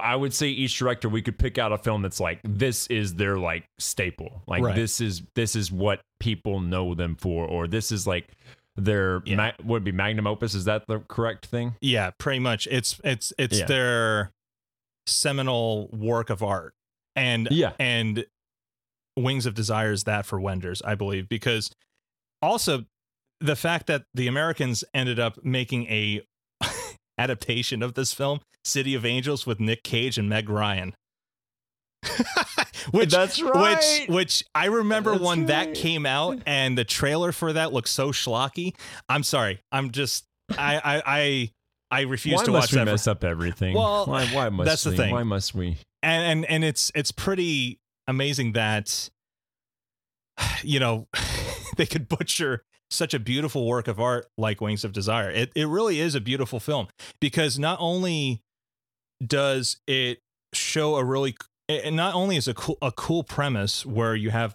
I 0.00 0.16
would 0.16 0.32
say 0.34 0.48
each 0.48 0.78
director 0.78 1.08
we 1.08 1.22
could 1.22 1.38
pick 1.38 1.58
out 1.58 1.72
a 1.72 1.78
film 1.78 2.02
that's 2.02 2.20
like 2.20 2.40
this 2.44 2.86
is 2.88 3.14
their 3.14 3.36
like 3.38 3.68
staple, 3.78 4.42
like 4.46 4.62
Right. 4.62 4.74
this 4.76 5.00
is 5.00 5.22
this 5.34 5.56
is 5.56 5.70
what 5.72 6.00
people 6.20 6.60
know 6.60 6.94
them 6.94 7.16
for, 7.16 7.46
or 7.46 7.66
this 7.66 7.90
is 7.92 8.06
like 8.06 8.28
their 8.76 9.22
Yeah. 9.24 9.36
ma- 9.36 9.52
would 9.64 9.84
be 9.84 9.92
magnum 9.92 10.26
opus. 10.26 10.54
Is 10.54 10.64
that 10.66 10.86
the 10.86 11.00
correct 11.00 11.46
thing? 11.46 11.74
yeah 11.80 12.10
pretty 12.18 12.38
much 12.40 12.68
it's 12.70 13.00
it's 13.04 13.32
it's 13.38 13.58
Yeah. 13.60 13.66
their 13.66 14.32
seminal 15.06 15.88
work 15.92 16.30
of 16.30 16.42
art 16.42 16.74
and 17.14 17.48
Yeah. 17.50 17.72
and 17.78 18.26
wings 19.16 19.46
of 19.46 19.54
desire 19.54 19.92
is 19.92 20.04
that 20.04 20.26
for 20.26 20.38
wenders 20.38 20.82
i 20.82 20.94
believe 20.94 21.26
because 21.28 21.70
also 22.42 22.84
the 23.40 23.56
fact 23.56 23.86
that 23.86 24.02
the 24.12 24.26
americans 24.26 24.84
ended 24.92 25.18
up 25.18 25.42
making 25.44 25.86
a 25.86 26.20
adaptation 27.18 27.82
of 27.82 27.94
this 27.94 28.12
film 28.12 28.40
city 28.64 28.94
of 28.94 29.04
angels 29.04 29.46
with 29.46 29.60
nick 29.60 29.82
cage 29.82 30.18
and 30.18 30.28
meg 30.28 30.48
ryan 30.48 30.94
which 32.90 33.10
That's 33.10 33.42
which 33.42 34.06
which 34.08 34.44
I 34.54 34.66
remember 34.66 35.12
That's 35.12 35.24
when 35.24 35.46
that 35.46 35.74
came 35.74 36.06
out 36.06 36.40
and 36.46 36.76
the 36.78 36.84
trailer 36.84 37.32
for 37.32 37.52
that 37.52 37.72
looked 37.72 37.88
so 37.88 38.12
schlocky. 38.12 38.74
I'm 39.08 39.22
sorry. 39.24 39.58
I'm 39.72 39.90
just 39.90 40.24
I 40.56 40.76
I 40.76 41.02
I, 41.06 41.50
I 41.90 42.00
refuse 42.02 42.36
why 42.36 42.44
to 42.44 42.50
must 42.52 42.66
watch 42.66 42.72
we 42.72 42.76
that. 42.78 42.84
for- 42.86 42.92
mess 42.92 43.06
up 43.08 43.24
everything? 43.24 43.74
Well, 43.74 44.06
why, 44.06 44.26
why 44.26 44.48
must 44.50 44.68
that's 44.68 44.84
the 44.84 44.90
we? 44.90 44.96
thing. 44.96 45.12
Why 45.14 45.22
must 45.24 45.54
we? 45.54 45.78
and 46.02 46.22
and 46.44 46.44
and 46.50 46.64
it's 46.64 46.92
it's 46.94 47.10
pretty 47.10 47.78
amazing 48.06 48.52
that 48.52 49.10
you 50.62 50.78
know 50.78 51.08
they 51.76 51.86
could 51.86 52.08
butcher 52.08 52.62
such 52.90 53.12
a 53.14 53.18
beautiful 53.18 53.66
work 53.66 53.88
of 53.88 53.98
art 54.00 54.26
like 54.38 54.60
Wings 54.60 54.84
of 54.84 54.92
Desire. 54.92 55.30
It 55.30 55.50
it 55.54 55.66
really 55.66 56.00
is 56.00 56.14
a 56.14 56.20
beautiful 56.20 56.60
film 56.60 56.88
because 57.20 57.58
not 57.58 57.78
only 57.80 58.40
does 59.24 59.78
it 59.86 60.18
show 60.52 60.96
a 60.96 61.04
really 61.04 61.34
and 61.68 61.96
not 61.96 62.14
only 62.14 62.36
is 62.36 62.46
a 62.48 62.54
cool 62.54 62.78
a 62.82 62.92
cool 62.92 63.24
premise 63.24 63.84
where 63.84 64.14
you 64.14 64.30
have 64.30 64.54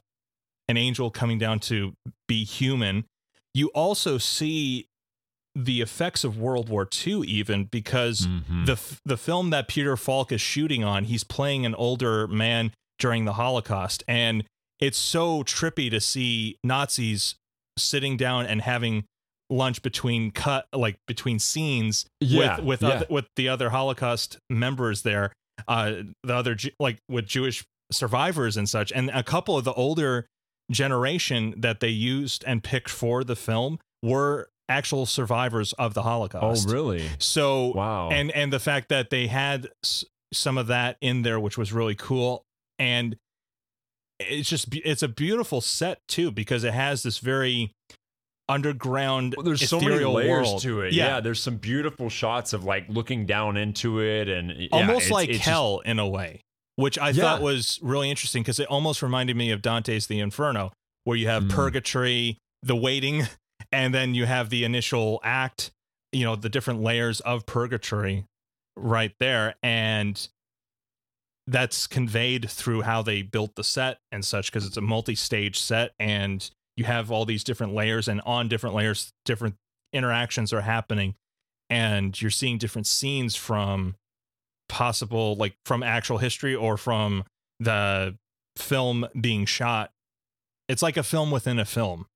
an 0.67 0.77
angel 0.77 1.11
coming 1.11 1.37
down 1.37 1.59
to 1.59 1.93
be 2.27 2.43
human, 2.43 3.05
you 3.53 3.67
also 3.69 4.17
see 4.17 4.87
the 5.53 5.81
effects 5.81 6.23
of 6.23 6.37
World 6.37 6.69
War 6.69 6.87
II 7.05 7.27
even 7.27 7.65
because 7.65 8.25
Mhm. 8.27 8.65
the 8.65 8.71
f- 8.73 9.01
the 9.03 9.17
film 9.17 9.49
that 9.49 9.67
Peter 9.67 9.97
Falk 9.97 10.31
is 10.31 10.39
shooting 10.39 10.81
on, 10.83 11.03
he's 11.05 11.25
playing 11.25 11.65
an 11.65 11.75
older 11.75 12.25
man 12.27 12.71
during 12.99 13.25
the 13.25 13.33
Holocaust, 13.33 14.03
and 14.07 14.45
it's 14.79 14.97
so 14.97 15.43
trippy 15.43 15.89
to 15.91 15.99
see 15.99 16.57
Nazis 16.63 17.35
sitting 17.77 18.17
down 18.17 18.45
and 18.45 18.61
having 18.61 19.05
lunch 19.49 19.81
between 19.81 20.31
cut 20.31 20.65
like 20.73 20.95
between 21.07 21.37
scenes 21.39 22.05
Yeah, 22.21 22.57
with 22.57 22.65
with 22.65 22.81
yeah. 22.83 22.89
other, 22.89 23.05
with 23.09 23.25
the 23.35 23.49
other 23.49 23.69
Holocaust 23.69 24.37
members 24.49 25.01
there, 25.01 25.33
uh, 25.67 25.93
the 26.23 26.33
other 26.35 26.55
like 26.79 26.99
with 27.09 27.25
Jewish 27.25 27.63
survivors 27.91 28.55
and 28.57 28.69
such, 28.69 28.91
and 28.93 29.09
a 29.09 29.23
couple 29.23 29.57
of 29.57 29.65
the 29.65 29.73
older 29.73 30.25
generation 30.71 31.53
that 31.57 31.79
they 31.81 31.89
used 31.89 32.43
and 32.47 32.63
picked 32.63 32.89
for 32.89 33.23
the 33.23 33.35
film 33.35 33.77
were 34.01 34.49
actual 34.69 35.05
survivors 35.05 35.73
of 35.73 35.93
the 35.93 36.01
Holocaust. 36.03 36.67
oh, 36.69 36.71
really? 36.71 37.09
So 37.19 37.73
Wow. 37.75 38.09
and 38.09 38.31
and 38.31 38.53
the 38.53 38.59
fact 38.59 38.87
that 38.89 39.09
they 39.09 39.27
had 39.27 39.67
s- 39.83 40.05
some 40.33 40.57
of 40.57 40.67
that 40.67 40.97
in 41.01 41.23
there, 41.23 41.39
which 41.39 41.57
was 41.57 41.73
really 41.73 41.95
cool, 41.95 42.43
and 42.79 43.17
it's 44.29 44.49
just 44.49 44.67
it's 44.75 45.03
a 45.03 45.07
beautiful 45.07 45.61
set 45.61 45.99
too 46.07 46.31
because 46.31 46.63
it 46.63 46.73
has 46.73 47.03
this 47.03 47.19
very 47.19 47.71
underground. 48.49 49.33
Well, 49.37 49.45
there's 49.45 49.67
so 49.67 49.79
many 49.79 50.03
layers 50.03 50.47
world. 50.47 50.61
to 50.63 50.81
it. 50.81 50.93
Yeah. 50.93 51.07
Yeah. 51.15 51.19
there's 51.21 51.41
some 51.41 51.57
beautiful 51.57 52.09
shots 52.09 52.53
of 52.53 52.63
like 52.63 52.85
looking 52.89 53.25
down 53.25 53.57
into 53.57 53.99
it 53.99 54.27
and 54.27 54.51
yeah, 54.51 54.67
almost 54.71 55.05
it's- 55.05 55.11
like 55.11 55.29
it's 55.29 55.37
just- 55.39 55.49
hell 55.49 55.79
in 55.85 55.99
a 55.99 56.07
way, 56.07 56.41
which 56.75 56.97
I 56.97 57.09
Yeah. 57.09 57.21
thought 57.23 57.41
was 57.41 57.79
really 57.81 58.09
interesting 58.09 58.43
because 58.43 58.59
it 58.59 58.67
almost 58.67 59.01
reminded 59.01 59.35
me 59.37 59.51
of 59.51 59.61
Dante's 59.61 60.07
The 60.07 60.19
Inferno, 60.19 60.73
where 61.05 61.17
you 61.17 61.27
have 61.27 61.43
Mm. 61.43 61.49
purgatory, 61.51 62.37
the 62.61 62.75
waiting, 62.75 63.27
and 63.71 63.93
then 63.93 64.15
you 64.15 64.25
have 64.25 64.49
the 64.49 64.63
initial 64.63 65.19
act. 65.23 65.71
You 66.11 66.25
know 66.25 66.35
the 66.35 66.49
different 66.49 66.81
layers 66.81 67.21
of 67.21 67.45
purgatory 67.45 68.25
right 68.75 69.13
there, 69.19 69.55
and 69.63 70.27
that's 71.47 71.87
conveyed 71.87 72.49
through 72.49 72.81
how 72.81 73.01
they 73.01 73.21
built 73.21 73.55
the 73.55 73.63
set 73.63 73.97
and 74.11 74.23
such 74.23 74.51
because 74.51 74.65
it's 74.65 74.77
a 74.77 74.81
multi-stage 74.81 75.59
set 75.59 75.91
and 75.99 76.51
you 76.77 76.85
have 76.85 77.11
all 77.11 77.25
these 77.25 77.43
different 77.43 77.73
layers 77.73 78.07
and 78.07 78.21
on 78.21 78.47
different 78.47 78.75
layers 78.75 79.11
different 79.25 79.55
interactions 79.93 80.53
are 80.53 80.61
happening. 80.61 81.15
And 81.69 82.19
you're 82.21 82.31
seeing 82.31 82.57
different 82.57 82.87
scenes 82.87 83.35
from 83.35 83.95
possible 84.67 85.35
like 85.35 85.55
from 85.65 85.83
actual 85.83 86.17
history 86.17 86.55
or 86.55 86.77
from 86.77 87.23
the 87.59 88.17
film 88.57 89.07
being 89.19 89.45
shot. 89.45 89.91
It's 90.67 90.81
like 90.81 90.97
a 90.97 91.03
film 91.03 91.31
within 91.31 91.59
a 91.59 91.65
film 91.65 92.07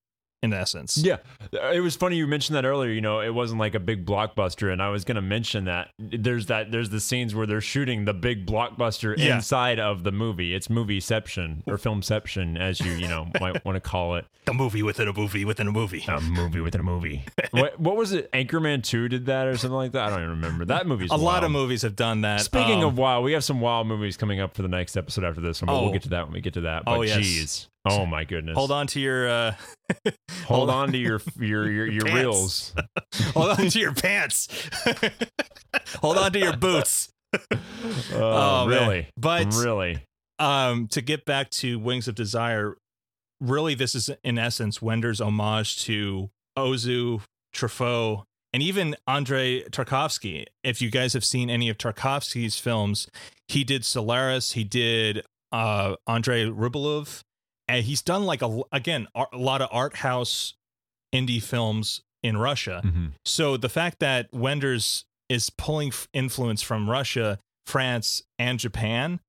in 0.46 0.54
essence 0.54 0.98
Yeah, 0.98 1.18
it 1.52 1.82
was 1.82 1.96
funny 1.96 2.16
you 2.16 2.28
mentioned 2.28 2.56
that 2.56 2.66
earlier. 2.66 2.92
You 2.92 3.02
know, 3.02 3.20
it 3.20 3.34
wasn't 3.34 3.60
like 3.60 3.76
a 3.76 3.80
big 3.80 4.06
blockbuster, 4.06 4.72
and 4.72 4.82
I 4.82 4.90
was 4.90 5.04
going 5.04 5.16
to 5.16 5.22
mention 5.22 5.66
that 5.66 5.90
there's 6.00 6.46
that 6.48 6.72
there's 6.72 6.90
the 6.90 7.00
scenes 7.02 7.36
where 7.36 7.46
they're 7.46 7.62
shooting 7.62 8.06
the 8.06 8.14
big 8.14 8.46
blockbuster 8.46 9.16
Yeah. 9.18 9.36
inside 9.36 9.80
of 9.80 10.04
the 10.04 10.12
movie. 10.12 10.54
It's 10.54 10.68
movieception 10.68 11.64
or 11.68 11.78
filmception, 11.78 12.58
as 12.60 12.80
you 12.80 12.92
you 12.94 13.08
know 13.08 13.28
might 13.42 13.64
want 13.66 13.76
to 13.76 13.80
call 13.82 14.16
it. 14.16 14.26
the 14.46 14.54
movie 14.54 14.84
within 14.84 15.08
a 15.08 15.14
movie 15.14 15.44
within 15.46 15.68
a 15.68 15.72
movie 15.72 16.04
A 16.08 16.22
movie 16.22 16.62
within 16.62 16.82
a 16.82 16.84
movie. 16.84 17.26
what, 17.52 17.80
what 17.80 17.96
was 17.98 18.12
it? 18.14 18.32
Anchorman 18.32 18.84
Two 18.84 19.08
did 19.10 19.26
that 19.26 19.48
or 19.48 19.58
something 19.58 19.76
like 19.76 19.92
that. 19.94 20.06
I 20.08 20.10
don't 20.12 20.20
even 20.20 20.30
remember. 20.32 20.66
That 20.66 20.88
movie's 20.88 21.12
a 21.12 21.16
lot 21.18 21.44
of 21.44 21.52
movies 21.52 21.82
have 21.82 21.96
done 21.96 22.22
that 22.22 22.42
Speaking 22.42 22.80
Um, 22.84 22.90
of 22.90 22.98
wild, 22.98 23.24
we 23.26 23.34
have 23.34 23.44
some 23.44 23.60
wild 23.62 23.88
movies 23.88 24.18
coming 24.18 24.40
up 24.40 24.56
for 24.56 24.62
the 24.62 24.68
next 24.68 24.96
episode 24.96 25.24
after 25.24 25.42
this 25.42 25.62
one, 25.62 25.68
but 25.68 25.76
Oh. 25.80 25.84
we'll 25.84 25.94
get 25.94 26.04
to 26.04 26.10
that 26.10 26.26
when 26.26 26.34
we 26.34 26.42
get 26.42 26.54
to 26.54 26.62
that. 26.62 26.86
But 26.86 26.92
Oh, 26.98 27.02
yes. 27.02 27.18
geez. 27.18 27.68
Oh 27.86 28.06
my 28.06 28.24
goodness. 28.24 28.56
hold 28.56 28.72
on 28.72 28.88
to 28.88 29.00
your 29.00 29.30
uh 29.30 29.56
Hold 30.46 30.70
on 30.70 30.92
to 30.92 30.98
your 30.98 31.22
your 31.40 31.70
your, 31.72 31.88
your 31.88 32.06
reels. 32.06 32.74
hold 33.34 33.52
on 33.60 33.68
to 33.70 33.80
your 33.80 33.94
pants 33.94 34.48
hold 36.02 36.18
on 36.18 36.32
to 36.34 36.40
your 36.40 36.56
boots 36.58 37.10
Oh, 38.14 38.66
man. 38.66 38.80
really? 38.88 39.08
but 39.18 39.54
really? 39.56 40.04
um 40.40 40.88
to 40.90 41.02
get 41.02 41.26
back 41.26 41.50
to 41.50 41.78
wings 41.80 42.08
of 42.08 42.16
desire 42.16 42.76
really 43.42 43.76
this 43.76 43.94
is 43.96 44.10
in 44.24 44.38
essence 44.38 44.82
wender's 44.82 45.20
homage 45.22 45.84
to 45.84 46.30
ozu 46.58 47.22
truffaut 47.54 48.24
and 48.54 48.64
even 48.64 48.96
Andrei 49.06 49.64
Tarkovsky. 49.64 50.46
If 50.64 50.82
you 50.82 50.90
guys 50.90 51.12
have 51.12 51.26
seen 51.26 51.50
any 51.50 51.68
of 51.68 51.78
Tarkovsky's 51.78 52.58
films, 52.58 53.10
he 53.50 53.66
did 53.66 53.84
Solaris, 53.84 54.54
he 54.54 54.64
did 54.64 55.24
uh, 55.52 55.96
Andrei 56.08 56.46
Rublev, 56.46 57.20
and 57.68 57.84
he's 57.86 58.02
done 58.02 58.26
like 58.26 58.42
a 58.42 58.62
again 58.72 59.08
a 59.16 59.38
lot 59.38 59.62
of 59.62 59.70
art 59.72 59.98
house 59.98 60.54
indie 61.14 61.42
films 61.42 62.02
in 62.24 62.38
Russia. 62.38 62.82
Mm-hmm. 62.84 63.08
So 63.24 63.58
the 63.58 63.70
fact 63.70 64.00
that 64.00 64.28
Wenders 64.32 65.06
is 65.30 65.50
pulling 65.50 65.92
influence 66.14 66.62
from 66.62 66.90
Russia, 66.90 67.40
France, 67.66 68.24
and 68.38 68.60
Japan 68.60 69.20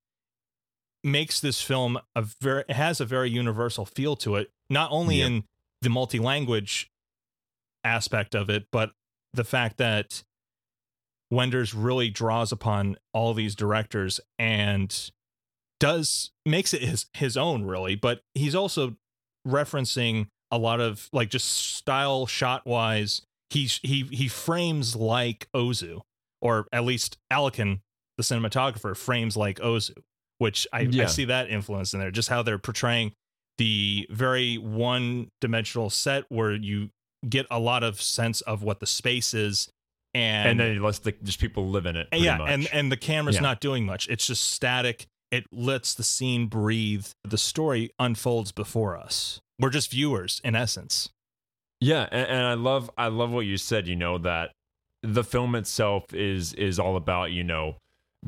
makes 1.05 1.41
this 1.41 1.62
film 1.62 1.99
a 2.14 2.26
very 2.41 2.64
has 2.68 3.01
a 3.01 3.05
very 3.05 3.30
universal 3.30 3.87
feel 3.87 4.16
to 4.16 4.37
it. 4.37 4.51
Not 4.68 4.91
only 4.91 5.20
in 5.20 5.45
the 5.82 5.91
multi-language 5.91 6.91
aspect 7.84 8.34
of 8.34 8.51
it, 8.51 8.66
but 8.72 8.91
the 9.32 9.45
fact 9.45 9.76
that 9.76 10.24
Wenders 11.30 11.74
really 11.74 12.11
draws 12.11 12.51
upon 12.51 12.97
all 13.12 13.34
these 13.34 13.55
directors 13.55 14.20
and 14.39 15.11
does 15.81 16.31
makes 16.45 16.72
it 16.74 16.83
his 16.83 17.07
his 17.14 17.37
own 17.37 17.64
really, 17.64 17.95
but 17.95 18.20
he's 18.35 18.55
also 18.55 18.97
referencing 19.47 20.29
a 20.51 20.59
lot 20.59 20.81
of 20.81 21.09
like 21.12 21.31
just 21.31 21.49
style 21.49 22.27
shot 22.27 22.66
wise. 22.66 23.22
He 23.51 23.68
he 23.83 24.05
he 24.11 24.29
frames 24.29 24.97
like 24.97 25.49
Ozu, 25.55 26.01
or 26.41 26.66
at 26.72 26.85
least 26.85 27.18
Alekan, 27.33 27.81
the 28.16 28.22
cinematographer, 28.22 28.97
frames 28.97 29.37
like 29.37 29.59
Ozu, 29.61 29.95
which 30.39 30.66
I, 30.72 30.81
yeah. 30.81 31.05
I 31.05 31.07
see 31.07 31.27
that 31.27 31.51
influence 31.51 31.95
in 31.95 32.01
there. 32.01 32.11
Just 32.11 32.29
how 32.29 32.43
they're 32.43 32.59
portraying 32.59 33.12
the 33.59 34.07
very 34.11 34.57
one 34.59 35.29
dimensional 35.41 35.91
set 35.91 36.24
where 36.29 36.53
you 36.53 36.91
get 37.29 37.47
a 37.51 37.59
lot 37.59 37.83
of 37.83 38.01
sense 38.01 38.41
of 38.43 38.62
what 38.62 38.81
the 38.81 38.87
space 38.87 39.35
is 39.35 39.68
and 40.14 40.51
and 40.51 40.61
then 40.61 40.77
it 40.77 40.81
lets 40.81 41.01
the, 41.01 41.12
just 41.22 41.41
people 41.41 41.68
live 41.68 41.87
in 41.87 41.97
it 41.97 42.09
yeah 42.12 42.39
much. 42.39 42.51
and 42.51 42.68
and 42.72 42.93
the 42.93 42.97
camera's 42.97 43.37
yeah. 43.37 43.41
not 43.41 43.61
doing 43.61 43.85
much 43.85 44.07
it's 44.09 44.27
just 44.27 44.45
static 44.45 45.07
it 45.31 45.45
lets 45.53 45.95
the 45.95 46.03
scene 46.03 46.47
breathe 46.47 47.07
the 47.24 47.39
story 47.39 47.91
unfolds 47.99 48.53
before 48.53 48.97
us. 48.97 49.41
We're 49.59 49.70
just 49.70 49.91
viewers 49.91 50.41
in 50.45 50.55
essence. 50.55 51.09
Yeah 51.81 52.09
and, 52.11 52.29
and 52.29 52.47
i 52.47 52.55
love 52.55 52.91
i 52.97 53.09
love 53.09 53.31
what 53.31 53.41
you 53.41 53.59
said 53.59 53.87
you 53.87 53.97
know 53.97 54.18
that 54.18 54.51
the 55.03 55.22
film 55.22 55.55
itself 55.55 56.14
is 56.14 56.55
is 56.55 56.79
all 56.79 56.97
about 56.97 57.33
you 57.33 57.45
know 57.45 57.77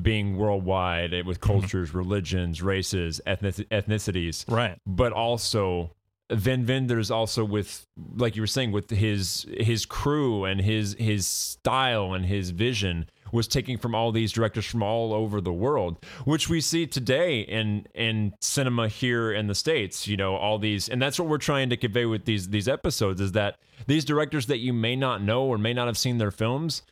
being 0.00 0.36
worldwide 0.36 1.14
eh, 1.14 1.22
with 1.24 1.40
mm-hmm. 1.40 1.52
cultures 1.52 1.94
religions 1.94 2.62
races 2.62 3.20
ethnic, 3.26 3.54
ethnicities 3.70 4.44
right. 4.50 4.76
but 4.86 5.12
also 5.12 5.90
Wim 6.30 6.66
Wenders 6.68 7.10
also 7.10 7.44
with 7.44 7.86
like 8.16 8.36
you 8.36 8.42
were 8.42 8.46
saying 8.46 8.72
with 8.72 8.90
his 8.90 9.46
his 9.58 9.86
crew 9.86 10.44
and 10.44 10.60
his 10.60 10.94
his 10.98 11.26
style 11.26 12.12
and 12.12 12.26
his 12.26 12.50
vision 12.50 13.08
was 13.32 13.48
taking 13.48 13.78
from 13.78 13.94
all 13.94 14.12
these 14.12 14.32
directors 14.32 14.66
from 14.66 14.82
all 14.82 15.12
over 15.14 15.40
the 15.40 15.52
world 15.52 15.96
which 16.24 16.48
we 16.48 16.60
see 16.60 16.86
today 16.86 17.40
in 17.40 17.86
in 17.94 18.34
cinema 18.40 18.88
here 18.88 19.32
in 19.32 19.46
the 19.46 19.54
states 19.54 20.06
you 20.06 20.16
know 20.16 20.36
all 20.36 20.58
these 20.58 20.88
and 20.88 21.00
that's 21.00 21.18
what 21.18 21.28
we're 21.28 21.38
trying 21.38 21.70
to 21.70 21.76
convey 21.76 22.04
with 22.04 22.24
these 22.26 22.48
these 22.48 22.68
episodes 22.68 23.20
is 23.20 23.32
that 23.32 23.56
these 23.86 24.04
directors 24.04 24.46
that 24.46 24.58
you 24.58 24.72
may 24.72 24.96
not 24.96 25.22
know 25.22 25.44
or 25.44 25.56
may 25.56 25.72
not 25.72 25.86
have 25.86 25.98
seen 25.98 26.18
their 26.18 26.30
films 26.30 26.82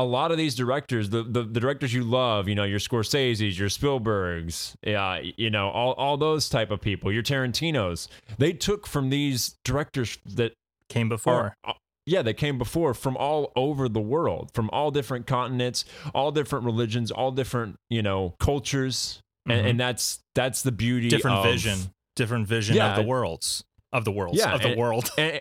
a 0.00 0.04
lot 0.04 0.32
of 0.32 0.38
these 0.38 0.54
directors, 0.54 1.10
the, 1.10 1.22
the, 1.22 1.42
the 1.42 1.60
directors 1.60 1.92
you 1.92 2.02
love, 2.02 2.48
you 2.48 2.54
know, 2.54 2.64
your 2.64 2.78
Scorsese's, 2.78 3.58
your 3.58 3.68
Spielbergs, 3.68 4.74
yeah, 4.82 5.20
you 5.36 5.50
know, 5.50 5.68
all 5.68 5.92
all 5.92 6.16
those 6.16 6.48
type 6.48 6.70
of 6.70 6.80
people, 6.80 7.12
your 7.12 7.22
Tarantinos, 7.22 8.08
they 8.38 8.54
took 8.54 8.86
from 8.86 9.10
these 9.10 9.56
directors 9.62 10.16
that 10.24 10.54
came 10.88 11.10
before. 11.10 11.54
Are, 11.64 11.74
yeah, 12.06 12.22
they 12.22 12.32
came 12.32 12.56
before 12.56 12.94
from 12.94 13.16
all 13.18 13.52
over 13.54 13.90
the 13.90 14.00
world, 14.00 14.50
from 14.54 14.70
all 14.72 14.90
different 14.90 15.26
continents, 15.26 15.84
all 16.14 16.32
different 16.32 16.64
religions, 16.64 17.10
all 17.10 17.30
different, 17.30 17.76
you 17.90 18.02
know, 18.02 18.34
cultures. 18.40 19.20
Mm-hmm. 19.46 19.58
And, 19.58 19.68
and, 19.68 19.80
that's 19.80 20.20
that's 20.34 20.62
the 20.62 20.72
beauty 20.72 21.08
different 21.08 21.38
of, 21.38 21.44
vision, 21.44 21.78
different 22.16 22.46
vision 22.46 22.76
yeah, 22.76 22.90
of 22.90 22.96
the 22.96 23.08
worlds, 23.08 23.64
of 23.92 24.06
the 24.06 24.12
worlds, 24.12 24.38
yeah, 24.38 24.54
of 24.54 24.62
the 24.62 24.68
and, 24.68 24.80
world. 24.80 25.10
And, 25.18 25.40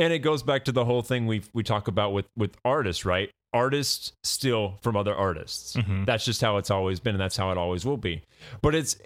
and 0.00 0.12
it 0.12 0.18
goes 0.18 0.42
back 0.42 0.64
to 0.64 0.72
the 0.72 0.84
whole 0.84 1.02
thing 1.02 1.26
we 1.26 1.42
we 1.52 1.62
talk 1.62 1.86
about 1.86 2.12
with 2.12 2.26
with 2.36 2.56
artists, 2.64 3.04
right? 3.04 3.30
Artists 3.54 4.12
steal 4.22 4.78
from 4.82 4.96
other 4.96 5.14
artists. 5.14 5.76
Mm-hmm. 5.76 6.04
That's 6.04 6.24
just 6.24 6.42
how 6.42 6.58
it's 6.58 6.70
always 6.70 7.00
been, 7.00 7.14
and 7.14 7.20
that's 7.20 7.36
how 7.36 7.50
it 7.52 7.56
always 7.56 7.86
will 7.86 7.96
be. 7.96 8.22
But 8.60 8.74
it's 8.74 8.98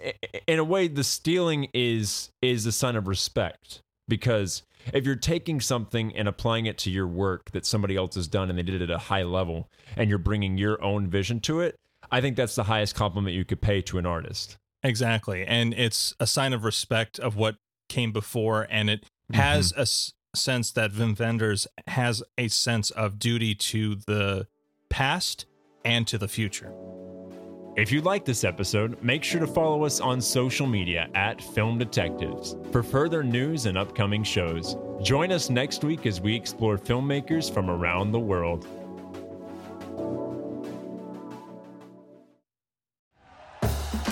in 0.47 0.59
a 0.59 0.63
way 0.63 0.87
the 0.87 1.03
stealing 1.03 1.69
is 1.73 2.31
is 2.41 2.65
a 2.65 2.71
sign 2.71 2.95
of 2.95 3.07
respect 3.07 3.81
because 4.09 4.63
if 4.91 5.05
you're 5.05 5.15
taking 5.15 5.61
something 5.61 6.15
and 6.15 6.27
applying 6.27 6.65
it 6.65 6.77
to 6.79 6.89
your 6.89 7.07
work 7.07 7.51
that 7.51 7.65
somebody 7.65 7.95
else 7.95 8.15
has 8.15 8.27
done 8.27 8.49
and 8.49 8.57
they 8.57 8.63
did 8.63 8.81
it 8.81 8.89
at 8.89 8.89
a 8.89 8.97
high 8.97 9.23
level, 9.23 9.69
and 9.95 10.09
you're 10.09 10.17
bringing 10.17 10.57
your 10.57 10.83
own 10.83 11.07
vision 11.07 11.39
to 11.41 11.61
it, 11.61 11.75
I 12.11 12.19
think 12.19 12.35
that's 12.35 12.55
the 12.55 12.63
highest 12.63 12.95
compliment 12.95 13.35
you 13.35 13.45
could 13.45 13.61
pay 13.61 13.81
to 13.83 13.99
an 13.99 14.05
artist. 14.05 14.57
Exactly, 14.83 15.45
and 15.45 15.73
it's 15.73 16.15
a 16.19 16.27
sign 16.27 16.53
of 16.53 16.63
respect 16.63 17.19
of 17.19 17.35
what 17.35 17.55
came 17.87 18.11
before, 18.11 18.67
and 18.69 18.89
it 18.89 19.05
has 19.33 19.71
mm-hmm. 19.71 19.81
Sense 20.35 20.71
that 20.71 20.91
Wim 20.91 21.19
Wenders 21.19 21.67
has 21.87 22.23
a 22.37 22.47
sense 22.47 22.91
of 22.91 23.19
duty 23.19 23.55
to 23.55 23.95
the 23.95 24.47
past 24.89 25.45
and 25.85 26.05
to 26.07 26.17
the 26.17 26.27
future. 26.27 26.73
If 27.75 27.91
you 27.91 28.01
like 28.01 28.25
this 28.25 28.43
episode, 28.43 29.01
make 29.01 29.23
sure 29.23 29.39
to 29.39 29.47
follow 29.47 29.85
us 29.85 30.01
on 30.01 30.19
social 30.19 30.67
media 30.67 31.07
at 31.15 31.41
Film 31.41 31.77
Detectives 31.77 32.57
for 32.71 32.83
further 32.83 33.23
news 33.23 33.67
and 33.67 33.77
upcoming 33.77 34.23
shows. 34.23 34.75
Join 35.01 35.31
us 35.31 35.49
next 35.49 35.83
week 35.83 36.05
as 36.05 36.19
we 36.19 36.35
explore 36.35 36.77
filmmakers 36.77 37.51
from 37.51 37.69
around 37.69 38.11
the 38.11 38.19
world. 38.19 38.67